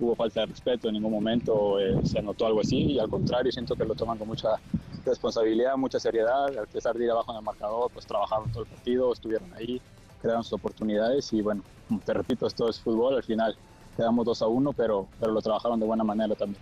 hubo 0.00 0.14
falta 0.14 0.40
de 0.40 0.46
respeto, 0.46 0.88
en 0.88 0.94
ningún 0.94 1.12
momento 1.12 1.78
eh, 1.78 1.96
se 2.04 2.18
anotó 2.18 2.46
algo 2.46 2.60
así 2.60 2.76
y 2.76 2.98
al 2.98 3.08
contrario 3.08 3.52
siento 3.52 3.76
que 3.76 3.84
lo 3.84 3.94
toman 3.94 4.18
con 4.18 4.28
mucha 4.28 4.60
responsabilidad, 5.06 5.76
mucha 5.76 5.98
seriedad, 5.98 6.46
al 6.58 6.66
pesar 6.66 6.96
de 6.96 7.04
ir 7.04 7.10
abajo 7.10 7.32
en 7.32 7.38
el 7.38 7.44
marcador, 7.44 7.90
pues 7.92 8.04
trabajaron 8.04 8.50
todo 8.50 8.64
el 8.64 8.68
partido, 8.68 9.12
estuvieron 9.12 9.52
ahí, 9.54 9.80
crearon 10.20 10.42
sus 10.42 10.54
oportunidades 10.54 11.32
y 11.32 11.40
bueno, 11.40 11.62
te 12.04 12.12
repito, 12.12 12.46
esto 12.46 12.68
es 12.68 12.80
fútbol, 12.80 13.14
al 13.14 13.22
final 13.22 13.56
quedamos 13.96 14.24
2 14.24 14.42
a 14.42 14.46
1, 14.46 14.72
pero, 14.72 15.08
pero 15.20 15.32
lo 15.32 15.40
trabajaron 15.40 15.78
de 15.80 15.86
buena 15.86 16.04
manera 16.04 16.34
también. 16.34 16.60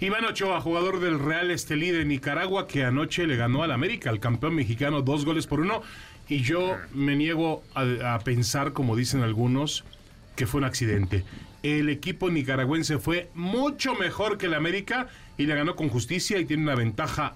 Iván 0.00 0.24
Ochoa, 0.26 0.60
jugador 0.60 1.00
del 1.00 1.18
Real 1.18 1.50
Estelí 1.50 1.90
de 1.90 2.04
Nicaragua, 2.04 2.66
que 2.66 2.84
anoche 2.84 3.26
le 3.26 3.36
ganó 3.36 3.62
al 3.62 3.70
América, 3.70 4.10
al 4.10 4.20
campeón 4.20 4.54
mexicano, 4.54 5.02
dos 5.02 5.24
goles 5.24 5.46
por 5.46 5.60
uno. 5.60 5.82
Y 6.28 6.42
yo 6.42 6.76
me 6.92 7.16
niego 7.16 7.62
a, 7.74 8.18
pensar, 8.24 8.72
como 8.72 8.96
dicen 8.96 9.22
algunos, 9.22 9.84
que 10.34 10.46
fue 10.46 10.58
un 10.58 10.64
accidente. 10.64 11.24
El 11.62 11.88
equipo 11.88 12.30
nicaragüense 12.30 12.98
fue 12.98 13.30
mucho 13.34 13.94
mejor 13.94 14.36
que 14.36 14.46
el 14.46 14.54
América 14.54 15.08
y 15.38 15.46
le 15.46 15.54
ganó 15.54 15.76
con 15.76 15.88
justicia 15.88 16.38
y 16.38 16.44
tiene 16.44 16.64
una 16.64 16.74
ventaja, 16.74 17.34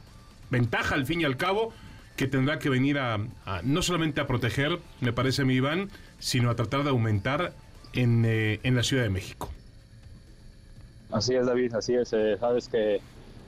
ventaja 0.51 0.95
al 0.95 1.07
fin 1.07 1.21
y 1.21 1.25
al 1.25 1.37
cabo, 1.37 1.73
que 2.17 2.27
tendrá 2.27 2.59
que 2.59 2.69
venir 2.69 2.99
a, 2.99 3.15
a 3.47 3.63
no 3.63 3.81
solamente 3.81 4.21
a 4.21 4.27
proteger, 4.27 4.79
me 5.01 5.13
parece 5.13 5.43
a 5.43 5.45
mí 5.47 5.55
Iván, 5.55 5.89
sino 6.19 6.51
a 6.51 6.57
tratar 6.57 6.83
de 6.83 6.91
aumentar 6.91 7.55
en, 7.93 8.25
eh, 8.27 8.61
en 8.63 8.77
la 8.77 8.83
Ciudad 8.83 9.03
de 9.05 9.11
México. 9.11 9.51
Así 11.13 11.35
es, 11.35 11.47
David, 11.47 11.75
así 11.75 11.95
es. 11.95 12.13
eh, 12.13 12.37
sabes 12.39 12.69
que, 12.69 13.01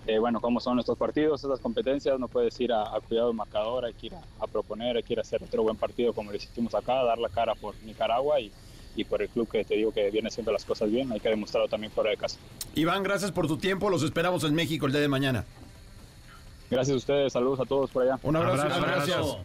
eh, 0.06 0.18
bueno, 0.18 0.40
cómo 0.40 0.58
son 0.60 0.80
estos 0.80 0.98
partidos, 0.98 1.44
estas 1.44 1.60
competencias, 1.60 2.18
no 2.18 2.26
puedes 2.28 2.58
ir 2.60 2.72
a, 2.72 2.82
a 2.94 3.00
cuidado 3.00 3.28
del 3.28 3.36
marcador, 3.36 3.84
hay 3.84 3.94
que 3.94 4.06
ir 4.06 4.14
a, 4.14 4.22
a 4.40 4.46
proponer, 4.48 4.96
hay 4.96 5.02
que 5.04 5.12
ir 5.12 5.18
a 5.20 5.22
hacer 5.22 5.42
otro 5.42 5.62
buen 5.62 5.76
partido 5.76 6.12
como 6.12 6.30
lo 6.30 6.36
hicimos 6.36 6.74
acá, 6.74 7.04
dar 7.04 7.18
la 7.18 7.28
cara 7.28 7.54
por 7.54 7.74
Nicaragua 7.84 8.40
y, 8.40 8.50
y 8.96 9.04
por 9.04 9.22
el 9.22 9.28
club 9.28 9.48
que 9.48 9.64
te 9.64 9.76
digo 9.76 9.92
que 9.92 10.10
viene 10.10 10.28
haciendo 10.28 10.50
las 10.52 10.64
cosas 10.64 10.90
bien, 10.90 11.12
hay 11.12 11.20
que 11.20 11.28
demostrarlo 11.28 11.68
también 11.68 11.92
fuera 11.92 12.10
de 12.10 12.16
casa. 12.16 12.36
Iván, 12.74 13.02
gracias 13.04 13.30
por 13.30 13.46
tu 13.46 13.56
tiempo. 13.56 13.88
Los 13.90 14.02
esperamos 14.02 14.42
en 14.44 14.54
México 14.54 14.86
el 14.86 14.92
día 14.92 15.00
de 15.00 15.08
mañana. 15.08 15.44
Gracias 16.68 16.94
a 16.94 16.98
ustedes, 16.98 17.32
saludos 17.32 17.60
a 17.60 17.64
todos 17.64 17.90
por 17.90 18.02
allá. 18.02 18.18
Un 18.22 18.34
abrazo. 18.34 18.62
Abrazo, 18.62 18.80
gracias. 18.82 19.16
abrazo. 19.18 19.38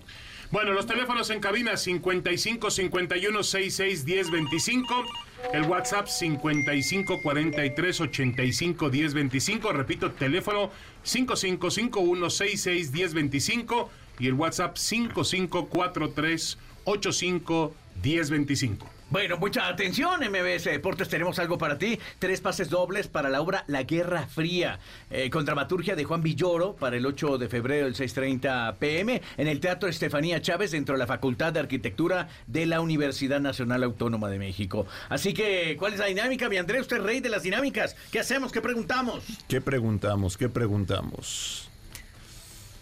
Bueno, 0.50 0.72
los 0.72 0.86
teléfonos 0.86 1.30
en 1.30 1.42
cabina 1.42 1.76
55 1.76 2.72
51 2.72 3.44
66 3.44 4.06
10 4.06 4.32
25. 4.32 5.06
El 5.52 5.64
WhatsApp 5.64 6.08
55 6.08 7.22
43 7.22 8.02
85 8.02 8.90
10 8.90 9.14
25. 9.14 9.74
Repito, 9.74 10.12
teléfono 10.14 10.72
55 11.04 11.70
51 11.70 12.30
66 12.30 12.92
10 12.94 13.14
25. 13.14 13.90
Y 14.20 14.28
el 14.28 14.34
WhatsApp 14.36 14.78
55 14.78 15.68
43 15.68 16.58
85 16.86 17.76
10 18.02 18.30
25. 18.30 18.97
Bueno, 19.10 19.38
mucha 19.38 19.70
atención, 19.70 20.20
MBS 20.20 20.66
Deportes, 20.66 21.08
tenemos 21.08 21.40
algo 21.40 21.58
para 21.58 21.78
ti. 21.78 21.98
Tres 22.20 22.42
pases 22.42 22.70
dobles 22.70 23.08
para 23.08 23.30
la 23.30 23.40
obra 23.40 23.64
La 23.68 23.84
Guerra 23.84 24.28
Fría, 24.28 24.80
eh, 25.10 25.30
con 25.30 25.46
dramaturgia 25.46 25.96
de 25.96 26.04
Juan 26.04 26.22
Villoro 26.22 26.76
para 26.76 26.98
el 26.98 27.06
8 27.06 27.38
de 27.38 27.48
febrero 27.48 27.86
del 27.86 27.96
6.30 27.96 28.76
pm 28.76 29.22
en 29.38 29.48
el 29.48 29.62
Teatro 29.62 29.88
Estefanía 29.88 30.42
Chávez 30.42 30.72
dentro 30.72 30.96
de 30.96 31.00
la 31.00 31.08
Facultad 31.08 31.54
de 31.54 31.62
Arquitectura 31.62 32.28
de 32.48 32.66
la 32.66 32.82
Universidad 32.82 33.40
Nacional 33.40 33.84
Autónoma 33.84 34.30
de 34.30 34.40
México. 34.40 34.86
Así 35.08 35.34
que, 35.34 35.78
¿cuál 35.80 35.94
es 35.94 36.00
la 36.00 36.08
dinámica, 36.08 36.50
mi 36.50 36.58
Andrés? 36.58 36.82
Usted 36.82 36.98
es 36.98 37.04
rey 37.04 37.22
de 37.22 37.30
las 37.30 37.44
dinámicas. 37.44 37.96
¿Qué 38.12 38.20
hacemos? 38.20 38.52
¿Qué 38.52 38.60
preguntamos? 38.60 39.24
¿Qué 39.48 39.62
preguntamos? 39.62 40.36
¿Qué 40.36 40.50
preguntamos? 40.50 41.70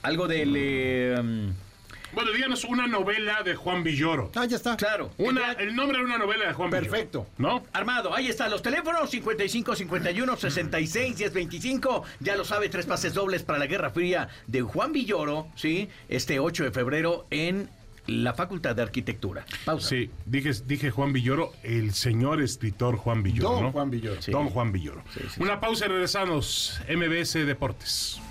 Algo 0.01 0.27
del... 0.27 0.53
eh, 0.57 1.15
um, 1.19 1.53
Bueno, 2.13 2.31
díganos 2.31 2.63
una 2.63 2.87
novela 2.87 3.43
de 3.43 3.55
Juan 3.55 3.83
Villoro. 3.83 4.31
Ah, 4.35 4.45
ya 4.45 4.55
está. 4.57 4.77
claro. 4.77 5.11
Una, 5.17 5.53
el 5.53 5.75
nombre 5.75 5.97
de 5.97 6.03
una 6.05 6.17
novela 6.17 6.47
de 6.47 6.53
Juan 6.53 6.69
Perfecto. 6.69 7.27
Villoro. 7.37 7.59
¿No? 7.59 7.65
Armado, 7.73 8.15
ahí 8.15 8.27
están 8.27 8.51
los 8.51 8.61
teléfonos 8.61 9.09
55 9.09 9.75
51 9.75 10.37
66 10.37 11.17
10 11.17 11.33
25. 11.33 12.03
Ya 12.21 12.35
lo 12.35 12.45
sabe, 12.45 12.69
tres 12.69 12.85
pases 12.85 13.13
dobles 13.13 13.43
para 13.43 13.59
la 13.59 13.67
Guerra 13.67 13.89
Fría 13.89 14.29
de 14.47 14.61
Juan 14.61 14.91
Villoro, 14.93 15.47
¿sí? 15.55 15.89
Este 16.07 16.39
8 16.39 16.63
de 16.65 16.71
febrero 16.71 17.27
en 17.31 17.69
la 18.07 18.33
Facultad 18.33 18.75
de 18.75 18.83
Arquitectura. 18.83 19.45
Pausa. 19.65 19.89
Sí, 19.89 20.11
dije, 20.25 20.51
dije 20.65 20.91
Juan 20.91 21.11
Villoro, 21.11 21.53
el 21.63 21.93
señor 21.93 22.41
escritor 22.41 22.97
Juan 22.97 23.23
Villoro. 23.23 23.55
Don 23.55 23.63
¿no? 23.63 23.71
Juan 23.71 23.89
Villoro. 23.89 24.21
Sí. 24.21 24.31
Don 24.31 24.49
Juan 24.49 24.71
Villoro. 24.71 25.03
Sí, 25.13 25.21
sí, 25.33 25.41
Una 25.41 25.59
pausa 25.59 25.85
y 25.85 25.89
regresamos. 25.89 26.79
MBS 26.87 27.33
Deportes. 27.45 28.21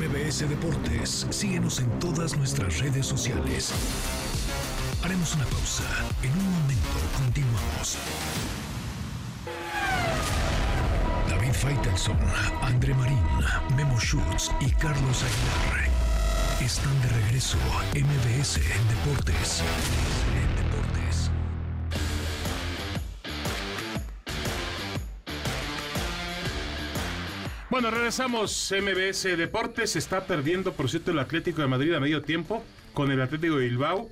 MBS 0.00 0.48
Deportes, 0.48 1.26
síguenos 1.28 1.78
en 1.78 1.98
todas 1.98 2.34
nuestras 2.34 2.78
redes 2.78 3.04
sociales. 3.04 3.70
Haremos 5.02 5.34
una 5.34 5.44
pausa. 5.44 5.84
En 6.22 6.32
un 6.32 6.52
momento 6.52 6.88
continuamos. 7.18 7.98
David 11.28 11.52
Faitelson, 11.52 12.16
André 12.62 12.94
Marín, 12.94 13.22
Memo 13.76 14.00
Schutz 14.00 14.50
y 14.60 14.70
Carlos 14.70 15.22
Aguilar 15.22 15.90
están 16.64 16.98
de 17.02 17.08
regreso. 17.08 17.58
MBS 17.94 18.54
Deportes. 18.54 18.70
En 18.76 18.88
Deportes. 18.88 20.29
Bueno, 27.70 27.90
regresamos. 27.90 28.72
MBS 28.72 29.36
Deportes 29.36 29.94
está 29.96 30.24
perdiendo, 30.26 30.72
por 30.72 30.90
cierto, 30.90 31.12
el 31.12 31.18
Atlético 31.18 31.62
de 31.62 31.68
Madrid 31.68 31.92
a 31.94 32.00
medio 32.00 32.22
tiempo 32.22 32.64
con 32.94 33.10
el 33.12 33.20
Atlético 33.22 33.56
de 33.56 33.68
Bilbao 33.68 34.10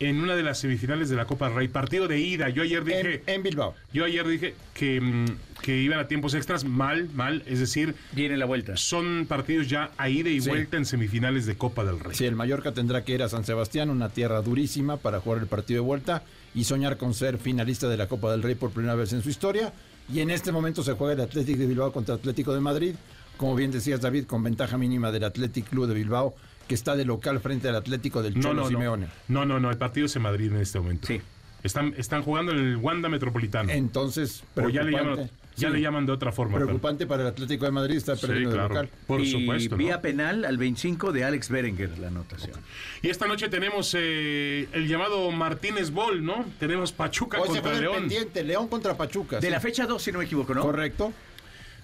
en 0.00 0.20
una 0.20 0.34
de 0.36 0.42
las 0.42 0.58
semifinales 0.58 1.08
de 1.08 1.16
la 1.16 1.24
Copa 1.24 1.46
del 1.48 1.56
Rey. 1.56 1.68
Partido 1.68 2.08
de 2.08 2.18
ida. 2.20 2.50
Yo 2.50 2.62
ayer 2.62 2.84
dije, 2.84 3.22
En, 3.26 3.36
en 3.36 3.42
Bilbao. 3.42 3.74
yo 3.92 4.04
ayer 4.04 4.26
dije 4.26 4.54
que, 4.74 5.00
mm, 5.00 5.24
que 5.62 5.78
iban 5.78 5.98
a 5.98 6.08
tiempos 6.08 6.34
extras. 6.34 6.64
Mal, 6.64 7.08
mal. 7.14 7.42
Es 7.46 7.60
decir, 7.60 7.94
Viene 8.12 8.36
la 8.36 8.44
vuelta. 8.44 8.76
son 8.76 9.24
partidos 9.26 9.68
ya 9.68 9.90
a 9.96 10.10
ida 10.10 10.28
y 10.28 10.42
Sí. 10.42 10.48
vuelta 10.50 10.76
en 10.76 10.84
semifinales 10.84 11.46
de 11.46 11.56
Copa 11.56 11.84
del 11.84 12.00
Rey. 12.00 12.14
Sí, 12.14 12.26
el 12.26 12.34
Mallorca 12.36 12.72
tendrá 12.72 13.02
que 13.04 13.12
ir 13.12 13.22
a 13.22 13.28
San 13.30 13.44
Sebastián, 13.46 13.88
una 13.88 14.10
tierra 14.10 14.42
durísima 14.42 14.98
para 14.98 15.20
jugar 15.20 15.40
el 15.40 15.46
partido 15.46 15.80
de 15.82 15.86
vuelta 15.86 16.22
y 16.54 16.64
soñar 16.64 16.98
con 16.98 17.14
ser 17.14 17.38
finalista 17.38 17.88
de 17.88 17.96
la 17.96 18.08
Copa 18.08 18.30
del 18.32 18.42
Rey 18.42 18.56
por 18.56 18.72
primera 18.72 18.94
vez 18.94 19.12
en 19.14 19.22
su 19.22 19.30
historia. 19.30 19.72
Y 20.12 20.20
en 20.20 20.30
este 20.30 20.52
momento 20.52 20.82
se 20.82 20.92
juega 20.92 21.14
el 21.14 21.20
Atlético 21.20 21.58
de 21.60 21.66
Bilbao 21.66 21.92
contra 21.92 22.14
Atlético 22.14 22.52
de 22.54 22.60
Madrid. 22.60 22.94
Como 23.36 23.54
bien 23.54 23.70
decías, 23.70 24.00
David, 24.00 24.26
con 24.26 24.42
ventaja 24.42 24.78
mínima 24.78 25.10
del 25.10 25.24
Athletic 25.24 25.68
Club 25.68 25.86
de 25.88 25.94
Bilbao, 25.94 26.34
que 26.68 26.74
está 26.74 26.94
de 26.94 27.04
local 27.04 27.40
frente 27.40 27.68
al 27.68 27.76
Atlético 27.76 28.22
del 28.22 28.34
No, 28.34 28.42
Cholo 28.42 28.62
no, 28.62 28.68
Simeone. 28.68 29.06
no. 29.28 29.40
No, 29.40 29.46
no, 29.46 29.60
no. 29.60 29.70
El 29.70 29.78
partido 29.78 30.06
es 30.06 30.14
en 30.16 30.22
Madrid 30.22 30.52
en 30.52 30.60
este 30.60 30.78
momento. 30.78 31.06
Sí. 31.06 31.20
Están, 31.62 31.94
están 31.96 32.22
jugando 32.22 32.52
en 32.52 32.58
el 32.58 32.76
Wanda 32.76 33.08
Metropolitano. 33.08 33.70
Entonces, 33.72 34.44
o 34.56 34.68
ya 34.68 34.82
le 34.82 34.92
llaman. 34.92 35.30
Ya 35.56 35.68
Sí, 35.68 35.74
le 35.74 35.80
llaman 35.80 36.04
de 36.06 36.12
otra 36.12 36.32
forma. 36.32 36.54
pero- 36.54 36.66
Preocupante 36.66 37.06
para 37.06 37.22
el 37.22 37.28
Atlético 37.28 37.64
de 37.64 37.70
Madrid, 37.70 37.96
está 37.96 38.16
Sí, 38.16 38.26
perdiendo 38.26 38.52
claro. 38.56 38.68
local. 38.68 38.88
Por 39.06 39.20
y 39.20 39.30
supuesto. 39.30 39.70
¿no? 39.70 39.76
vía 39.76 40.00
penal 40.00 40.44
al 40.44 40.56
25 40.58 41.12
de 41.12 41.24
Alex 41.24 41.48
Berenguer 41.48 41.98
la 41.98 42.08
anotación. 42.08 42.58
Y 43.02 43.08
esta 43.08 43.26
noche 43.26 43.48
tenemos 43.48 43.94
eh, 43.98 44.68
el 44.72 44.88
llamado 44.88 45.30
Martínez 45.30 45.90
Ball, 45.90 46.24
¿no? 46.24 46.44
Tenemos 46.58 46.92
Pachuca 46.92 47.38
Hoy 47.38 47.44
se 47.48 47.54
contra 47.54 47.62
juega 47.62 47.76
el 47.76 47.82
León. 47.82 47.96
pendiente, 48.00 48.44
León 48.44 48.68
contra 48.68 48.96
Pachuca. 48.96 49.36
De 49.40 49.46
sí. 49.46 49.50
la 49.52 49.60
fecha 49.60 49.86
2, 49.86 50.02
si 50.02 50.10
no 50.12 50.18
me 50.18 50.24
equivoco, 50.24 50.54
¿no? 50.54 50.62
Correcto. 50.62 51.12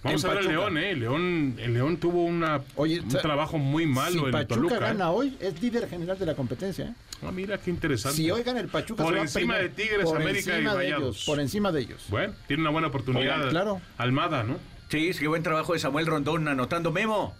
Vamos 0.02 0.24
en 0.24 0.30
a 0.30 0.34
ver 0.34 0.44
Pachuca. 0.44 0.60
León, 0.70 0.78
¿eh? 0.78 0.94
León, 0.96 1.56
el 1.58 1.74
León 1.74 1.96
tuvo 1.98 2.24
una, 2.24 2.62
Oye, 2.76 3.00
un 3.00 3.08
trabajo 3.08 3.58
muy 3.58 3.84
malo 3.86 4.12
si 4.12 4.18
en 4.24 4.30
Pachuca 4.30 4.54
Toluca. 4.54 4.76
¿eh? 4.76 4.80
gana 4.80 5.10
hoy, 5.10 5.36
es 5.40 5.60
líder 5.60 5.88
general 5.88 6.18
de 6.18 6.24
la 6.26 6.34
competencia. 6.34 6.86
¿eh? 6.86 6.94
Ah, 7.22 7.30
mira 7.32 7.58
qué 7.58 7.68
interesante. 7.70 8.16
Si 8.16 8.30
hoy 8.30 8.42
gana 8.42 8.60
el 8.60 8.68
Pachuca, 8.68 9.04
Por 9.04 9.14
se 9.14 9.20
encima 9.20 9.58
de 9.58 9.68
Tigres, 9.68 10.04
Por 10.06 10.16
América 10.16 10.52
y 10.52 10.54
encima 10.54 10.70
de 10.72 10.76
Rayados. 10.78 11.02
ellos, 11.16 11.24
por 11.26 11.40
encima 11.40 11.72
de 11.72 11.80
ellos. 11.82 12.02
Bueno, 12.08 12.32
tiene 12.46 12.62
una 12.62 12.70
buena 12.70 12.88
oportunidad. 12.88 13.36
Oigan, 13.36 13.50
claro. 13.50 13.80
Almada, 13.98 14.42
¿no? 14.42 14.56
Sí, 14.88 15.12
sí, 15.12 15.20
qué 15.20 15.28
buen 15.28 15.42
trabajo 15.42 15.74
de 15.74 15.78
Samuel 15.78 16.06
Rondón 16.06 16.48
anotando 16.48 16.90
Memo. 16.92 17.34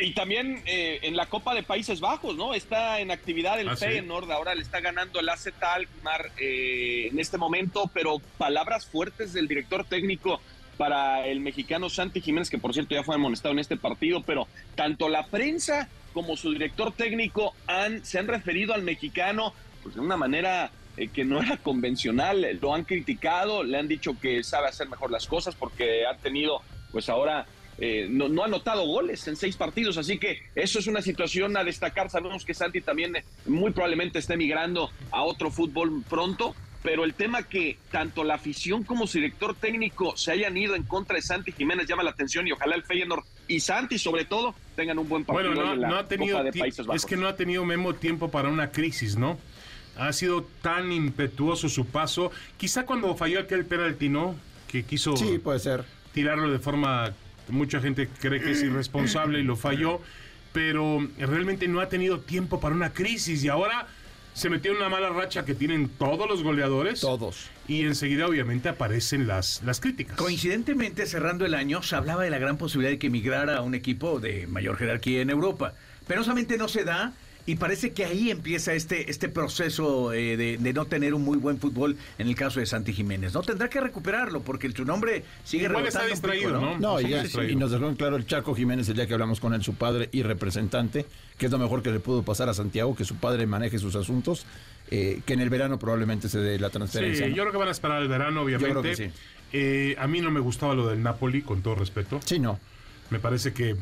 Y 0.00 0.14
también 0.14 0.62
eh, 0.66 0.98
en 1.02 1.14
la 1.14 1.26
Copa 1.26 1.54
de 1.54 1.62
Países 1.62 2.00
Bajos, 2.00 2.36
¿no? 2.36 2.54
Está 2.54 2.98
en 2.98 3.12
actividad 3.12 3.60
el 3.60 3.68
Ah, 3.68 3.76
sí. 3.76 3.84
Feyenoord, 3.84 4.28
ahora 4.32 4.54
le 4.56 4.62
está 4.62 4.80
ganando 4.80 5.20
el 5.20 5.28
AZ 5.28 5.46
Alkmaar 5.60 6.32
eh, 6.38 7.08
en 7.12 7.20
este 7.20 7.38
momento, 7.38 7.88
pero 7.94 8.18
palabras 8.36 8.86
fuertes 8.86 9.32
del 9.32 9.46
director 9.46 9.84
técnico 9.84 10.40
para 10.76 11.26
el 11.26 11.40
mexicano 11.40 11.88
Santi 11.88 12.20
Jiménez, 12.20 12.50
que 12.50 12.58
por 12.58 12.72
cierto 12.72 12.94
ya 12.94 13.02
fue 13.02 13.14
amonestado 13.14 13.52
en 13.52 13.58
este 13.58 13.76
partido, 13.76 14.22
pero 14.22 14.46
tanto 14.74 15.08
la 15.08 15.26
prensa 15.26 15.88
como 16.12 16.36
su 16.36 16.52
director 16.52 16.92
técnico 16.92 17.54
han, 17.66 18.04
se 18.04 18.18
han 18.18 18.26
referido 18.26 18.74
al 18.74 18.82
mexicano 18.82 19.52
pues, 19.82 19.94
de 19.94 20.00
una 20.00 20.16
manera 20.16 20.70
eh, 20.96 21.08
que 21.08 21.24
no 21.24 21.42
era 21.42 21.56
convencional, 21.58 22.58
lo 22.60 22.74
han 22.74 22.84
criticado, 22.84 23.62
le 23.62 23.78
han 23.78 23.88
dicho 23.88 24.18
que 24.20 24.42
sabe 24.42 24.68
hacer 24.68 24.88
mejor 24.88 25.10
las 25.10 25.26
cosas 25.26 25.54
porque 25.54 26.06
ha 26.06 26.16
tenido 26.16 26.62
pues 26.90 27.08
ahora 27.08 27.46
eh, 27.78 28.06
no, 28.08 28.28
no, 28.28 28.42
ha 28.42 28.46
anotado 28.46 28.86
goles 28.86 29.26
en 29.28 29.36
seis 29.36 29.56
partidos, 29.56 29.98
así 29.98 30.18
que 30.18 30.38
eso 30.54 30.78
es 30.78 30.86
una 30.86 31.02
situación 31.02 31.56
a 31.56 31.64
destacar. 31.64 32.08
Sabemos 32.08 32.44
que 32.44 32.54
Santi 32.54 32.80
también 32.80 33.16
eh, 33.16 33.24
muy 33.46 33.72
probablemente 33.72 34.18
esté 34.18 34.36
migrando 34.36 34.90
a 35.10 35.22
otro 35.22 35.50
fútbol 35.50 36.02
pronto, 36.08 36.54
pero 36.82 37.04
el 37.04 37.14
tema 37.14 37.42
que 37.42 37.78
tanto 37.90 38.22
la 38.24 38.34
afición 38.34 38.84
como 38.84 39.06
su 39.06 39.18
director 39.18 39.54
técnico 39.54 40.16
se 40.16 40.32
hayan 40.32 40.56
ido 40.56 40.74
en 40.74 40.84
contra 40.84 41.16
de 41.16 41.22
Santi 41.22 41.52
Jiménez 41.52 41.86
llama 41.88 42.02
la 42.02 42.10
atención 42.10 42.46
y 42.46 42.52
ojalá 42.52 42.76
el 42.76 42.84
Feyenoord 42.84 43.24
y 43.48 43.60
Santi 43.60 43.98
sobre 43.98 44.24
todo 44.24 44.54
tengan 44.76 44.98
un 44.98 45.08
buen 45.08 45.24
partido 45.24 45.52
bueno, 45.54 45.66
no, 45.66 45.72
en 45.74 45.80
la 45.80 45.88
no 45.88 45.96
ha 45.96 46.08
tenido 46.08 46.38
Copa 46.38 46.50
de 46.50 46.58
Países 46.58 46.86
Bajos. 46.86 47.02
es 47.02 47.06
que 47.06 47.16
no 47.16 47.26
ha 47.26 47.36
tenido 47.36 47.64
Memo 47.64 47.94
tiempo 47.94 48.30
para 48.30 48.48
una 48.48 48.70
crisis, 48.70 49.16
¿no? 49.16 49.38
Ha 49.98 50.12
sido 50.12 50.44
tan 50.62 50.92
impetuoso 50.92 51.68
su 51.68 51.86
paso, 51.86 52.30
quizá 52.58 52.84
cuando 52.84 53.14
falló 53.16 53.40
aquel 53.40 53.64
penalti, 53.64 54.08
¿no? 54.08 54.36
Que 54.68 54.84
quiso 54.84 55.16
Sí, 55.16 55.38
puede 55.38 55.58
ser. 55.58 55.84
tirarlo 56.12 56.50
de 56.50 56.58
forma 56.58 57.14
mucha 57.48 57.80
gente 57.80 58.08
cree 58.20 58.40
que 58.40 58.52
es 58.52 58.62
irresponsable 58.62 59.40
y 59.40 59.42
lo 59.42 59.56
falló, 59.56 60.00
pero 60.52 61.06
realmente 61.18 61.68
no 61.68 61.80
ha 61.80 61.88
tenido 61.88 62.20
tiempo 62.20 62.60
para 62.60 62.74
una 62.74 62.92
crisis 62.92 63.44
y 63.44 63.48
ahora 63.48 63.86
se 64.36 64.50
metió 64.50 64.72
en 64.72 64.76
una 64.76 64.90
mala 64.90 65.08
racha 65.08 65.46
que 65.46 65.54
tienen 65.54 65.88
todos 65.88 66.28
los 66.28 66.42
goleadores. 66.42 67.00
Todos. 67.00 67.48
Y 67.66 67.86
enseguida 67.86 68.26
obviamente 68.26 68.68
aparecen 68.68 69.26
las, 69.26 69.62
las 69.64 69.80
críticas. 69.80 70.14
Coincidentemente, 70.18 71.06
cerrando 71.06 71.46
el 71.46 71.54
año, 71.54 71.82
se 71.82 71.96
hablaba 71.96 72.22
de 72.22 72.28
la 72.28 72.38
gran 72.38 72.58
posibilidad 72.58 72.90
de 72.90 72.98
que 72.98 73.06
emigrara 73.06 73.56
a 73.56 73.62
un 73.62 73.74
equipo 73.74 74.20
de 74.20 74.46
mayor 74.46 74.76
jerarquía 74.76 75.22
en 75.22 75.30
Europa. 75.30 75.72
Penosamente 76.06 76.58
no 76.58 76.68
se 76.68 76.84
da 76.84 77.14
y 77.46 77.54
parece 77.54 77.92
que 77.92 78.04
ahí 78.04 78.30
empieza 78.30 78.74
este, 78.74 79.08
este 79.08 79.28
proceso 79.28 80.12
eh, 80.12 80.36
de, 80.36 80.58
de, 80.58 80.72
no 80.72 80.84
tener 80.84 81.14
un 81.14 81.22
muy 81.22 81.38
buen 81.38 81.58
fútbol 81.58 81.96
en 82.18 82.26
el 82.26 82.34
caso 82.34 82.58
de 82.58 82.66
Santi 82.66 82.92
Jiménez. 82.92 83.32
No 83.34 83.42
tendrá 83.42 83.70
que 83.70 83.80
recuperarlo 83.80 84.40
porque 84.40 84.70
su 84.72 84.84
nombre 84.84 85.22
sigue 85.44 85.66
Igual 85.66 85.86
está 85.86 86.04
distraído, 86.06 86.60
¿no? 86.60 86.78
No, 86.78 87.00
y, 87.00 87.08
ya- 87.08 87.22
distraído. 87.22 87.52
y 87.52 87.56
nos 87.56 87.70
dejó 87.70 87.86
en 87.88 87.94
claro 87.94 88.16
el 88.16 88.26
Chaco 88.26 88.54
Jiménez 88.54 88.88
el 88.88 88.96
día 88.96 89.06
que 89.06 89.14
hablamos 89.14 89.38
con 89.38 89.54
él, 89.54 89.62
su 89.62 89.74
padre 89.74 90.08
y 90.10 90.24
representante, 90.24 91.06
que 91.38 91.46
es 91.46 91.52
lo 91.52 91.58
mejor 91.58 91.82
que 91.82 91.92
le 91.92 92.00
pudo 92.00 92.24
pasar 92.24 92.48
a 92.48 92.54
Santiago, 92.54 92.96
que 92.96 93.04
su 93.04 93.14
padre 93.16 93.46
maneje 93.46 93.78
sus 93.78 93.94
asuntos, 93.94 94.44
eh, 94.90 95.20
que 95.24 95.34
en 95.34 95.40
el 95.40 95.48
verano 95.48 95.78
probablemente 95.78 96.28
se 96.28 96.40
dé 96.40 96.58
la 96.58 96.70
transferencia. 96.70 97.26
Sí, 97.26 97.30
¿no? 97.30 97.36
yo 97.36 97.42
creo 97.44 97.52
que 97.52 97.58
van 97.58 97.68
a 97.68 97.72
esperar 97.72 98.02
el 98.02 98.08
verano, 98.08 98.42
obviamente. 98.42 98.70
creo 98.70 98.82
que 98.82 98.96
sí. 98.96 99.10
Eh, 99.52 99.94
a 100.00 100.08
mí 100.08 100.20
no 100.20 100.32
me 100.32 100.40
gustaba 100.40 100.74
lo 100.74 100.88
del 100.88 101.00
Napoli, 101.00 101.42
con 101.42 101.62
todo 101.62 101.76
respeto. 101.76 102.20
Sí, 102.24 102.40
no. 102.40 102.58
Me 103.10 103.20
parece 103.20 103.52
que 103.52 103.76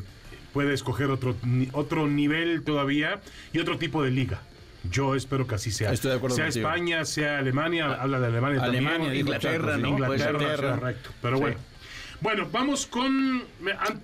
puede 0.55 0.73
escoger 0.73 1.11
otro, 1.11 1.35
otro 1.73 2.07
nivel 2.07 2.63
todavía 2.63 3.19
y 3.51 3.59
otro 3.59 3.77
tipo 3.77 4.01
de 4.01 4.09
liga. 4.09 4.39
Yo 4.89 5.13
espero 5.15 5.45
que 5.47 5.55
así 5.55 5.69
sea. 5.69 5.91
Estoy 5.91 6.11
de 6.11 6.17
acuerdo 6.17 6.37
sea 6.37 6.45
contigo. 6.45 6.65
España, 6.69 7.03
sea 7.03 7.39
Alemania, 7.39 7.93
habla 7.93 8.21
de 8.21 8.27
Alemania, 8.27 8.63
Alemania, 8.63 8.99
también. 8.99 9.15
Inglaterra. 9.27 9.77
¿no? 9.77 9.97
Ser. 9.97 10.29
Inglaterra, 10.29 10.75
correcto. 10.79 11.09
Pero 11.21 11.35
Sí. 11.35 11.41
bueno. 11.41 11.57
Bueno, 12.21 12.47
vamos 12.51 12.85
con. 12.85 13.43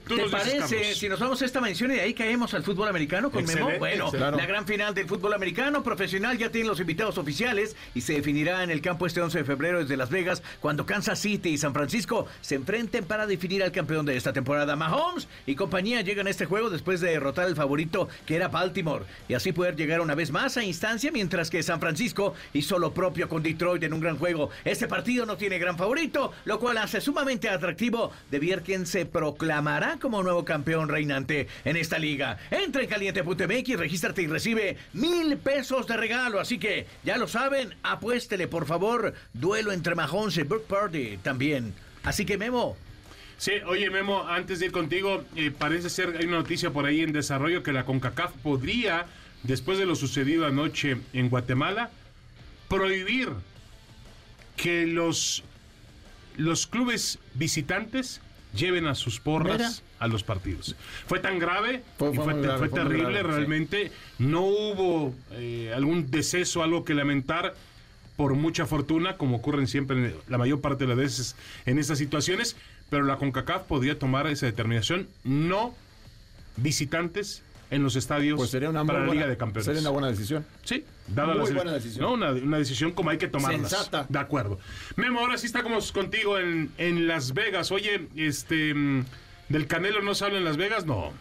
tú 0.08 0.16
¿Te 0.16 0.22
nos 0.24 0.32
dices, 0.32 0.60
parece 0.62 0.96
si 0.96 1.10
nos 1.10 1.20
vamos 1.20 1.42
a 1.42 1.46
esta 1.46 1.62
mención 1.62 1.92
y 1.92 1.96
de 1.96 2.02
ahí 2.02 2.14
caemos 2.14 2.54
al 2.54 2.64
fútbol 2.64 2.88
americano 2.88 3.32
con 3.32 3.44
Memo? 3.46 3.52
Excelente, 3.70 3.80
Bueno, 3.80 4.06
excelente. 4.06 4.38
la 4.38 4.46
gran 4.46 4.68
final 4.68 4.94
del 4.94 5.08
fútbol 5.08 5.34
americano 5.34 5.82
profesional 5.82 6.38
ya 6.38 6.50
tiene 6.52 6.68
los 6.68 6.80
invitados 6.80 7.18
oficiales 7.18 7.76
y 7.96 8.02
se 8.02 8.14
definirá 8.14 8.64
en 8.64 8.70
el 8.70 8.82
campo 8.82 9.06
este 9.08 9.22
11 9.22 9.40
de 9.40 9.44
febrero 9.44 9.80
desde 9.80 9.98
Las 9.98 10.10
Vegas 10.10 10.44
cuando 10.60 10.86
Kansas 10.86 11.20
City 11.20 11.50
y 11.50 11.58
San 11.58 11.74
Francisco 11.74 12.28
se 12.42 12.56
enfrenten 12.56 13.06
para 13.06 13.26
definir 13.26 13.64
al 13.64 13.72
campeón 13.72 14.06
de 14.06 14.18
esta 14.18 14.34
temporada. 14.34 14.76
Mahomes 14.76 15.28
y 15.46 15.56
compañía 15.56 16.02
llegan 16.02 16.28
a 16.28 16.30
este 16.30 16.46
juego 16.46 16.70
después 16.70 17.02
de 17.02 17.12
derrotar 17.12 17.46
al 17.46 17.56
favorito 17.56 18.08
que 18.26 18.36
era 18.36 18.50
Baltimore 18.50 19.06
y 19.28 19.34
así 19.34 19.52
poder 19.52 19.76
llegar 19.76 20.02
una 20.02 20.16
vez 20.16 20.32
más 20.32 20.58
a 20.58 20.64
instancia 20.64 21.12
mientras 21.12 21.50
que 21.50 21.64
San 21.64 21.80
Francisco 21.80 22.34
hizo 22.54 22.78
lo 22.78 22.94
propio 22.94 23.28
con 23.30 23.42
Detroit 23.42 23.84
en 23.84 23.94
un 23.94 24.00
gran 24.02 24.18
juego. 24.18 24.50
Este 24.66 24.88
partido 24.88 25.26
no 25.26 25.38
tiene 25.38 25.58
gran 25.60 25.78
favorito, 25.78 26.34
lo 26.46 26.60
cual 26.60 26.78
hace 26.78 27.02
sumamente 27.02 27.50
atractivo 27.50 28.11
de 28.30 28.40
ver 28.40 28.64
quién 28.64 28.86
se 28.86 29.06
proclamará 29.06 29.98
como 30.00 30.24
nuevo 30.24 30.46
campeón 30.46 30.90
reinante 30.90 31.48
en 31.66 31.78
esta 31.78 32.00
liga. 32.00 32.38
Entra 32.50 32.82
en 32.82 32.90
caliente.mx, 32.90 33.78
regístrate 33.78 34.22
y 34.22 34.28
recibe 34.28 34.78
mil 34.94 35.38
pesos 35.38 35.88
de 35.88 35.98
regalo. 35.98 36.40
Así 36.40 36.58
que 36.58 36.88
ya 37.04 37.18
lo 37.18 37.28
saben, 37.28 37.76
apuéstele 37.84 38.48
por 38.48 38.66
favor. 38.66 39.14
Duelo 39.34 39.72
entre 39.72 39.96
Mahomes 39.96 40.38
y 40.38 40.44
Brook 40.44 40.66
Purdy 40.66 41.18
también. 41.18 41.74
Así 42.04 42.26
que 42.26 42.38
Memo, 42.38 42.78
Sí, 43.42 43.54
oye 43.66 43.90
Memo, 43.90 44.28
antes 44.28 44.60
de 44.60 44.68
ir 44.68 44.72
contigo, 44.72 45.24
eh, 45.36 45.50
parece 45.50 45.90
ser, 45.90 46.16
hay 46.16 46.28
una 46.28 46.38
noticia 46.38 46.70
por 46.70 46.86
ahí 46.86 47.02
en 47.02 47.12
desarrollo 47.12 47.64
que 47.64 47.74
la 47.74 47.86
CONCACAF 47.86 48.34
podría, 48.44 49.08
después 49.42 49.80
de 49.80 49.88
lo 49.88 49.96
sucedido 49.96 50.46
anoche 50.46 50.98
en 51.12 51.28
Guatemala, 51.28 51.90
prohibir 52.70 53.30
que 54.56 54.86
los, 54.86 55.44
los 56.38 56.68
clubes 56.68 57.20
visitantes 57.34 58.22
lleven 58.54 58.86
a 58.88 58.96
sus 58.96 59.20
porras 59.20 59.58
Mira. 59.58 59.72
a 60.00 60.08
los 60.08 60.24
partidos. 60.24 60.76
Fue 61.08 61.20
tan 61.20 61.40
grave, 61.40 61.84
Fue- 61.98 62.12
y 62.12 62.16
fue 62.16 62.42
grave, 62.42 62.70
terrible 62.70 63.04
grave, 63.20 63.20
sí. 63.22 63.28
realmente. 63.38 63.92
No 64.20 64.42
hubo 64.42 65.16
eh, 65.32 65.72
algún 65.76 66.12
deceso, 66.12 66.62
algo 66.64 66.84
que 66.84 66.94
lamentar 66.94 67.56
por 68.18 68.36
mucha 68.36 68.66
fortuna, 68.66 69.16
como 69.18 69.38
ocurren 69.38 69.68
siempre 69.68 69.98
en 69.98 70.16
la 70.28 70.38
mayor 70.38 70.60
parte 70.62 70.84
de 70.84 70.90
las 70.90 70.98
veces 70.98 71.36
en 71.66 71.80
estas 71.80 71.98
situaciones, 71.98 72.56
pero 72.90 73.04
la 73.04 73.16
CONCACAF 73.18 73.64
podría 73.64 73.98
tomar 73.98 74.28
esa 74.28 74.46
determinación, 74.48 75.08
no 75.24 75.74
visitantes 76.58 77.42
en 77.72 77.84
los 77.84 77.96
estadios 77.96 78.38
Pues 78.38 78.52
sería 78.52 78.70
una 78.70 78.86
para 78.86 79.00
la 79.00 79.06
buena, 79.06 79.22
Liga 79.22 79.30
de 79.30 79.38
Campeones. 79.38 79.66
sería 79.66 79.82
una 79.82 79.90
buena 79.90 80.08
decisión. 80.10 80.46
Sí, 80.64 80.84
dada 81.08 81.34
Muy 81.34 81.48
la 81.50 81.56
buena 81.56 81.72
decisión. 81.72 82.06
No, 82.06 82.14
una, 82.14 82.32
una 82.32 82.58
decisión 82.58 82.92
como 82.92 83.10
hay 83.10 83.18
que 83.18 83.28
tomarla. 83.30 83.58
Sensata. 83.68 84.06
De 84.10 84.20
acuerdo. 84.20 84.60
Memo, 84.98 85.22
ahora 85.22 85.38
sí 85.38 85.48
estamos 85.48 85.92
contigo 85.92 86.38
en, 86.38 86.70
en 86.78 87.08
Las 87.08 87.34
Vegas. 87.34 87.72
Oye, 87.72 88.08
este 88.16 88.74
mm, 88.74 89.06
del 89.50 89.68
Canelo 89.68 90.02
no 90.02 90.14
se 90.14 90.26
habla 90.26 90.38
en 90.38 90.46
Las 90.46 90.58
Vegas, 90.58 90.86
no. 90.86 91.12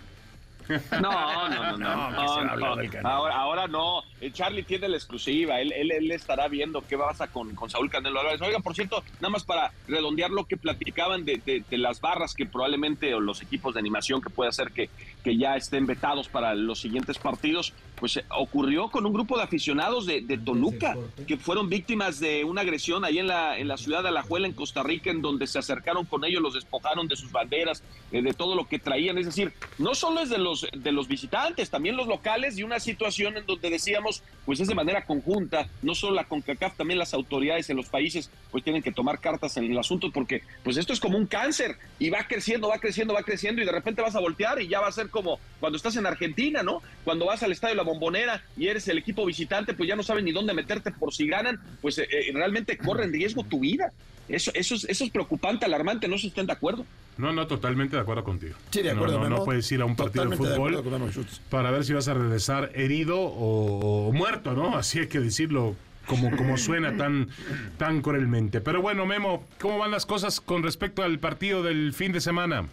No, 1.01 1.49
no, 1.49 1.77
no, 1.77 1.79
no. 1.79 2.11
No. 2.57 3.09
Ahora, 3.09 3.37
ahora 3.37 3.67
no. 3.69 4.03
Charlie 4.33 4.63
tiene 4.63 4.89
la 4.89 4.97
exclusiva. 4.97 5.61
Él, 5.61 5.73
él, 5.73 5.91
él 5.91 6.11
estará 6.11 6.47
viendo 6.49 6.83
qué 6.87 6.97
pasa 6.99 7.29
con, 7.29 7.55
con 7.55 7.71
Saúl 7.71 7.91
Canelo 7.91 8.21
Álvarez. 8.21 8.41
Oiga, 8.43 8.59
por 8.61 8.75
cierto, 8.75 9.03
nada 9.21 9.31
más 9.31 9.45
para 9.45 9.73
redondear 9.89 10.31
lo 10.31 10.45
que 10.45 10.57
platicaban 10.57 11.25
de, 11.25 11.41
de- 11.45 11.65
de 11.69 11.79
las 11.79 12.01
barras 12.01 12.35
que 12.35 12.47
probablemente, 12.47 13.15
o 13.15 13.21
los 13.21 13.41
equipos 13.43 13.75
de 13.75 13.81
animación 13.81 14.21
que 14.21 14.31
puede 14.31 14.51
hacer 14.51 14.73
que, 14.73 14.91
que 15.25 15.37
ya 15.37 15.57
estén 15.57 15.87
vetados 15.87 16.29
para 16.29 16.55
los 16.55 16.81
siguientes 16.81 17.19
partidos, 17.19 17.73
pues 17.97 18.19
eh, 18.19 18.25
ocurrió 18.37 18.91
con 18.91 19.07
un 19.07 19.13
grupo 19.13 19.37
de 19.39 19.45
aficionados 19.45 20.07
de, 20.07 20.21
de 20.21 20.37
Toluca 20.39 20.97
que 21.27 21.37
fueron 21.37 21.69
víctimas 21.69 22.21
de 22.21 22.45
una 22.45 22.61
agresión 22.61 23.05
ahí 23.05 23.19
en 23.19 23.27
la, 23.27 23.59
en 23.59 23.69
la 23.69 23.77
ciudad 23.79 24.03
de 24.03 24.09
Alajuela, 24.11 24.47
en 24.47 24.53
Costa 24.53 24.83
Rica, 24.83 25.11
en 25.11 25.23
donde 25.23 25.47
se 25.47 25.59
acercaron 25.59 26.05
con 26.05 26.25
ellos, 26.25 26.43
los 26.43 26.55
despojaron 26.55 27.09
de 27.09 27.17
sus 27.17 27.33
banderas, 27.33 27.83
eh, 28.13 28.21
de 28.23 28.33
todo 28.35 28.55
lo 28.55 28.67
que 28.69 28.79
traían. 28.79 29.17
Es 29.19 29.27
decir, 29.27 29.53
no 29.79 29.95
solo 29.95 30.21
es 30.21 30.29
de 30.31 30.39
los, 30.39 30.50
de 30.73 30.93
los 30.93 31.09
visitantes, 31.09 31.71
también 31.71 31.97
los 31.97 32.07
locales 32.07 32.59
y 32.59 32.63
una 32.63 32.81
situación 32.81 33.37
en 33.37 33.47
donde 33.47 33.71
decíamos, 33.71 34.23
pues 34.45 34.61
es 34.61 34.69
de 34.69 34.75
manera 34.75 35.05
conjunta, 35.05 35.69
no 35.83 35.95
solo 35.95 36.15
la 36.15 36.25
CONCACAF, 36.25 36.77
también 36.77 36.99
las 36.99 37.15
autoridades 37.15 37.71
en 37.71 37.77
los 37.77 37.89
países, 37.89 38.31
pues 38.51 38.65
tienen 38.65 38.83
que 38.83 38.93
tomar 38.93 39.21
cartas 39.21 39.57
en 39.57 39.65
el 39.65 39.79
asunto 39.79 40.11
porque 40.13 40.43
pues 40.63 40.77
esto 40.77 40.93
es 40.93 41.01
como 41.01 41.19
un 41.19 41.27
cáncer 41.27 41.77
y 41.99 42.11
va 42.11 42.27
creciendo, 42.27 42.69
va 42.69 42.79
creciendo, 42.79 43.15
va 43.15 43.23
creciendo 43.23 43.63
y 43.63 43.65
de 43.65 43.73
repente 43.73 44.03
vas 44.03 44.17
a 44.17 44.21
voltear 44.21 44.61
y 44.61 44.69
ya 44.69 44.81
va 44.81 44.89
a 44.89 44.93
ser 44.93 45.09
como 45.09 45.39
cuando 45.61 45.77
estás 45.77 45.97
en 45.97 46.07
Argentina, 46.07 46.63
¿no? 46.63 46.83
Cuando 47.05 47.27
vas 47.27 47.43
al 47.43 47.53
estadio 47.53 47.75
La 47.75 47.83
Bombonera 47.83 48.43
y 48.57 48.69
eres 48.69 48.89
el 48.89 48.99
equipo 48.99 49.25
visitante, 49.25 49.75
pues 49.75 49.89
ya 49.89 49.97
no 49.97 50.03
saben 50.03 50.25
ni 50.25 50.33
dónde 50.33 50.55
meterte 50.55 50.91
por 50.91 51.13
si 51.15 51.27
ganan, 51.27 51.61
pues 51.81 51.99
eh, 51.99 52.09
eh, 52.11 52.31
realmente 52.33 52.77
corre 52.79 53.05
en 53.05 53.13
riesgo 53.13 53.45
tu 53.45 53.61
vida. 53.61 53.93
Eso, 54.31 54.51
eso, 54.55 54.75
es, 54.75 54.85
eso 54.85 55.05
es 55.05 55.11
preocupante, 55.11 55.65
alarmante, 55.67 56.09
no 56.09 56.17
se 56.19 56.29
estén 56.29 56.47
de 56.47 56.53
acuerdo. 56.53 56.87
No, 57.19 57.33
no, 57.33 57.47
totalmente 57.47 57.97
de 57.97 58.03
acuerdo 58.03 58.25
contigo. 58.25 58.55
Sí, 58.71 58.83
de 58.83 58.91
acuerdo. 58.93 59.19
No, 59.21 59.29
no, 59.29 59.45
puedes 59.45 59.71
ir 59.73 59.83
a 59.83 59.85
un 59.85 59.97
partido 59.97 60.25
de 60.27 60.37
fútbol 60.37 60.83
con 60.83 61.27
para 61.51 61.71
ver 61.71 61.85
si 61.85 61.93
vas 61.93 62.09
a 62.09 62.15
regresar 62.15 62.71
herido 62.75 63.21
o, 63.21 64.09
o 64.09 64.13
muerto, 64.13 64.53
¿no? 64.53 64.77
Así 64.77 65.01
hay 65.01 65.09
que 65.09 65.21
decirlo 65.21 65.77
como, 66.07 66.35
como 66.37 66.57
suena 66.57 66.97
tan, 66.97 67.29
tan 67.77 68.01
cruelmente. 68.01 68.61
Pero 68.61 68.81
bueno, 68.81 69.05
Memo, 69.07 69.45
¿cómo 69.61 69.79
van 69.79 69.91
las 69.91 70.07
cosas 70.07 70.41
con 70.41 70.63
respecto 70.63 71.03
al 71.03 71.19
partido 71.19 71.63
del 71.63 71.93
fin 71.93 72.13
de 72.13 72.21
semana? 72.21 72.67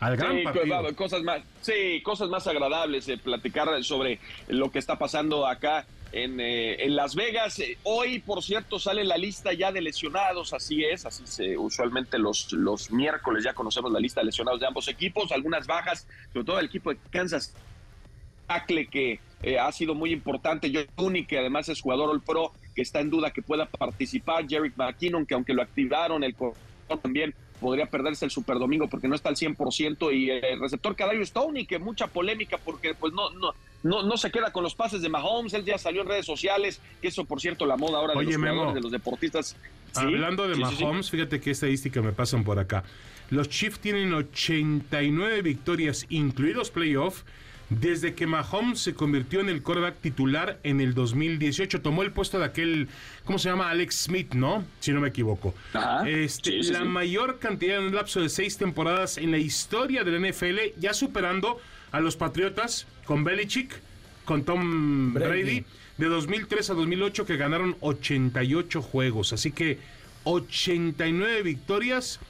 Al 0.00 0.16
gran 0.16 0.36
Sí, 0.36 0.42
partido. 0.44 0.82
co- 0.84 0.94
cosas 0.94 1.22
más, 1.24 1.42
sí, 1.60 2.00
cosas 2.04 2.28
más 2.28 2.46
agradables, 2.46 3.08
eh, 3.08 3.18
platicar 3.18 3.68
sobre 3.82 4.20
lo 4.46 4.70
que 4.70 4.78
está 4.78 4.96
pasando 4.96 5.44
acá 5.44 5.86
en, 6.12 6.40
eh, 6.40 6.84
en 6.84 6.96
Las 6.96 7.14
Vegas. 7.14 7.58
Eh, 7.58 7.78
hoy, 7.82 8.20
por 8.20 8.42
cierto, 8.42 8.78
sale 8.78 9.04
la 9.04 9.16
lista 9.16 9.52
ya 9.52 9.72
de 9.72 9.80
lesionados, 9.80 10.52
así 10.52 10.84
es, 10.84 11.06
así 11.06 11.26
se 11.26 11.56
usualmente 11.56 12.18
los, 12.18 12.52
los 12.52 12.90
miércoles 12.90 13.44
ya 13.44 13.54
conocemos 13.54 13.92
la 13.92 14.00
lista 14.00 14.20
de 14.20 14.26
lesionados 14.26 14.60
de 14.60 14.66
ambos 14.66 14.88
equipos, 14.88 15.32
algunas 15.32 15.66
bajas, 15.66 16.06
sobre 16.32 16.44
todo 16.44 16.58
el 16.58 16.66
equipo 16.66 16.90
de 16.90 16.98
Kansas 17.10 17.54
tackle 18.46 18.86
que 18.86 19.20
eh, 19.42 19.58
ha 19.58 19.70
sido 19.72 19.94
muy 19.94 20.12
importante, 20.12 20.72
Tooney, 20.96 21.26
que 21.26 21.38
además 21.38 21.68
es 21.68 21.80
jugador 21.80 22.10
All 22.10 22.22
Pro, 22.22 22.52
que 22.74 22.82
está 22.82 23.00
en 23.00 23.10
duda 23.10 23.30
que 23.30 23.42
pueda 23.42 23.66
participar, 23.66 24.48
Jerick 24.48 24.76
McKinnon, 24.76 25.26
que 25.26 25.34
aunque 25.34 25.52
lo 25.52 25.62
activaron, 25.62 26.24
el 26.24 26.34
también 27.02 27.34
podría 27.60 27.86
perderse 27.86 28.24
el 28.24 28.30
Super 28.30 28.58
Domingo 28.58 28.88
porque 28.88 29.08
no 29.08 29.14
está 29.14 29.28
al 29.28 29.36
100% 29.36 30.16
y 30.16 30.30
el 30.30 30.60
receptor 30.60 30.96
Kadarius 30.96 31.28
Stoney 31.28 31.66
que 31.66 31.78
mucha 31.78 32.06
polémica 32.06 32.56
porque 32.56 32.94
pues 32.94 33.12
no 33.12 33.30
no 33.30 33.52
no 33.82 34.02
no 34.02 34.16
se 34.16 34.30
queda 34.30 34.52
con 34.52 34.62
los 34.62 34.74
pases 34.74 35.02
de 35.02 35.08
Mahomes, 35.08 35.54
él 35.54 35.64
ya 35.64 35.78
salió 35.78 36.02
en 36.02 36.08
redes 36.08 36.26
sociales, 36.26 36.80
que 37.00 37.08
eso 37.08 37.24
por 37.24 37.40
cierto 37.40 37.66
la 37.66 37.76
moda 37.76 37.98
ahora 37.98 38.14
de 38.14 38.24
los 38.24 38.74
de 38.74 38.80
los 38.80 38.92
deportistas. 38.92 39.56
Hablando 39.94 40.46
de 40.48 40.56
Mahomes, 40.56 41.10
fíjate 41.10 41.40
qué 41.40 41.50
estadística 41.52 42.02
me 42.02 42.12
pasan 42.12 42.44
por 42.44 42.58
acá. 42.58 42.84
Los 43.30 43.48
Chiefs 43.48 43.80
tienen 43.80 44.12
89 44.12 45.42
victorias, 45.42 46.06
incluidos 46.08 46.70
playoff, 46.70 47.24
desde 47.68 48.14
que 48.14 48.26
Mahomes 48.26 48.80
se 48.80 48.94
convirtió 48.94 49.40
en 49.40 49.50
el 49.50 49.62
quarterback 49.62 50.00
titular 50.00 50.58
en 50.62 50.80
el 50.80 50.94
2018. 50.94 51.82
Tomó 51.82 52.02
el 52.02 52.12
puesto 52.12 52.38
de 52.38 52.46
aquel, 52.46 52.88
¿cómo 53.24 53.38
se 53.38 53.50
llama? 53.50 53.68
Alex 53.68 54.04
Smith, 54.04 54.32
¿no? 54.32 54.64
Si 54.80 54.92
no 54.92 55.00
me 55.00 55.08
equivoco. 55.08 55.54
este, 56.06 56.62
la 56.72 56.84
mayor 56.84 57.38
cantidad 57.38 57.78
en 57.78 57.84
un 57.84 57.94
lapso 57.94 58.20
de 58.20 58.30
seis 58.30 58.56
temporadas 58.56 59.18
en 59.18 59.30
la 59.30 59.38
historia 59.38 60.04
del 60.04 60.26
NFL, 60.30 60.78
ya 60.78 60.94
superando 60.94 61.60
a 61.92 62.00
los 62.00 62.16
Patriotas 62.16 62.86
con 63.04 63.24
Belichick, 63.24 63.80
con 64.24 64.44
Tom 64.44 65.14
Brady, 65.14 65.64
de 65.96 66.06
2003 66.06 66.70
a 66.70 66.74
2008 66.74 67.26
que 67.26 67.36
ganaron 67.36 67.76
88 67.80 68.82
juegos. 68.82 69.32
Así 69.32 69.52
que 69.52 69.78
89 70.24 71.42
victorias 71.42 72.20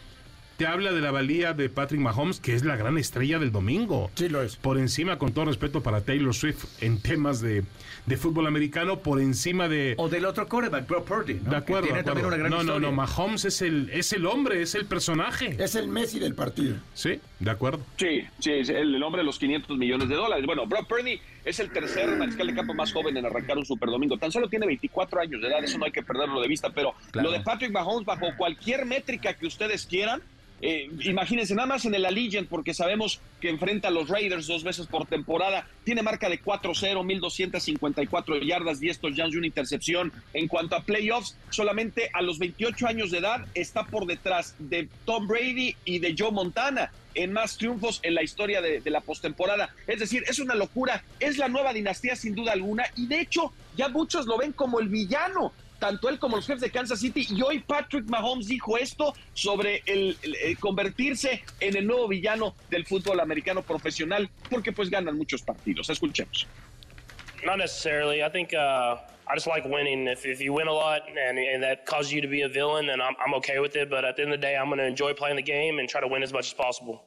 te 0.59 0.66
habla 0.66 0.92
de 0.92 1.00
la 1.00 1.12
valía 1.12 1.52
de 1.54 1.70
Patrick 1.70 2.00
Mahomes, 2.00 2.40
que 2.40 2.52
es 2.52 2.64
la 2.64 2.74
gran 2.74 2.98
estrella 2.98 3.38
del 3.38 3.52
domingo. 3.52 4.11
Sí, 4.16 4.28
lo 4.28 4.42
es. 4.42 4.56
Por 4.56 4.76
encima, 4.76 5.16
con 5.16 5.32
todo 5.32 5.44
respeto 5.44 5.84
para 5.84 6.00
Taylor 6.00 6.34
Swift 6.34 6.64
en 6.80 7.00
temas 7.00 7.40
de, 7.40 7.62
de 8.06 8.16
fútbol 8.16 8.48
americano, 8.48 8.98
por 8.98 9.20
encima 9.20 9.68
de. 9.68 9.94
O 9.98 10.09
del 10.09 10.24
otro 10.24 10.48
quarterback, 10.48 10.88
Brock 10.88 11.06
Purdy. 11.06 11.34
¿no? 11.34 11.50
De 11.50 11.56
acuerdo. 11.56 11.86
tiene 11.86 12.02
También 12.02 12.26
una 12.26 12.36
gran 12.36 12.50
no, 12.50 12.64
no, 12.64 12.80
no. 12.80 12.90
Mahomes 12.90 13.44
es 13.44 13.62
el, 13.62 13.88
es 13.90 14.12
el 14.12 14.26
hombre, 14.26 14.61
es 14.61 14.74
el 14.74 14.86
personaje. 14.86 15.54
Es 15.62 15.76
el 15.76 15.86
Messi 15.86 16.18
del 16.18 16.34
partido. 16.34 16.74
Sí, 16.92 17.20
de 17.38 17.50
acuerdo. 17.52 17.78
Sí, 17.96 18.24
sí, 18.40 18.50
es 18.50 18.68
el, 18.68 19.00
hombre 19.00 19.20
de 19.20 19.26
los 19.26 19.38
500 19.38 19.78
millones 19.78 20.09
de 20.09 20.16
dólares. 20.16 20.44
Bueno, 20.44 20.66
Brock 20.66 20.88
Purdy 20.88 21.20
es 21.44 21.61
el 21.61 21.70
tercer 21.70 22.16
mariscal 22.16 22.48
de 22.48 22.54
campo 22.56 22.74
más 22.74 22.92
joven 22.92 23.16
en 23.16 23.24
arrancar 23.24 23.59
un 23.59 23.64
Super 23.64 23.90
Domingo. 23.90 24.18
Tan 24.18 24.32
solo 24.32 24.48
tiene 24.48 24.66
24 24.66 25.20
años 25.20 25.40
de 25.40 25.46
edad, 25.46 25.62
eso 25.62 25.78
no 25.78 25.84
hay 25.84 25.92
que 25.92 26.02
perderlo 26.02 26.40
de 26.40 26.48
vista. 26.48 26.70
Pero 26.70 26.94
lo 27.12 27.30
de 27.30 27.38
Patrick 27.42 27.70
Mahomes, 27.70 28.04
bajo 28.04 28.26
cualquier 28.36 28.86
métrica 28.86 29.34
que 29.34 29.46
ustedes 29.46 29.86
quieran 29.86 30.20
eh, 30.61 30.90
imagínense, 31.04 31.54
nada 31.54 31.66
más 31.66 31.84
en 31.84 31.94
el 31.94 32.04
Allegiant, 32.04 32.48
porque 32.48 32.74
sabemos 32.74 33.20
que 33.40 33.48
enfrenta 33.48 33.88
a 33.88 33.90
los 33.90 34.09
Raiders 34.09 34.46
dos 34.46 34.64
veces 34.64 34.86
por 34.86 35.06
temporada. 35.06 35.66
Tiene 35.84 36.02
marca 36.02 36.28
de 36.28 36.42
4-0, 36.42 37.04
1254 37.04 38.38
yardas, 38.40 38.80
10 38.80 38.98
touchdowns 38.98 39.34
y 39.34 39.38
una 39.38 39.46
intercepción. 39.46 40.12
En 40.34 40.48
cuanto 40.48 40.74
a 40.74 40.82
playoffs, 40.82 41.36
solamente 41.50 42.11
a 42.12 42.22
los 42.22 42.38
28 42.38 42.86
años 42.86 43.11
de 43.11 43.18
edad 43.18 43.46
está 43.54 43.84
por 43.84 44.06
detrás 44.06 44.56
de 44.59 44.88
Tom 45.04 45.28
Brady 45.28 45.76
y 45.84 46.00
de 46.00 46.14
Joe 46.18 46.32
Montana 46.32 46.90
en 47.14 47.32
más 47.32 47.56
triunfos 47.56 48.00
en 48.02 48.14
la 48.14 48.22
historia 48.22 48.61
de, 48.61 48.80
de 48.80 48.90
la 48.90 49.00
postemporada. 49.00 49.74
Es 49.86 49.98
decir, 49.98 50.24
es 50.28 50.38
una 50.38 50.54
locura, 50.54 51.02
es 51.18 51.36
la 51.36 51.48
nueva 51.48 51.72
dinastía 51.72 52.14
sin 52.14 52.34
duda 52.34 52.52
alguna 52.52 52.84
y 52.96 53.06
de 53.06 53.20
hecho 53.20 53.52
ya 53.76 53.88
muchos 53.88 54.26
lo 54.26 54.38
ven 54.38 54.52
como 54.52 54.78
el 54.78 54.88
villano 54.88 55.52
tanto 55.78 56.08
él 56.08 56.18
como 56.18 56.36
los 56.36 56.46
jefes 56.46 56.62
de 56.62 56.70
Kansas 56.70 57.00
City. 57.00 57.26
Y 57.30 57.42
hoy 57.42 57.60
Patrick 57.60 58.08
Mahomes 58.08 58.48
dijo 58.48 58.76
esto 58.76 59.14
sobre 59.34 59.82
el, 59.86 60.16
convertirse 60.60 61.42
en 61.60 61.76
el 61.76 61.86
nuevo 61.86 62.08
villano 62.08 62.54
del 62.70 62.86
fútbol 62.86 63.20
americano 63.20 63.62
profesional, 63.62 64.28
porque 64.50 64.72
pues 64.72 64.90
ganan 64.90 65.16
muchos 65.16 65.42
partidos. 65.42 65.88
Escuchemos. 65.90 66.46
Not 67.44 67.58
necessarily. 67.58 68.22
I 68.22 68.28
think 68.28 68.52
uh, 68.52 68.96
I 69.30 69.34
just 69.34 69.46
like 69.46 69.64
winning. 69.64 70.08
If, 70.08 70.26
if 70.26 70.40
you 70.40 70.52
win 70.52 70.66
a 70.66 70.72
lot 70.72 71.02
and, 71.08 71.38
and 71.38 71.62
that 71.62 71.86
causes 71.86 72.12
you 72.12 72.20
to 72.20 72.28
be 72.28 72.42
a 72.42 72.48
villain, 72.48 72.86
then 72.86 73.00
I'm, 73.00 73.14
I'm 73.24 73.34
okay 73.34 73.60
with 73.60 73.76
it. 73.76 73.88
But 73.88 74.04
at 74.04 74.16
the 74.16 74.22
end 74.22 74.32
of 74.32 74.40
the 74.40 74.46
day, 74.46 74.56
I'm 74.56 74.66
going 74.66 74.78
to 74.78 74.86
enjoy 74.86 75.12
playing 75.12 75.36
the 75.36 75.42
game 75.42 75.78
and 75.78 75.88
try 75.88 76.00
to 76.00 76.08
win 76.08 76.22
as 76.22 76.32
much 76.32 76.46
as 76.46 76.54
possible. 76.54 77.04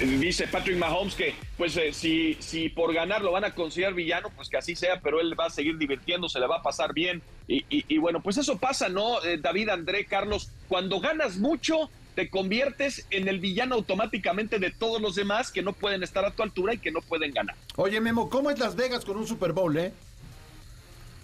Dice 0.00 0.46
Patrick 0.48 0.78
Mahomes 0.78 1.14
que, 1.14 1.34
pues, 1.56 1.76
eh, 1.76 1.92
si, 1.92 2.34
si 2.40 2.68
por 2.68 2.92
ganar 2.92 3.22
lo 3.22 3.32
van 3.32 3.44
a 3.44 3.54
considerar 3.54 3.94
villano, 3.94 4.30
pues 4.34 4.48
que 4.48 4.56
así 4.56 4.74
sea, 4.74 5.00
pero 5.00 5.20
él 5.20 5.38
va 5.38 5.46
a 5.46 5.50
seguir 5.50 5.76
divirtiéndose, 5.78 6.40
le 6.40 6.46
va 6.46 6.56
a 6.56 6.62
pasar 6.62 6.92
bien. 6.92 7.22
Y, 7.48 7.98
bueno, 7.98 8.22
pues 8.22 8.38
eso 8.38 8.56
pasa, 8.56 8.88
¿no? 8.88 9.22
Eh, 9.24 9.36
David, 9.36 9.68
André, 9.68 10.06
Carlos, 10.06 10.50
cuando 10.68 11.00
ganas 11.00 11.36
mucho, 11.36 11.90
te 12.14 12.30
conviertes 12.30 13.06
en 13.10 13.28
el 13.28 13.40
villano 13.40 13.74
automáticamente 13.74 14.58
de 14.58 14.70
todos 14.70 15.02
los 15.02 15.14
demás 15.14 15.50
que 15.50 15.62
no 15.62 15.72
pueden 15.72 16.02
estar 16.02 16.24
a 16.24 16.30
tu 16.30 16.42
altura 16.42 16.74
y 16.74 16.78
que 16.78 16.90
no 16.90 17.00
pueden 17.00 17.32
ganar. 17.32 17.56
Oye, 17.76 18.00
Memo, 18.00 18.30
¿cómo 18.30 18.50
es 18.50 18.58
Las 18.58 18.74
Vegas 18.74 19.04
con 19.04 19.16
un 19.16 19.26
Super 19.26 19.52
Bowl, 19.52 19.76
eh? 19.76 19.92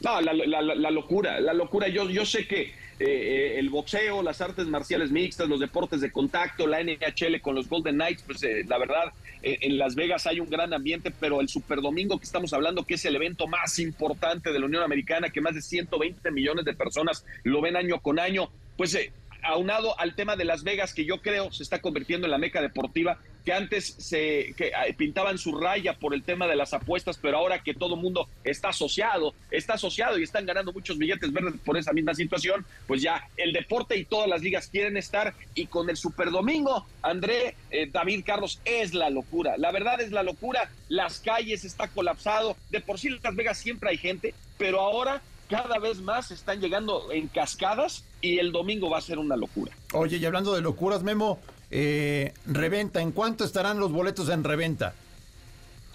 No, 0.00 0.20
la, 0.20 0.32
la 0.32 0.90
locura, 0.90 1.40
la 1.40 1.52
locura. 1.52 1.88
Yo, 1.88 2.08
yo 2.08 2.24
sé 2.24 2.46
que 2.46 2.72
eh, 3.00 3.06
eh, 3.06 3.58
el 3.60 3.70
boxeo, 3.70 4.24
las 4.24 4.40
artes 4.40 4.66
marciales 4.66 5.12
mixtas, 5.12 5.48
los 5.48 5.60
deportes 5.60 6.00
de 6.00 6.10
contacto, 6.10 6.66
la 6.66 6.82
NHL 6.82 7.40
con 7.40 7.54
los 7.54 7.68
Golden 7.68 7.94
Knights, 7.94 8.24
pues 8.26 8.42
eh, 8.42 8.64
la 8.66 8.76
verdad, 8.76 9.12
en 9.40 9.78
Las 9.78 9.94
Vegas 9.94 10.26
hay 10.26 10.40
un 10.40 10.50
gran 10.50 10.74
ambiente, 10.74 11.12
pero 11.12 11.40
el 11.40 11.48
Super 11.48 11.80
Domingo 11.80 12.18
que 12.18 12.24
estamos 12.24 12.52
hablando, 12.52 12.84
que 12.84 12.94
es 12.94 13.04
el 13.04 13.14
evento 13.14 13.46
más 13.46 13.78
importante 13.78 14.52
de 14.52 14.58
la 14.58 14.66
Unión 14.66 14.82
Americana, 14.82 15.30
que 15.30 15.40
más 15.40 15.54
de 15.54 15.62
120 15.62 16.28
millones 16.32 16.64
de 16.64 16.74
personas 16.74 17.24
lo 17.44 17.60
ven 17.60 17.76
año 17.76 18.00
con 18.00 18.18
año, 18.18 18.50
pues 18.76 18.98
aunado 19.44 19.98
al 20.00 20.16
tema 20.16 20.34
de 20.34 20.44
Las 20.44 20.64
Vegas, 20.64 20.92
que 20.92 21.04
yo 21.04 21.22
creo 21.22 21.52
se 21.52 21.62
está 21.62 21.80
convirtiendo 21.80 22.26
en 22.26 22.32
la 22.32 22.38
meca 22.38 22.60
deportiva, 22.60 23.20
que 23.48 23.54
antes 23.54 23.94
se 23.96 24.54
ah, 24.76 24.84
pintaban 24.94 25.38
su 25.38 25.58
raya 25.58 25.94
por 25.94 26.12
el 26.12 26.22
tema 26.22 26.46
de 26.46 26.54
las 26.54 26.74
apuestas, 26.74 27.16
pero 27.16 27.38
ahora 27.38 27.62
que 27.62 27.72
todo 27.72 27.96
mundo 27.96 28.28
está 28.44 28.68
asociado, 28.68 29.32
está 29.50 29.72
asociado 29.72 30.18
y 30.18 30.22
están 30.22 30.44
ganando 30.44 30.70
muchos 30.70 30.98
billetes 30.98 31.32
verdes 31.32 31.54
por 31.64 31.78
esa 31.78 31.94
misma 31.94 32.12
situación, 32.12 32.66
pues 32.86 33.00
ya 33.00 33.26
el 33.38 33.54
deporte 33.54 33.96
y 33.96 34.04
todas 34.04 34.28
las 34.28 34.42
ligas 34.42 34.68
quieren 34.68 34.98
estar 34.98 35.32
y 35.54 35.64
con 35.64 35.88
el 35.88 35.96
Super 35.96 36.30
Domingo, 36.30 36.84
André, 37.00 37.56
eh, 37.70 37.88
David 37.90 38.22
Carlos, 38.26 38.60
es 38.66 38.92
la 38.92 39.08
locura. 39.08 39.56
La 39.56 39.72
verdad 39.72 39.98
es 40.02 40.12
la 40.12 40.22
locura, 40.22 40.70
las 40.90 41.18
calles 41.18 41.64
está 41.64 41.88
colapsado, 41.88 42.54
de 42.68 42.82
por 42.82 42.98
sí 42.98 43.08
en 43.08 43.18
Las 43.22 43.34
Vegas 43.34 43.56
siempre 43.56 43.88
hay 43.88 43.96
gente, 43.96 44.34
pero 44.58 44.80
ahora 44.80 45.22
cada 45.48 45.78
vez 45.78 46.02
más 46.02 46.30
están 46.32 46.60
llegando 46.60 47.10
en 47.12 47.28
cascadas 47.28 48.04
y 48.20 48.40
el 48.40 48.52
domingo 48.52 48.90
va 48.90 48.98
a 48.98 49.00
ser 49.00 49.18
una 49.18 49.36
locura. 49.36 49.72
Oye, 49.94 50.18
y 50.18 50.24
hablando 50.26 50.54
de 50.54 50.60
locuras, 50.60 51.02
Memo, 51.02 51.38
eh, 51.70 52.32
reventa, 52.46 53.00
¿en 53.00 53.12
cuánto 53.12 53.44
estarán 53.44 53.78
los 53.78 53.92
boletos 53.92 54.28
en 54.28 54.44
reventa? 54.44 54.94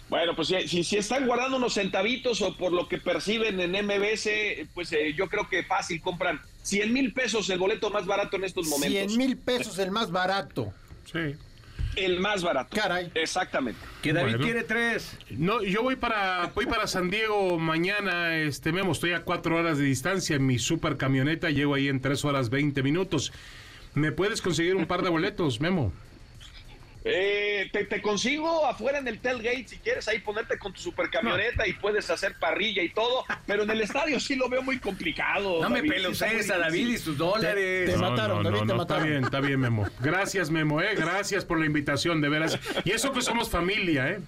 Bueno, 0.09 0.35
pues 0.35 0.49
si, 0.49 0.83
si, 0.83 0.97
están 0.97 1.25
guardando 1.25 1.57
unos 1.57 1.73
centavitos 1.73 2.41
o 2.41 2.55
por 2.55 2.71
lo 2.71 2.87
que 2.87 2.99
perciben 2.99 3.59
en 3.59 3.71
MBS, 3.71 4.29
pues 4.73 4.91
eh, 4.93 5.13
yo 5.15 5.27
creo 5.27 5.49
que 5.49 5.63
fácil 5.63 6.01
compran 6.01 6.39
100 6.61 6.93
mil 6.93 7.13
pesos 7.13 7.49
el 7.49 7.57
boleto 7.57 7.89
más 7.89 8.05
barato 8.05 8.37
en 8.37 8.43
estos 8.43 8.67
momentos. 8.67 9.11
100 9.11 9.17
mil 9.17 9.37
pesos 9.37 9.79
el 9.79 9.89
más 9.89 10.11
barato. 10.11 10.71
Sí. 11.11 11.35
El 11.95 12.19
más 12.19 12.43
barato. 12.43 12.75
Caray. 12.75 13.11
Exactamente. 13.15 13.79
Que 14.01 14.13
David 14.13 14.37
quiere 14.37 14.63
tres. 14.63 15.17
No, 15.29 15.63
yo 15.63 15.83
voy 15.83 15.95
para, 15.95 16.51
voy 16.53 16.65
para 16.65 16.85
San 16.85 17.09
Diego 17.09 17.57
mañana, 17.57 18.37
este 18.37 18.71
Memo, 18.71 18.91
estoy 18.91 19.13
a 19.13 19.23
cuatro 19.23 19.57
horas 19.57 19.77
de 19.77 19.83
distancia 19.83 20.35
en 20.35 20.45
mi 20.45 20.59
super 20.59 20.97
camioneta, 20.97 21.49
llego 21.49 21.75
ahí 21.75 21.87
en 21.87 22.01
tres 22.01 22.25
horas 22.25 22.49
20 22.49 22.83
minutos. 22.83 23.31
¿Me 23.95 24.11
puedes 24.11 24.41
conseguir 24.41 24.75
un 24.75 24.85
par 24.85 25.01
de 25.01 25.09
boletos, 25.09 25.61
Memo? 25.61 25.93
Eh, 27.05 27.69
te, 27.73 28.01
consigo 28.01 28.65
afuera 28.65 28.97
en 28.97 29.07
el 29.09 29.19
tailgate 29.19 29.67
si 29.67 29.77
quieres 29.77 30.07
ahí 30.07 30.19
ponerte 30.19 30.57
con 30.57 30.71
tu 30.71 30.79
supercamioneta 30.79 31.67
y 31.67 31.73
puedes 31.73 32.09
hacer 32.09 32.35
parrilla 32.39 32.81
y 32.81 32.89
todo, 32.89 33.25
pero 33.45 33.63
en 33.63 33.71
el 33.71 33.81
estadio 33.81 34.21
sí 34.21 34.35
lo 34.35 34.47
veo 34.47 34.61
muy 34.61 34.79
complicado. 34.79 35.61
No 35.61 35.69
me 35.69 35.83
peluces 35.83 36.49
a 36.49 36.57
David 36.57 36.87
y 36.87 36.97
sus 36.97 37.17
dólares. 37.17 37.91
Te, 37.91 37.97
mataron, 37.97 38.43
David, 38.43 38.59
te 38.59 38.73
mataron. 38.73 38.81
Está 38.81 38.99
bien, 39.03 39.23
está 39.25 39.39
bien, 39.41 39.59
Memo. 39.59 39.85
Gracias, 39.99 40.49
Memo, 40.49 40.81
eh. 40.81 40.95
Gracias 40.95 41.43
por 41.43 41.59
la 41.59 41.65
invitación, 41.65 42.21
de 42.21 42.29
veras. 42.29 42.57
Y 42.85 42.91
eso 42.91 43.11
que 43.11 43.21
somos 43.21 43.49
familia, 43.49 44.09
eh. 44.09 44.21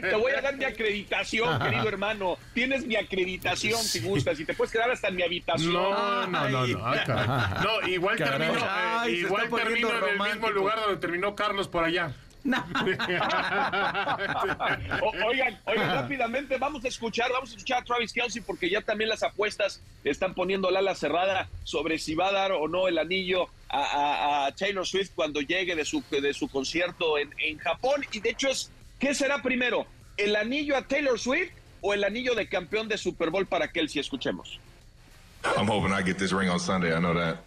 Te 0.00 0.16
voy 0.16 0.32
a 0.32 0.40
dar 0.40 0.56
mi 0.56 0.64
acreditación, 0.64 1.58
querido 1.60 1.88
hermano. 1.88 2.38
Tienes 2.54 2.86
mi 2.86 2.96
acreditación 2.96 3.82
si 3.82 4.00
gustas 4.00 4.38
y 4.40 4.44
te 4.44 4.54
puedes 4.54 4.72
quedar 4.72 4.90
hasta 4.90 5.08
en 5.08 5.16
mi 5.16 5.22
habitación. 5.22 5.72
No, 5.72 6.26
no, 6.26 6.48
no, 6.48 6.66
no. 6.66 6.94
no 7.62 7.88
igual 7.88 8.16
termino, 8.16 8.58
eh, 9.06 9.10
igual 9.10 9.48
termino 9.50 9.90
en 9.90 10.04
el 10.04 10.20
mismo 10.20 10.50
lugar 10.50 10.80
donde 10.80 10.96
terminó 10.96 11.34
Carlos 11.34 11.68
por 11.68 11.84
allá. 11.84 12.14
oigan, 15.26 15.60
oigan, 15.66 15.94
rápidamente 15.94 16.56
vamos 16.56 16.82
a 16.84 16.88
escuchar, 16.88 17.30
vamos 17.30 17.50
a 17.50 17.52
escuchar 17.52 17.82
a 17.82 17.84
Travis 17.84 18.14
Kelsey 18.14 18.40
porque 18.40 18.70
ya 18.70 18.80
también 18.80 19.10
las 19.10 19.22
apuestas 19.22 19.82
están 20.04 20.32
poniendo 20.34 20.70
la 20.70 20.78
ala 20.78 20.94
cerrada 20.94 21.50
sobre 21.64 21.98
si 21.98 22.14
va 22.14 22.28
a 22.28 22.32
dar 22.32 22.52
o 22.52 22.66
no 22.66 22.88
el 22.88 22.96
anillo 22.98 23.48
a, 23.68 24.50
Taylor 24.56 24.86
Swift 24.86 25.10
cuando 25.14 25.42
llegue 25.42 25.76
de 25.76 25.84
su, 25.84 26.02
de 26.10 26.32
su 26.32 26.48
concierto 26.48 27.18
en, 27.18 27.34
en 27.38 27.58
Japón. 27.58 28.06
Y 28.10 28.20
de 28.20 28.30
hecho 28.30 28.48
es 28.48 28.72
¿Qué 29.00 29.14
será 29.14 29.42
primero? 29.42 29.86
¿El 30.18 30.36
anillo 30.36 30.76
a 30.76 30.86
Taylor 30.86 31.18
Swift 31.18 31.50
o 31.80 31.94
el 31.94 32.04
anillo 32.04 32.34
de 32.34 32.48
campeón 32.48 32.86
de 32.86 32.98
Super 32.98 33.30
Bowl 33.30 33.46
para 33.46 33.72
Kelsey? 33.72 33.98
Escuchemos. 33.98 34.60
I'm 35.56 35.66
hoping 35.66 35.90
I 35.90 36.02
get 36.04 36.18
this 36.18 36.32
ring 36.32 36.50
on 36.50 36.60
Sunday. 36.60 36.94
I 36.94 37.00
know 37.00 37.14
that. 37.14 37.38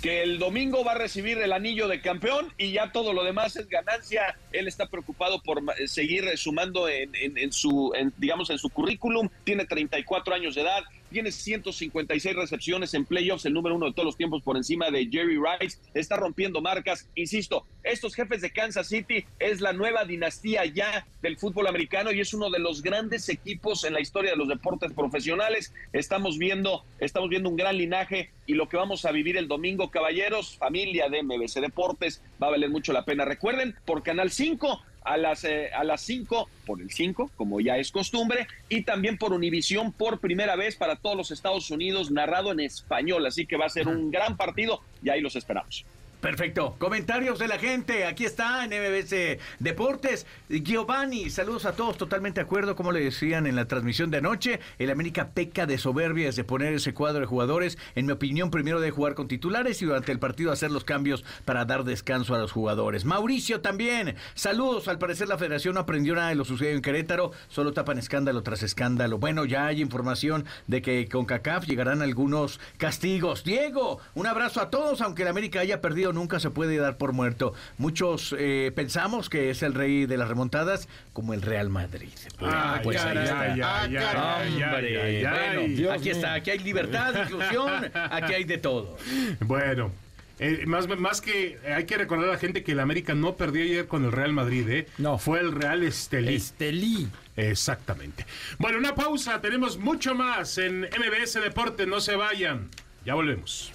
Que 0.00 0.22
el 0.22 0.38
domingo 0.38 0.84
va 0.84 0.92
a 0.92 0.94
recibir 0.94 1.36
el 1.38 1.52
anillo 1.52 1.86
de 1.86 2.00
campeón 2.00 2.54
y 2.56 2.72
ya 2.72 2.92
todo 2.92 3.12
lo 3.12 3.24
demás 3.24 3.56
es 3.56 3.68
ganancia. 3.68 4.38
Él 4.52 4.68
está 4.68 4.86
preocupado 4.86 5.42
por 5.42 5.60
seguir 5.86 6.24
sumando 6.38 6.88
en, 6.88 7.52
su, 7.52 7.92
digamos, 8.16 8.48
en 8.48 8.58
su 8.58 8.70
currículum. 8.70 9.28
Tiene 9.42 9.66
34 9.66 10.34
años 10.34 10.54
de 10.54 10.62
edad 10.62 10.84
tiene 11.14 11.30
156 11.30 12.34
recepciones 12.34 12.92
en 12.92 13.04
playoffs, 13.04 13.46
el 13.46 13.52
número 13.52 13.76
uno 13.76 13.86
de 13.86 13.92
todos 13.92 14.06
los 14.06 14.16
tiempos 14.16 14.42
por 14.42 14.56
encima 14.56 14.90
de 14.90 15.06
Jerry 15.06 15.38
Rice, 15.38 15.78
está 15.94 16.16
rompiendo 16.16 16.60
marcas. 16.60 17.08
Insisto, 17.14 17.64
estos 17.84 18.16
jefes 18.16 18.42
de 18.42 18.50
Kansas 18.50 18.88
City 18.88 19.24
es 19.38 19.60
la 19.60 19.72
nueva 19.72 20.04
dinastía 20.04 20.64
ya 20.64 21.06
del 21.22 21.38
fútbol 21.38 21.68
americano 21.68 22.10
y 22.10 22.20
es 22.20 22.34
uno 22.34 22.50
de 22.50 22.58
los 22.58 22.82
grandes 22.82 23.28
equipos 23.28 23.84
en 23.84 23.92
la 23.92 24.00
historia 24.00 24.32
de 24.32 24.36
los 24.36 24.48
deportes 24.48 24.92
profesionales. 24.92 25.72
Estamos 25.92 26.36
viendo, 26.36 26.84
estamos 26.98 27.30
viendo 27.30 27.48
un 27.48 27.56
gran 27.56 27.78
linaje 27.78 28.30
y 28.46 28.54
lo 28.54 28.68
que 28.68 28.76
vamos 28.76 29.04
a 29.04 29.12
vivir 29.12 29.36
el 29.36 29.46
domingo, 29.46 29.92
caballeros, 29.92 30.56
familia 30.56 31.08
de 31.08 31.22
MBC 31.22 31.60
Deportes, 31.60 32.22
va 32.42 32.48
a 32.48 32.50
valer 32.50 32.70
mucho 32.70 32.92
la 32.92 33.04
pena. 33.04 33.24
Recuerden, 33.24 33.76
por 33.84 34.02
Canal 34.02 34.32
5 34.32 34.82
a 35.04 35.16
las, 35.16 35.44
eh, 35.44 35.70
a 35.72 35.84
las 35.84 36.00
5 36.00 36.48
por 36.66 36.80
el 36.80 36.90
5, 36.90 37.30
como 37.36 37.60
ya 37.60 37.76
es 37.76 37.92
costumbre, 37.92 38.48
y 38.68 38.82
también 38.82 39.18
por 39.18 39.32
Univisión 39.32 39.92
por 39.92 40.18
primera 40.18 40.56
vez 40.56 40.76
para 40.76 40.96
todos 40.96 41.16
los 41.16 41.30
Estados 41.30 41.70
Unidos, 41.70 42.10
narrado 42.10 42.52
en 42.52 42.60
español. 42.60 43.26
Así 43.26 43.46
que 43.46 43.56
va 43.56 43.66
a 43.66 43.70
ser 43.70 43.86
un 43.86 44.10
gran 44.10 44.36
partido 44.36 44.80
y 45.02 45.10
ahí 45.10 45.20
los 45.20 45.36
esperamos. 45.36 45.84
Perfecto. 46.24 46.74
Comentarios 46.78 47.38
de 47.38 47.48
la 47.48 47.58
gente. 47.58 48.06
Aquí 48.06 48.24
está 48.24 48.64
en 48.64 48.70
MBC 48.70 49.38
Deportes. 49.58 50.26
Giovanni, 50.48 51.28
saludos 51.28 51.66
a 51.66 51.72
todos. 51.72 51.98
Totalmente 51.98 52.40
de 52.40 52.46
acuerdo, 52.46 52.76
como 52.76 52.92
le 52.92 53.04
decían 53.04 53.46
en 53.46 53.56
la 53.56 53.68
transmisión 53.68 54.10
de 54.10 54.16
anoche. 54.16 54.58
El 54.78 54.90
América 54.90 55.32
peca 55.34 55.66
de 55.66 55.76
soberbia 55.76 56.30
de 56.30 56.42
poner 56.42 56.72
ese 56.72 56.94
cuadro 56.94 57.20
de 57.20 57.26
jugadores. 57.26 57.76
En 57.94 58.06
mi 58.06 58.12
opinión, 58.12 58.50
primero 58.50 58.80
de 58.80 58.90
jugar 58.90 59.14
con 59.14 59.28
titulares 59.28 59.82
y 59.82 59.84
durante 59.84 60.12
el 60.12 60.18
partido 60.18 60.50
hacer 60.50 60.70
los 60.70 60.84
cambios 60.84 61.26
para 61.44 61.66
dar 61.66 61.84
descanso 61.84 62.34
a 62.34 62.38
los 62.38 62.52
jugadores. 62.52 63.04
Mauricio 63.04 63.60
también. 63.60 64.16
Saludos. 64.32 64.88
Al 64.88 64.98
parecer 64.98 65.28
la 65.28 65.36
federación 65.36 65.74
no 65.74 65.80
aprendió 65.80 66.14
nada 66.14 66.30
de 66.30 66.36
lo 66.36 66.46
sucedido 66.46 66.74
en 66.74 66.80
Querétaro. 66.80 67.32
Solo 67.48 67.74
tapan 67.74 67.98
escándalo 67.98 68.42
tras 68.42 68.62
escándalo. 68.62 69.18
Bueno, 69.18 69.44
ya 69.44 69.66
hay 69.66 69.82
información 69.82 70.46
de 70.68 70.80
que 70.80 71.06
con 71.06 71.26
CACAF 71.26 71.66
llegarán 71.66 72.00
algunos 72.00 72.60
castigos. 72.78 73.44
Diego, 73.44 74.00
un 74.14 74.26
abrazo 74.26 74.62
a 74.62 74.70
todos, 74.70 75.02
aunque 75.02 75.20
el 75.20 75.28
América 75.28 75.60
haya 75.60 75.82
perdido 75.82 76.13
nunca 76.14 76.40
se 76.40 76.50
puede 76.50 76.76
dar 76.78 76.96
por 76.96 77.12
muerto. 77.12 77.52
Muchos 77.78 78.34
eh, 78.38 78.72
pensamos 78.74 79.28
que 79.28 79.50
es 79.50 79.62
el 79.62 79.74
rey 79.74 80.06
de 80.06 80.16
las 80.16 80.28
remontadas, 80.28 80.88
como 81.12 81.34
el 81.34 81.42
Real 81.42 81.68
Madrid. 81.68 82.08
Ah, 82.40 82.80
pues 82.82 83.02
ya, 83.02 83.10
ahí 83.10 83.18
está. 83.18 83.56
ya, 83.56 83.86
ya, 83.88 84.36
Hombre, 84.64 84.92
ya, 84.92 85.10
ya, 85.10 85.20
ya. 85.20 85.30
bueno, 85.30 85.74
Dios 85.76 85.92
aquí 85.92 86.04
mío. 86.04 86.12
está, 86.12 86.34
aquí 86.34 86.50
hay 86.50 86.58
libertad, 86.60 87.14
inclusión, 87.24 87.90
aquí 87.94 88.32
hay 88.32 88.44
de 88.44 88.58
todo. 88.58 88.96
Bueno, 89.40 89.90
eh, 90.38 90.64
más, 90.66 90.88
más 90.88 91.20
que 91.20 91.58
hay 91.64 91.84
que 91.84 91.96
recordar 91.96 92.28
a 92.28 92.32
la 92.32 92.38
gente 92.38 92.64
que 92.64 92.72
el 92.72 92.80
América 92.80 93.14
no 93.14 93.36
perdió 93.36 93.62
ayer 93.62 93.86
con 93.86 94.04
el 94.04 94.12
Real 94.12 94.32
Madrid, 94.32 94.68
¿eh? 94.68 94.86
No. 94.98 95.18
Fue 95.18 95.40
el 95.40 95.52
Real 95.52 95.82
Estelí. 95.82 96.34
Estelí. 96.34 97.08
Exactamente. 97.36 98.26
Bueno, 98.58 98.78
una 98.78 98.94
pausa. 98.94 99.40
Tenemos 99.40 99.78
mucho 99.78 100.14
más 100.14 100.58
en 100.58 100.82
MBS 100.82 101.34
Deportes. 101.34 101.86
No 101.86 102.00
se 102.00 102.16
vayan. 102.16 102.68
Ya 103.04 103.14
volvemos. 103.14 103.72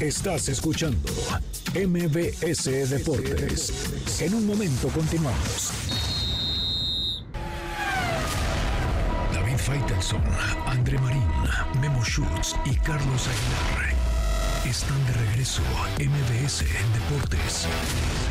Estás 0.00 0.48
escuchando 0.48 1.08
MBS 1.74 2.90
Deportes. 2.90 3.72
En 4.20 4.34
un 4.34 4.46
momento 4.46 4.88
continuamos. 4.88 5.70
David 9.32 9.56
Faitelson, 9.56 10.22
André 10.66 10.98
Marín, 10.98 11.22
Memo 11.80 12.04
Schutz 12.04 12.56
y 12.64 12.74
Carlos 12.76 13.28
Aguilar 13.28 13.94
están 14.68 15.06
de 15.06 15.12
regreso. 15.12 15.62
MBS 15.98 16.64
Deportes. 16.64 16.70
En 16.74 16.92
Deportes. 16.92 18.23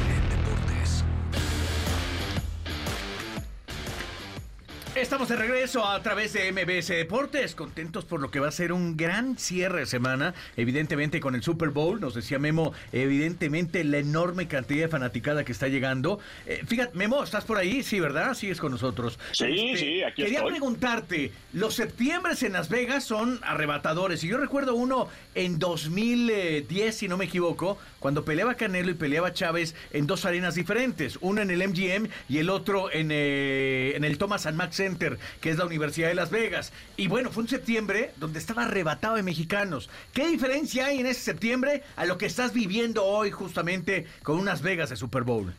Estamos 5.03 5.27
de 5.27 5.35
regreso 5.35 5.85
a 5.85 6.01
través 6.01 6.31
de 6.31 6.49
MBS 6.53 6.87
Deportes, 6.87 7.55
contentos 7.55 8.05
por 8.05 8.21
lo 8.21 8.31
que 8.31 8.39
va 8.39 8.47
a 8.47 8.51
ser 8.51 8.71
un 8.71 8.95
gran 8.95 9.37
cierre 9.37 9.81
de 9.81 9.85
semana, 9.85 10.33
evidentemente 10.55 11.19
con 11.19 11.35
el 11.35 11.43
Super 11.43 11.69
Bowl, 11.71 11.99
nos 11.99 12.15
decía 12.15 12.39
Memo, 12.39 12.71
evidentemente 12.93 13.83
la 13.83 13.97
enorme 13.97 14.47
cantidad 14.47 14.83
de 14.85 14.87
fanaticada 14.87 15.43
que 15.43 15.51
está 15.51 15.67
llegando. 15.67 16.19
Eh, 16.45 16.63
fíjate, 16.65 16.97
Memo, 16.97 17.21
¿estás 17.21 17.43
por 17.43 17.57
ahí? 17.57 17.83
Sí, 17.83 17.99
¿verdad? 17.99 18.33
Sigues 18.33 18.61
con 18.61 18.71
nosotros. 18.71 19.19
Este, 19.33 19.45
Sí, 19.53 19.75
sí, 19.75 20.03
aquí 20.03 20.23
Quería 20.23 20.37
estoy. 20.39 20.51
preguntarte, 20.53 21.31
los 21.51 21.73
septiembres 21.75 22.41
en 22.41 22.53
Las 22.53 22.69
Vegas 22.69 23.03
son 23.03 23.41
arrebatadores, 23.43 24.23
y 24.23 24.29
yo 24.29 24.37
recuerdo 24.37 24.73
uno 24.73 25.09
en 25.35 25.59
2010, 25.59 26.95
si 26.95 27.09
no 27.09 27.17
me 27.17 27.25
equivoco, 27.25 27.77
cuando 27.99 28.23
peleaba 28.23 28.55
Canelo 28.55 28.91
y 28.91 28.93
peleaba 28.93 29.33
Chávez 29.33 29.75
en 29.91 30.07
dos 30.07 30.23
arenas 30.23 30.55
diferentes, 30.55 31.17
uno 31.19 31.41
en 31.41 31.51
el 31.51 31.67
MGM 31.67 32.07
y 32.29 32.37
el 32.37 32.49
otro 32.49 32.89
en, 32.91 33.09
eh, 33.11 33.93
en 33.95 34.05
el 34.05 34.17
Thomas 34.17 34.45
and 34.45 34.71
Center, 34.71 34.92
que 34.97 35.49
es 35.49 35.57
la 35.57 35.65
Universidad 35.65 36.07
de 36.09 36.15
Las 36.15 36.29
Vegas. 36.31 36.71
Y 36.97 37.07
bueno, 37.07 37.31
fue 37.31 37.43
un 37.43 37.49
septiembre 37.49 38.11
donde 38.17 38.39
estaba 38.39 38.63
arrebatado 38.63 39.15
de 39.15 39.23
mexicanos. 39.23 39.89
¿Qué 40.13 40.27
diferencia 40.27 40.87
hay 40.87 40.99
en 40.99 41.05
ese 41.07 41.21
septiembre 41.21 41.83
a 41.95 42.05
lo 42.05 42.17
que 42.17 42.25
estás 42.25 42.53
viviendo 42.53 43.03
hoy 43.05 43.31
justamente 43.31 44.05
con 44.23 44.37
unas 44.39 44.61
Vegas 44.61 44.89
de 44.89 44.95
Super 44.95 45.23
Bowl? 45.23 45.53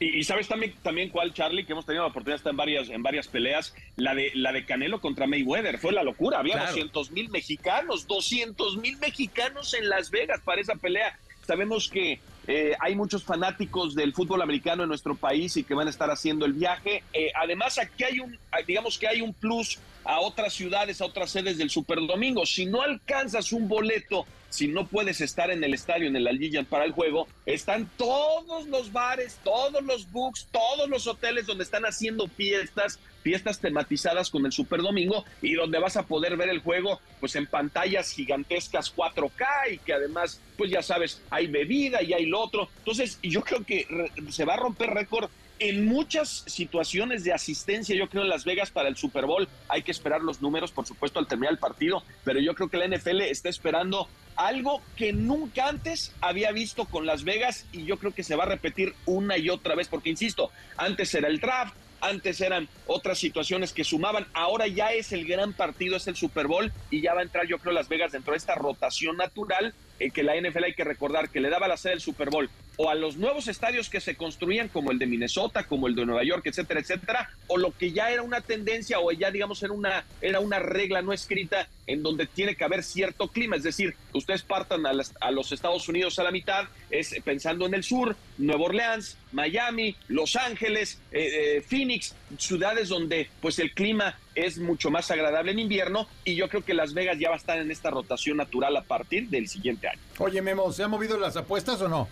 Y, 0.00 0.18
y 0.18 0.24
sabes 0.24 0.48
también, 0.48 0.74
también 0.82 1.10
cuál, 1.10 1.32
Charlie, 1.32 1.64
que 1.64 1.72
hemos 1.72 1.86
tenido 1.86 2.02
la 2.02 2.10
oportunidad 2.10 2.34
de 2.34 2.38
estar 2.38 2.50
en 2.50 2.56
varias, 2.56 2.88
en 2.88 3.02
varias 3.02 3.28
peleas, 3.28 3.74
la 3.96 4.14
de, 4.14 4.32
la 4.34 4.50
de 4.52 4.64
Canelo 4.64 5.00
contra 5.00 5.26
Mayweather, 5.28 5.78
fue 5.78 5.92
la 5.92 6.02
locura, 6.02 6.40
había 6.40 6.54
Claro. 6.54 6.70
200 6.70 7.10
mil 7.12 7.28
mexicanos, 7.30 8.06
200 8.08 8.78
mil 8.78 8.96
mexicanos 8.98 9.74
en 9.74 9.88
Las 9.88 10.10
Vegas 10.10 10.40
para 10.44 10.60
esa 10.60 10.74
pelea. 10.74 11.16
Sabemos 11.46 11.88
que 11.88 12.18
eh, 12.46 12.74
hay 12.80 12.94
muchos 12.94 13.22
fanáticos 13.22 13.94
del 13.94 14.12
fútbol 14.12 14.42
americano 14.42 14.82
en 14.82 14.88
nuestro 14.88 15.14
país 15.14 15.56
y 15.56 15.64
que 15.64 15.74
van 15.74 15.86
a 15.86 15.90
estar 15.90 16.10
haciendo 16.10 16.44
el 16.44 16.52
viaje. 16.52 17.04
Eh, 17.12 17.30
además, 17.40 17.78
aquí 17.78 18.04
hay 18.04 18.20
un, 18.20 18.38
digamos 18.66 18.98
que 18.98 19.06
hay 19.06 19.20
un 19.20 19.32
plus 19.32 19.78
a 20.04 20.20
otras 20.20 20.52
ciudades, 20.52 21.00
a 21.00 21.06
otras 21.06 21.30
sedes 21.30 21.58
del 21.58 21.70
Superdomingo. 21.70 22.44
Si 22.44 22.66
no 22.66 22.82
alcanzas 22.82 23.52
un 23.52 23.68
boleto, 23.68 24.26
si 24.52 24.68
no 24.68 24.86
puedes 24.86 25.22
estar 25.22 25.50
en 25.50 25.64
el 25.64 25.72
estadio, 25.72 26.06
en 26.06 26.14
el 26.14 26.28
Allegiant 26.28 26.68
para 26.68 26.84
el 26.84 26.92
juego, 26.92 27.26
están 27.46 27.90
todos 27.96 28.66
los 28.68 28.92
bares, 28.92 29.38
todos 29.42 29.82
los 29.82 30.10
books, 30.12 30.46
todos 30.52 30.88
los 30.90 31.06
hoteles 31.06 31.46
donde 31.46 31.64
están 31.64 31.84
haciendo 31.84 32.28
fiestas, 32.28 32.98
fiestas 33.22 33.60
tematizadas 33.60 34.28
con 34.28 34.44
el 34.44 34.52
Superdomingo 34.52 35.24
y 35.40 35.54
donde 35.54 35.78
vas 35.78 35.96
a 35.96 36.02
poder 36.02 36.36
ver 36.36 36.50
el 36.50 36.58
juego 36.58 37.00
pues 37.18 37.34
en 37.36 37.46
pantallas 37.46 38.12
gigantescas 38.12 38.94
4K 38.94 39.72
y 39.72 39.78
que 39.78 39.94
además 39.94 40.38
pues 40.58 40.70
ya 40.70 40.82
sabes, 40.82 41.22
hay 41.30 41.46
bebida 41.46 42.02
y 42.02 42.12
hay 42.12 42.26
lo 42.26 42.38
otro. 42.40 42.68
Entonces, 42.78 43.18
yo 43.22 43.42
creo 43.42 43.64
que 43.64 43.86
se 44.28 44.44
va 44.44 44.54
a 44.54 44.58
romper 44.58 44.90
récord 44.90 45.30
en 45.62 45.86
muchas 45.86 46.42
situaciones 46.46 47.22
de 47.22 47.32
asistencia, 47.32 47.94
yo 47.94 48.08
creo 48.08 48.24
en 48.24 48.28
Las 48.28 48.44
Vegas 48.44 48.72
para 48.72 48.88
el 48.88 48.96
Super 48.96 49.26
Bowl, 49.26 49.48
hay 49.68 49.82
que 49.82 49.92
esperar 49.92 50.20
los 50.20 50.42
números, 50.42 50.72
por 50.72 50.86
supuesto, 50.86 51.20
al 51.20 51.28
terminar 51.28 51.52
el 51.52 51.58
partido, 51.58 52.02
pero 52.24 52.40
yo 52.40 52.54
creo 52.54 52.68
que 52.68 52.78
la 52.78 52.88
NFL 52.88 53.20
está 53.20 53.48
esperando 53.48 54.08
algo 54.36 54.82
que 54.96 55.12
nunca 55.12 55.68
antes 55.68 56.12
había 56.20 56.52
visto 56.52 56.84
con 56.86 57.06
Las 57.06 57.24
Vegas 57.24 57.66
y 57.72 57.84
yo 57.84 57.98
creo 57.98 58.14
que 58.14 58.22
se 58.22 58.36
va 58.36 58.44
a 58.44 58.48
repetir 58.48 58.94
una 59.06 59.38
y 59.38 59.50
otra 59.50 59.74
vez, 59.74 59.88
porque 59.88 60.10
insisto, 60.10 60.50
antes 60.76 61.14
era 61.14 61.28
el 61.28 61.40
draft, 61.40 61.74
antes 62.00 62.40
eran 62.40 62.68
otras 62.86 63.18
situaciones 63.18 63.72
que 63.72 63.84
sumaban, 63.84 64.26
ahora 64.34 64.66
ya 64.66 64.92
es 64.92 65.12
el 65.12 65.24
gran 65.24 65.52
partido, 65.52 65.96
es 65.96 66.08
el 66.08 66.16
Super 66.16 66.48
Bowl 66.48 66.72
y 66.90 67.00
ya 67.00 67.14
va 67.14 67.20
a 67.20 67.22
entrar 67.22 67.46
yo 67.46 67.58
creo 67.58 67.72
Las 67.72 67.88
Vegas 67.88 68.12
dentro 68.12 68.32
de 68.32 68.38
esta 68.38 68.56
rotación 68.56 69.16
natural 69.16 69.72
que 70.10 70.22
la 70.22 70.34
NFL 70.40 70.64
hay 70.64 70.74
que 70.74 70.84
recordar 70.84 71.28
que 71.30 71.40
le 71.40 71.48
daba 71.50 71.68
la 71.68 71.76
sede 71.76 71.92
del 71.92 72.00
Super 72.00 72.30
Bowl 72.30 72.50
o 72.76 72.88
a 72.88 72.94
los 72.94 73.16
nuevos 73.16 73.48
estadios 73.48 73.90
que 73.90 74.00
se 74.00 74.14
construían 74.16 74.68
como 74.68 74.90
el 74.90 74.98
de 74.98 75.06
Minnesota, 75.06 75.64
como 75.64 75.86
el 75.88 75.94
de 75.94 76.06
Nueva 76.06 76.24
York, 76.24 76.46
etcétera, 76.46 76.80
etcétera, 76.80 77.30
o 77.46 77.58
lo 77.58 77.76
que 77.76 77.92
ya 77.92 78.10
era 78.10 78.22
una 78.22 78.40
tendencia 78.40 78.98
o 78.98 79.12
ya 79.12 79.30
digamos 79.30 79.62
era 79.62 79.72
una 79.74 80.04
era 80.22 80.40
una 80.40 80.58
regla 80.58 81.02
no 81.02 81.12
escrita 81.12 81.68
en 81.86 82.02
donde 82.02 82.26
tiene 82.26 82.56
que 82.56 82.64
haber 82.64 82.82
cierto 82.82 83.28
clima, 83.28 83.56
es 83.56 83.62
decir, 83.62 83.94
ustedes 84.14 84.42
partan 84.42 84.86
a, 84.86 84.92
las- 84.94 85.12
a 85.20 85.30
los 85.30 85.52
Estados 85.52 85.86
Unidos 85.88 86.18
a 86.18 86.22
la 86.22 86.30
mitad, 86.30 86.64
es 86.90 87.14
pensando 87.24 87.66
en 87.66 87.74
el 87.74 87.82
sur, 87.84 88.16
Nueva 88.38 88.64
Orleans, 88.64 89.16
Miami, 89.32 89.94
Los 90.08 90.36
Ángeles, 90.36 90.98
eh, 91.12 91.56
eh, 91.58 91.62
Phoenix, 91.68 92.14
ciudades 92.38 92.88
donde 92.88 93.28
pues 93.40 93.58
el 93.58 93.72
clima 93.72 94.18
es 94.34 94.58
mucho 94.58 94.90
más 94.90 95.10
agradable 95.10 95.52
en 95.52 95.58
invierno 95.58 96.06
y 96.24 96.34
yo 96.34 96.48
creo 96.48 96.64
que 96.64 96.74
Las 96.74 96.94
Vegas 96.94 97.18
ya 97.18 97.28
va 97.28 97.34
a 97.34 97.38
estar 97.38 97.58
en 97.58 97.70
esta 97.70 97.90
rotación 97.90 98.36
natural 98.36 98.76
a 98.76 98.82
partir 98.82 99.28
del 99.28 99.48
siguiente 99.48 99.88
año. 99.88 100.00
Oye, 100.18 100.40
Memo, 100.42 100.72
¿se 100.72 100.82
han 100.82 100.90
movido 100.90 101.18
las 101.18 101.36
apuestas 101.36 101.80
o 101.80 101.88
no? 101.88 102.08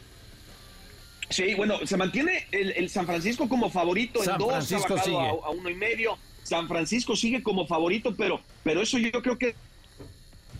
Sí, 1.29 1.55
bueno, 1.55 1.87
se 1.87 1.97
mantiene 1.97 2.47
el, 2.51 2.73
el 2.73 2.91
San 2.91 3.07
Francisco 3.07 3.49
como 3.49 3.71
favorito 3.71 4.23
San 4.23 4.35
en 4.35 4.39
dos, 4.39 4.51
Francisco 4.51 4.95
ha 4.95 5.03
sigue. 5.03 5.17
a, 5.17 5.31
a 5.31 5.51
uno 5.51 5.71
y 5.71 5.75
medio. 5.75 6.19
San 6.43 6.67
Francisco 6.67 7.15
sigue 7.15 7.43
como 7.43 7.67
favorito, 7.67 8.15
pero, 8.17 8.41
pero 8.65 8.83
eso 8.83 8.99
yo 8.99 9.23
creo 9.23 9.39
que, 9.39 9.55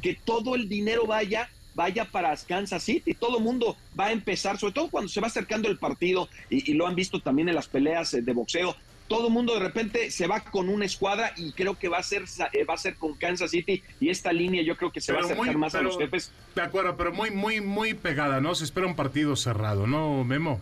que 0.01 0.15
todo 0.15 0.55
el 0.55 0.69
dinero 0.69 1.07
vaya 1.07 1.49
vaya 1.75 2.05
para 2.05 2.37
Kansas 2.37 2.83
City, 2.83 3.15
todo 3.15 3.39
el 3.39 3.45
mundo 3.45 3.77
va 3.99 4.07
a 4.07 4.13
empezar, 4.13 4.59
sobre 4.59 4.75
todo 4.75 4.91
cuando 4.91 5.09
se 5.09 5.21
va 5.21 5.29
acercando 5.29 5.69
el 5.69 5.79
partido, 5.79 6.29
y, 6.51 6.71
y 6.71 6.75
lo 6.75 6.87
han 6.87 6.95
visto 6.95 7.21
también 7.21 7.49
en 7.49 7.55
las 7.55 7.69
peleas 7.69 8.13
eh, 8.13 8.23
de 8.23 8.33
boxeo, 8.33 8.77
todo 9.11 9.27
el 9.27 9.33
mundo 9.33 9.55
de 9.55 9.59
repente 9.59 10.13
se 10.13 10.29
va 10.29 10.39
con 10.39 10.69
una 10.69 10.85
escuadra 10.85 11.33
y 11.37 11.51
creo 11.51 11.77
que 11.77 11.89
va 11.89 11.99
a 11.99 12.03
ser 12.05 12.23
eh, 12.53 12.63
va 12.63 12.75
a 12.75 12.79
ser 12.79 12.95
con 12.95 13.15
Kansas 13.15 13.51
City 13.51 13.83
y 13.99 14.09
esta 14.09 14.33
línea 14.33 14.63
yo 14.63 14.77
creo 14.77 14.93
que 14.93 15.01
se 15.01 15.13
va 15.13 15.19
a 15.19 15.23
acercar 15.25 15.47
muy- 15.47 15.57
más 15.57 15.75
a 15.75 15.83
los 15.83 15.99
jefes. 15.99 16.31
De 16.55 16.63
acuerdo, 16.63 16.97
pero 16.97 17.13
muy, 17.13 17.33
muy, 17.33 17.61
muy 17.61 17.95
pegada, 17.95 18.41
¿no? 18.41 18.55
Se 18.55 18.63
espera 18.63 18.87
un 18.87 18.95
partido 18.95 19.35
cerrado, 19.35 19.89
¿no, 19.89 20.23
Memo? 20.23 20.61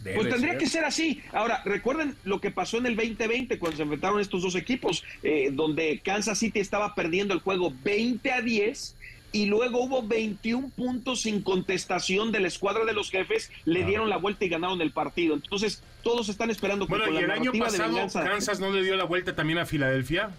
Debe 0.00 0.16
pues 0.16 0.30
tendría 0.30 0.54
ser. 0.54 0.58
que 0.58 0.66
ser 0.66 0.84
así. 0.84 1.22
Ahora, 1.32 1.62
recuerden 1.64 2.16
lo 2.24 2.40
que 2.40 2.50
pasó 2.50 2.78
en 2.78 2.86
el 2.86 2.96
2020 2.96 3.60
cuando 3.60 3.76
se 3.76 3.84
enfrentaron 3.84 4.18
estos 4.20 4.42
dos 4.42 4.56
equipos, 4.56 5.04
eh, 5.22 5.50
donde 5.52 6.00
Kansas 6.04 6.40
City 6.40 6.58
estaba 6.58 6.96
perdiendo 6.96 7.34
el 7.34 7.40
juego 7.40 7.72
20 7.84 8.32
a 8.32 8.40
10 8.42 8.96
y 9.30 9.46
luego 9.46 9.80
hubo 9.84 10.02
21 10.02 10.70
puntos 10.70 11.22
sin 11.22 11.40
contestación 11.40 12.32
de 12.32 12.40
la 12.40 12.48
escuadra 12.48 12.84
de 12.84 12.92
los 12.94 13.10
jefes, 13.12 13.52
le 13.64 13.84
dieron 13.84 14.10
la 14.10 14.16
vuelta 14.16 14.44
y 14.44 14.48
ganaron 14.48 14.80
el 14.82 14.90
partido. 14.90 15.34
Entonces, 15.36 15.82
todos 16.04 16.28
están 16.28 16.50
esperando 16.50 16.86
que 16.86 16.90
Bueno, 16.96 17.12
y 17.12 17.24
el 17.24 17.30
año 17.30 17.52
pasado 17.52 17.88
venganza- 17.94 18.22
Kansas 18.24 18.60
no 18.60 18.70
le 18.70 18.82
dio 18.82 18.94
la 18.96 19.04
vuelta 19.04 19.34
también 19.34 19.58
a 19.58 19.66
Filadelfia. 19.66 20.30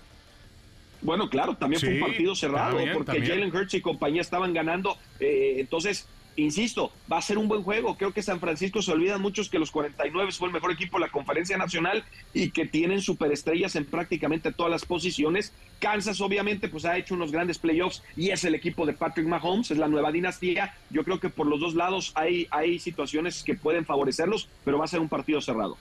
Bueno, 1.02 1.30
claro, 1.30 1.56
también 1.56 1.80
fue 1.82 1.96
un 1.96 2.00
partido 2.00 2.36
cerrado 2.36 2.76
también, 2.78 2.94
porque 2.94 3.12
también. 3.12 3.32
Jalen 3.34 3.56
Hurts 3.56 3.74
y 3.76 3.82
compañía 3.82 4.22
estaban 4.22 4.54
ganando. 4.54 4.98
eh, 5.20 5.56
entonces, 5.60 6.08
insisto, 6.36 6.92
va 7.12 7.18
a 7.18 7.22
ser 7.22 7.38
un 7.38 7.48
buen 7.48 7.64
juego. 7.64 7.96
Creo 7.98 8.12
que 8.14 8.22
San 8.22 8.40
Francisco 8.40 8.82
se 8.82 8.92
olvidan 8.92 9.22
muchos 9.22 9.50
que 9.50 9.60
los 9.60 9.72
49 9.72 10.32
fue 10.32 10.48
el 10.48 10.54
mejor 10.54 10.72
equipo 10.72 10.98
de 10.98 11.06
la 11.06 11.12
conferencia 11.12 11.58
nacional 11.58 12.04
y 12.34 12.52
que 12.52 12.66
tienen 12.66 13.02
superestrellas 13.02 13.76
en 13.76 13.86
prácticamente 13.86 14.52
todas 14.52 14.72
las 14.72 14.86
posiciones. 14.86 15.54
Kansas, 15.80 16.22
obviamente, 16.22 16.68
pues 16.68 16.86
ha 16.86 16.98
hecho 16.98 17.16
unos 17.16 17.32
grandes 17.32 17.60
playoffs 17.60 18.04
y 18.16 18.30
es 18.30 18.44
el 18.44 18.56
equipo 18.56 18.86
de 18.86 18.94
Patrick 18.94 19.28
Mahomes, 19.28 19.72
es 19.72 19.78
la 19.78 19.88
nueva 19.88 20.12
dinastía. 20.12 20.76
Yo 20.90 21.04
creo 21.04 21.20
que 21.20 21.30
por 21.30 21.48
los 21.48 21.60
dos 21.60 21.76
lados 21.76 22.12
hay, 22.16 22.48
hay 22.52 22.80
situaciones 22.80 23.44
que 23.44 23.56
pueden 23.56 23.86
favorecerlos, 23.86 24.48
pero 24.64 24.78
va 24.78 24.86
a 24.86 24.90
ser 24.90 25.00
un 25.00 25.10
partido 25.10 25.42
cerrado. 25.42 25.78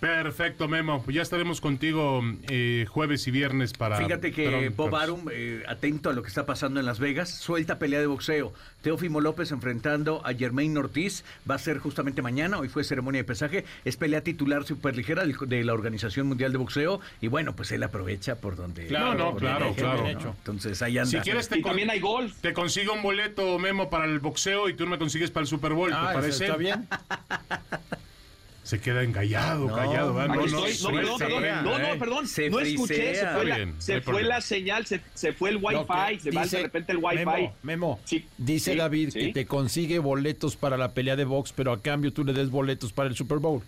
Perfecto, 0.00 0.68
Memo. 0.68 1.02
Pues 1.02 1.14
ya 1.16 1.22
estaremos 1.22 1.60
contigo 1.60 2.20
eh, 2.50 2.84
jueves 2.88 3.26
y 3.26 3.30
viernes 3.30 3.72
para. 3.72 3.96
Fíjate 3.96 4.30
que. 4.30 4.68
Bob 4.68 4.94
Arum, 4.94 5.28
eh, 5.32 5.62
atento 5.66 6.10
a 6.10 6.12
lo 6.12 6.22
que 6.22 6.28
está 6.28 6.44
pasando 6.44 6.80
en 6.80 6.86
Las 6.86 6.98
Vegas, 6.98 7.30
suelta 7.30 7.78
pelea 7.78 8.00
de 8.00 8.06
boxeo. 8.06 8.52
Teófimo 8.82 9.20
López 9.20 9.50
enfrentando 9.52 10.20
a 10.24 10.34
Germain 10.34 10.76
Ortiz. 10.76 11.24
Va 11.50 11.54
a 11.54 11.58
ser 11.58 11.78
justamente 11.78 12.20
mañana. 12.22 12.58
Hoy 12.58 12.68
fue 12.68 12.84
ceremonia 12.84 13.20
de 13.20 13.24
pesaje. 13.24 13.64
Es 13.84 13.96
pelea 13.96 14.20
titular 14.20 14.64
superligera 14.64 15.24
de 15.24 15.64
la 15.64 15.72
Organización 15.72 16.26
Mundial 16.26 16.52
de 16.52 16.58
Boxeo. 16.58 17.00
Y 17.20 17.28
bueno, 17.28 17.56
pues 17.56 17.72
él 17.72 17.82
aprovecha 17.82 18.36
por 18.36 18.54
donde. 18.56 18.86
Claro, 18.86 19.14
no, 19.14 19.30
por 19.32 19.40
claro, 19.40 19.66
donde 19.66 19.80
claro. 19.82 20.34
Entonces 20.38 20.82
ahí 20.82 20.98
anda. 20.98 21.10
Si 21.10 21.18
quieres, 21.18 21.48
te, 21.48 21.58
Y 21.58 21.62
también 21.62 21.90
hay 21.90 22.00
golf. 22.00 22.34
te 22.42 22.52
consigo 22.52 22.92
un 22.92 23.02
boleto, 23.02 23.58
Memo, 23.58 23.88
para 23.88 24.04
el 24.04 24.20
boxeo 24.20 24.68
y 24.68 24.74
tú 24.74 24.86
me 24.86 24.98
consigues 24.98 25.30
para 25.30 25.42
el 25.42 25.48
Super 25.48 25.72
Bowl. 25.72 25.88
¿Te 25.90 25.96
Ah, 25.96 26.10
eso 26.10 26.20
parece? 26.20 26.44
está 26.44 26.56
bien. 26.58 26.86
Se 28.66 28.80
queda 28.80 29.04
engallado, 29.04 29.68
No, 29.68 29.76
callado. 29.76 30.12
No, 30.12 30.26
no, 30.26 30.66
estoy. 30.66 30.92
No, 30.92 30.98
perdón, 30.98 31.18
suelta, 31.18 31.24
perdón, 31.24 31.44
¿eh? 31.44 31.52
no, 31.62 31.78
no, 31.78 31.98
perdón, 32.00 32.26
Se 32.26 32.50
no 32.50 32.58
escuché, 32.58 33.14
se 33.14 33.26
fue, 33.28 33.44
la, 33.44 33.58
no 33.64 33.80
se 33.80 34.00
fue 34.00 34.22
la 34.24 34.40
señal, 34.40 34.86
se, 34.86 35.00
se 35.14 35.32
fue 35.32 35.50
el 35.50 35.58
wifi, 35.58 36.16
que 36.16 36.20
se 36.20 36.30
va 36.32 36.46
de 36.46 36.62
repente 36.62 36.90
el 36.90 36.98
wifi. 36.98 37.24
Memo, 37.24 37.54
Memo, 37.62 38.00
Sí, 38.04 38.26
dice 38.36 38.72
sí, 38.72 38.76
David 38.76 39.10
sí. 39.12 39.20
que 39.20 39.32
te 39.32 39.46
consigue 39.46 40.00
boletos 40.00 40.56
para 40.56 40.76
la 40.76 40.94
pelea 40.94 41.14
de 41.14 41.24
box, 41.24 41.52
pero 41.54 41.70
a 41.70 41.80
cambio 41.80 42.12
tú 42.12 42.24
le 42.24 42.32
des 42.32 42.50
boletos 42.50 42.92
para 42.92 43.08
el 43.08 43.14
Super 43.14 43.38
Bowl. 43.38 43.62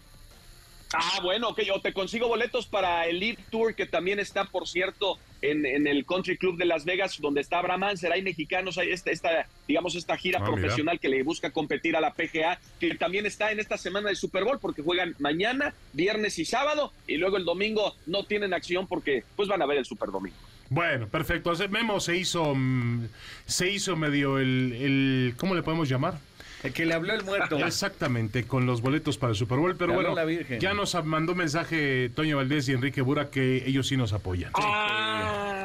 Ah, 0.93 1.21
bueno, 1.23 1.51
ok, 1.51 1.61
yo 1.61 1.81
te 1.81 1.93
consigo 1.93 2.27
boletos 2.27 2.67
para 2.67 3.07
el 3.07 3.21
Lead 3.21 3.37
Tour, 3.51 3.77
que 3.77 3.87
también 3.87 4.19
está, 4.19 4.47
por 4.47 4.67
cierto, 4.67 5.17
en, 5.43 5.65
en 5.67 5.87
el 5.87 6.05
Country 6.05 6.37
Club 6.37 6.57
de 6.57 6.65
Las 6.65 6.85
Vegas, 6.85 7.19
donde 7.21 7.41
está 7.41 7.59
Abraham 7.59 7.85
Anser, 7.85 8.13
hay 8.13 8.23
mexicanos, 8.23 8.77
hay 8.79 8.91
esta, 8.91 9.11
esta, 9.11 9.47
digamos, 9.67 9.95
esta 9.95 10.17
gira 10.17 10.39
Ah, 10.41 10.43
mira. 10.47 10.53
profesional 10.61 10.99
que 11.01 11.09
le 11.09 11.23
busca 11.23 11.51
competir 11.51 11.97
a 11.97 12.01
la 12.01 12.13
PGA, 12.15 12.59
que 12.81 12.95
también 12.97 13.27
está 13.27 13.53
en 13.53 13.61
esta 13.61 13.79
semana 13.79 14.09
de 14.09 14.15
Super 14.17 14.45
Bowl, 14.45 14.59
porque 14.61 14.83
juegan 14.83 15.15
mañana, 15.19 15.75
viernes 15.93 16.39
y 16.39 16.45
sábado, 16.45 16.93
y 17.07 17.17
luego 17.17 17.37
el 17.37 17.45
domingo 17.45 17.95
no 18.07 18.25
tienen 18.25 18.53
acción 18.55 18.87
porque 18.87 19.25
pues 19.37 19.49
van 19.49 19.63
a 19.63 19.67
ver 19.67 19.79
el 19.79 19.85
Super 19.85 20.11
Domingo. 20.11 20.37
Bueno, 20.71 21.09
perfecto. 21.09 21.53
Memo 21.71 21.99
se 21.99 22.17
hizo, 22.17 22.55
mm, 22.55 23.07
se 23.47 23.71
hizo 23.71 23.97
medio 23.97 24.39
el, 24.39 24.73
el- 24.79 25.35
¿cómo 25.39 25.55
le 25.55 25.63
podemos 25.63 25.89
llamar? 25.89 26.19
El 26.63 26.73
que 26.73 26.87
le 26.87 26.95
habló 26.95 27.15
el 27.15 27.25
muerto. 27.25 27.57
Exactamente, 27.67 28.45
con 28.45 28.67
los 28.67 28.81
boletos 28.81 29.17
para 29.19 29.31
el 29.31 29.37
Super 29.37 29.59
Bowl. 29.59 29.77
Pero 29.77 29.95
bueno, 29.95 30.15
la 30.15 30.25
Virgen. 30.25 30.59
ya 30.61 30.75
nos 30.75 30.95
mandó 31.05 31.35
mensaje 31.35 32.11
Toño 32.15 32.37
Valdés 32.39 32.69
y 32.69 32.73
Enrique 32.73 33.01
Bura 33.03 33.31
que 33.31 33.65
ellos 33.67 33.87
sí 33.87 33.97
nos 33.97 34.13
apoyan. 34.13 34.53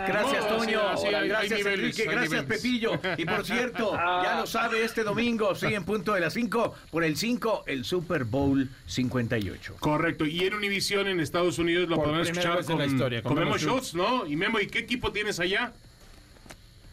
Gracias, 0.05 0.43
No, 0.49 0.57
Toño. 0.57 0.81
sí, 0.97 1.01
sí, 1.01 1.07
hay- 1.07 1.15
hay 1.15 1.29
gracias, 1.29 1.57
niveles, 1.59 1.79
Enrique. 1.79 2.03
Gracias, 2.03 2.31
niveles. 2.43 2.61
Pepillo. 2.61 2.91
Y 3.17 3.25
por 3.25 3.45
cierto, 3.45 3.93
ya 3.93 4.37
lo 4.39 4.47
sabe, 4.47 4.83
este 4.83 5.03
domingo, 5.03 5.55
sí, 5.55 5.67
en 5.73 5.83
punto 5.85 6.13
de 6.13 6.19
las 6.21 6.33
5, 6.33 6.75
por 6.91 7.03
el 7.03 7.15
5, 7.15 7.63
el 7.67 7.85
Super 7.85 8.25
Bowl 8.25 8.69
58. 8.85 9.75
Correcto, 9.79 10.25
y 10.25 10.41
en 10.43 10.53
Univision 10.53 11.07
en 11.07 11.19
Estados 11.19 11.57
Unidos 11.59 11.87
lo 11.89 11.95
podemos 11.97 12.27
escuchar 12.27 12.63
con, 12.65 12.77
la 12.79 12.85
historia, 12.85 13.21
con 13.21 13.33
con 13.33 13.39
Memo 13.43 13.55
Memo 13.55 13.59
Schultz, 13.59 13.93
¿no? 13.95 14.25
Y 14.27 14.35
Memo, 14.35 14.59
¿y 14.59 14.67
qué 14.67 14.79
equipo 14.79 15.11
tienes 15.11 15.39
allá? 15.39 15.73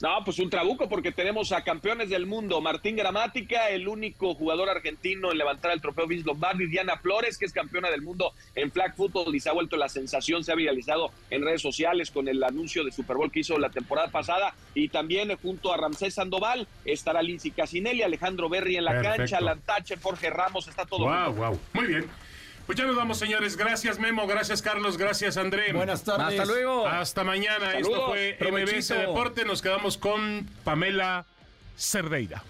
No, 0.00 0.24
pues 0.24 0.38
un 0.38 0.48
trabuco 0.48 0.88
porque 0.88 1.12
tenemos 1.12 1.52
a 1.52 1.62
campeones 1.62 2.08
del 2.08 2.24
mundo, 2.24 2.62
Martín 2.62 2.96
Gramática, 2.96 3.68
el 3.68 3.86
único 3.86 4.34
jugador 4.34 4.70
argentino 4.70 5.30
en 5.30 5.36
levantar 5.36 5.72
el 5.72 5.82
trofeo 5.82 6.06
Vince 6.06 6.24
Lombardi, 6.26 6.66
Diana 6.66 6.96
Flores, 6.96 7.36
que 7.36 7.44
es 7.44 7.52
campeona 7.52 7.90
del 7.90 8.00
mundo 8.00 8.32
en 8.54 8.72
flag 8.72 8.96
football 8.96 9.34
y 9.34 9.40
se 9.40 9.50
ha 9.50 9.52
vuelto 9.52 9.76
la 9.76 9.90
sensación, 9.90 10.42
se 10.42 10.52
ha 10.52 10.54
viralizado 10.54 11.10
en 11.28 11.44
redes 11.44 11.60
sociales 11.60 12.10
con 12.10 12.28
el 12.28 12.42
anuncio 12.42 12.82
de 12.82 12.92
Super 12.92 13.18
Bowl 13.18 13.30
que 13.30 13.40
hizo 13.40 13.58
la 13.58 13.68
temporada 13.68 14.08
pasada 14.08 14.54
y 14.74 14.88
también 14.88 15.30
eh, 15.32 15.36
junto 15.40 15.70
a 15.70 15.76
Ramsés 15.76 16.14
Sandoval 16.14 16.66
estará 16.86 17.20
Lindsay 17.20 17.50
Casinelli, 17.50 18.02
Alejandro 18.02 18.48
Berri 18.48 18.76
en 18.76 18.86
la 18.86 18.92
Perfecto. 18.92 19.16
cancha, 19.18 19.40
Lantache, 19.42 19.96
Jorge 19.98 20.30
Ramos, 20.30 20.66
está 20.66 20.86
todo. 20.86 21.04
Wow, 21.04 21.34
wow. 21.34 21.60
Muy 21.74 21.86
bien. 21.86 22.06
Pues 22.70 22.78
ya 22.78 22.86
nos 22.86 22.94
vamos, 22.94 23.18
señores. 23.18 23.56
Gracias, 23.56 23.98
Memo. 23.98 24.28
Gracias, 24.28 24.62
Carlos. 24.62 24.96
Gracias, 24.96 25.36
André. 25.36 25.72
Buenas 25.72 26.04
tardes. 26.04 26.38
Hasta 26.38 26.44
luego. 26.44 26.86
Hasta 26.86 27.24
mañana. 27.24 27.76
Esto 27.76 28.06
fue 28.06 28.36
Provechito. 28.38 28.94
MBS 28.94 29.08
Deporte. 29.08 29.44
Nos 29.44 29.60
quedamos 29.60 29.98
con 29.98 30.48
Pamela 30.62 31.26
Cerdeira. 31.76 32.44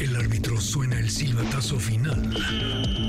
El 0.00 0.16
árbitro 0.16 0.58
suena 0.58 0.98
el 0.98 1.10
silbatazo 1.10 1.78
final. 1.78 2.22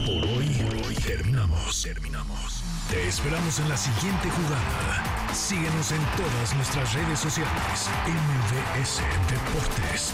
Por 0.05 0.25
hoy, 0.25 0.47
por 0.65 0.85
hoy 0.85 0.95
terminamos, 0.95 1.81
terminamos. 1.81 2.61
Te 2.91 3.07
esperamos 3.07 3.57
en 3.57 3.69
la 3.69 3.77
siguiente 3.77 4.29
jugada. 4.29 5.33
Síguenos 5.33 5.93
en 5.93 6.01
todas 6.17 6.53
nuestras 6.57 6.93
redes 6.93 7.19
sociales. 7.19 7.89
MVS 8.05 9.01
Deportes. 9.31 10.13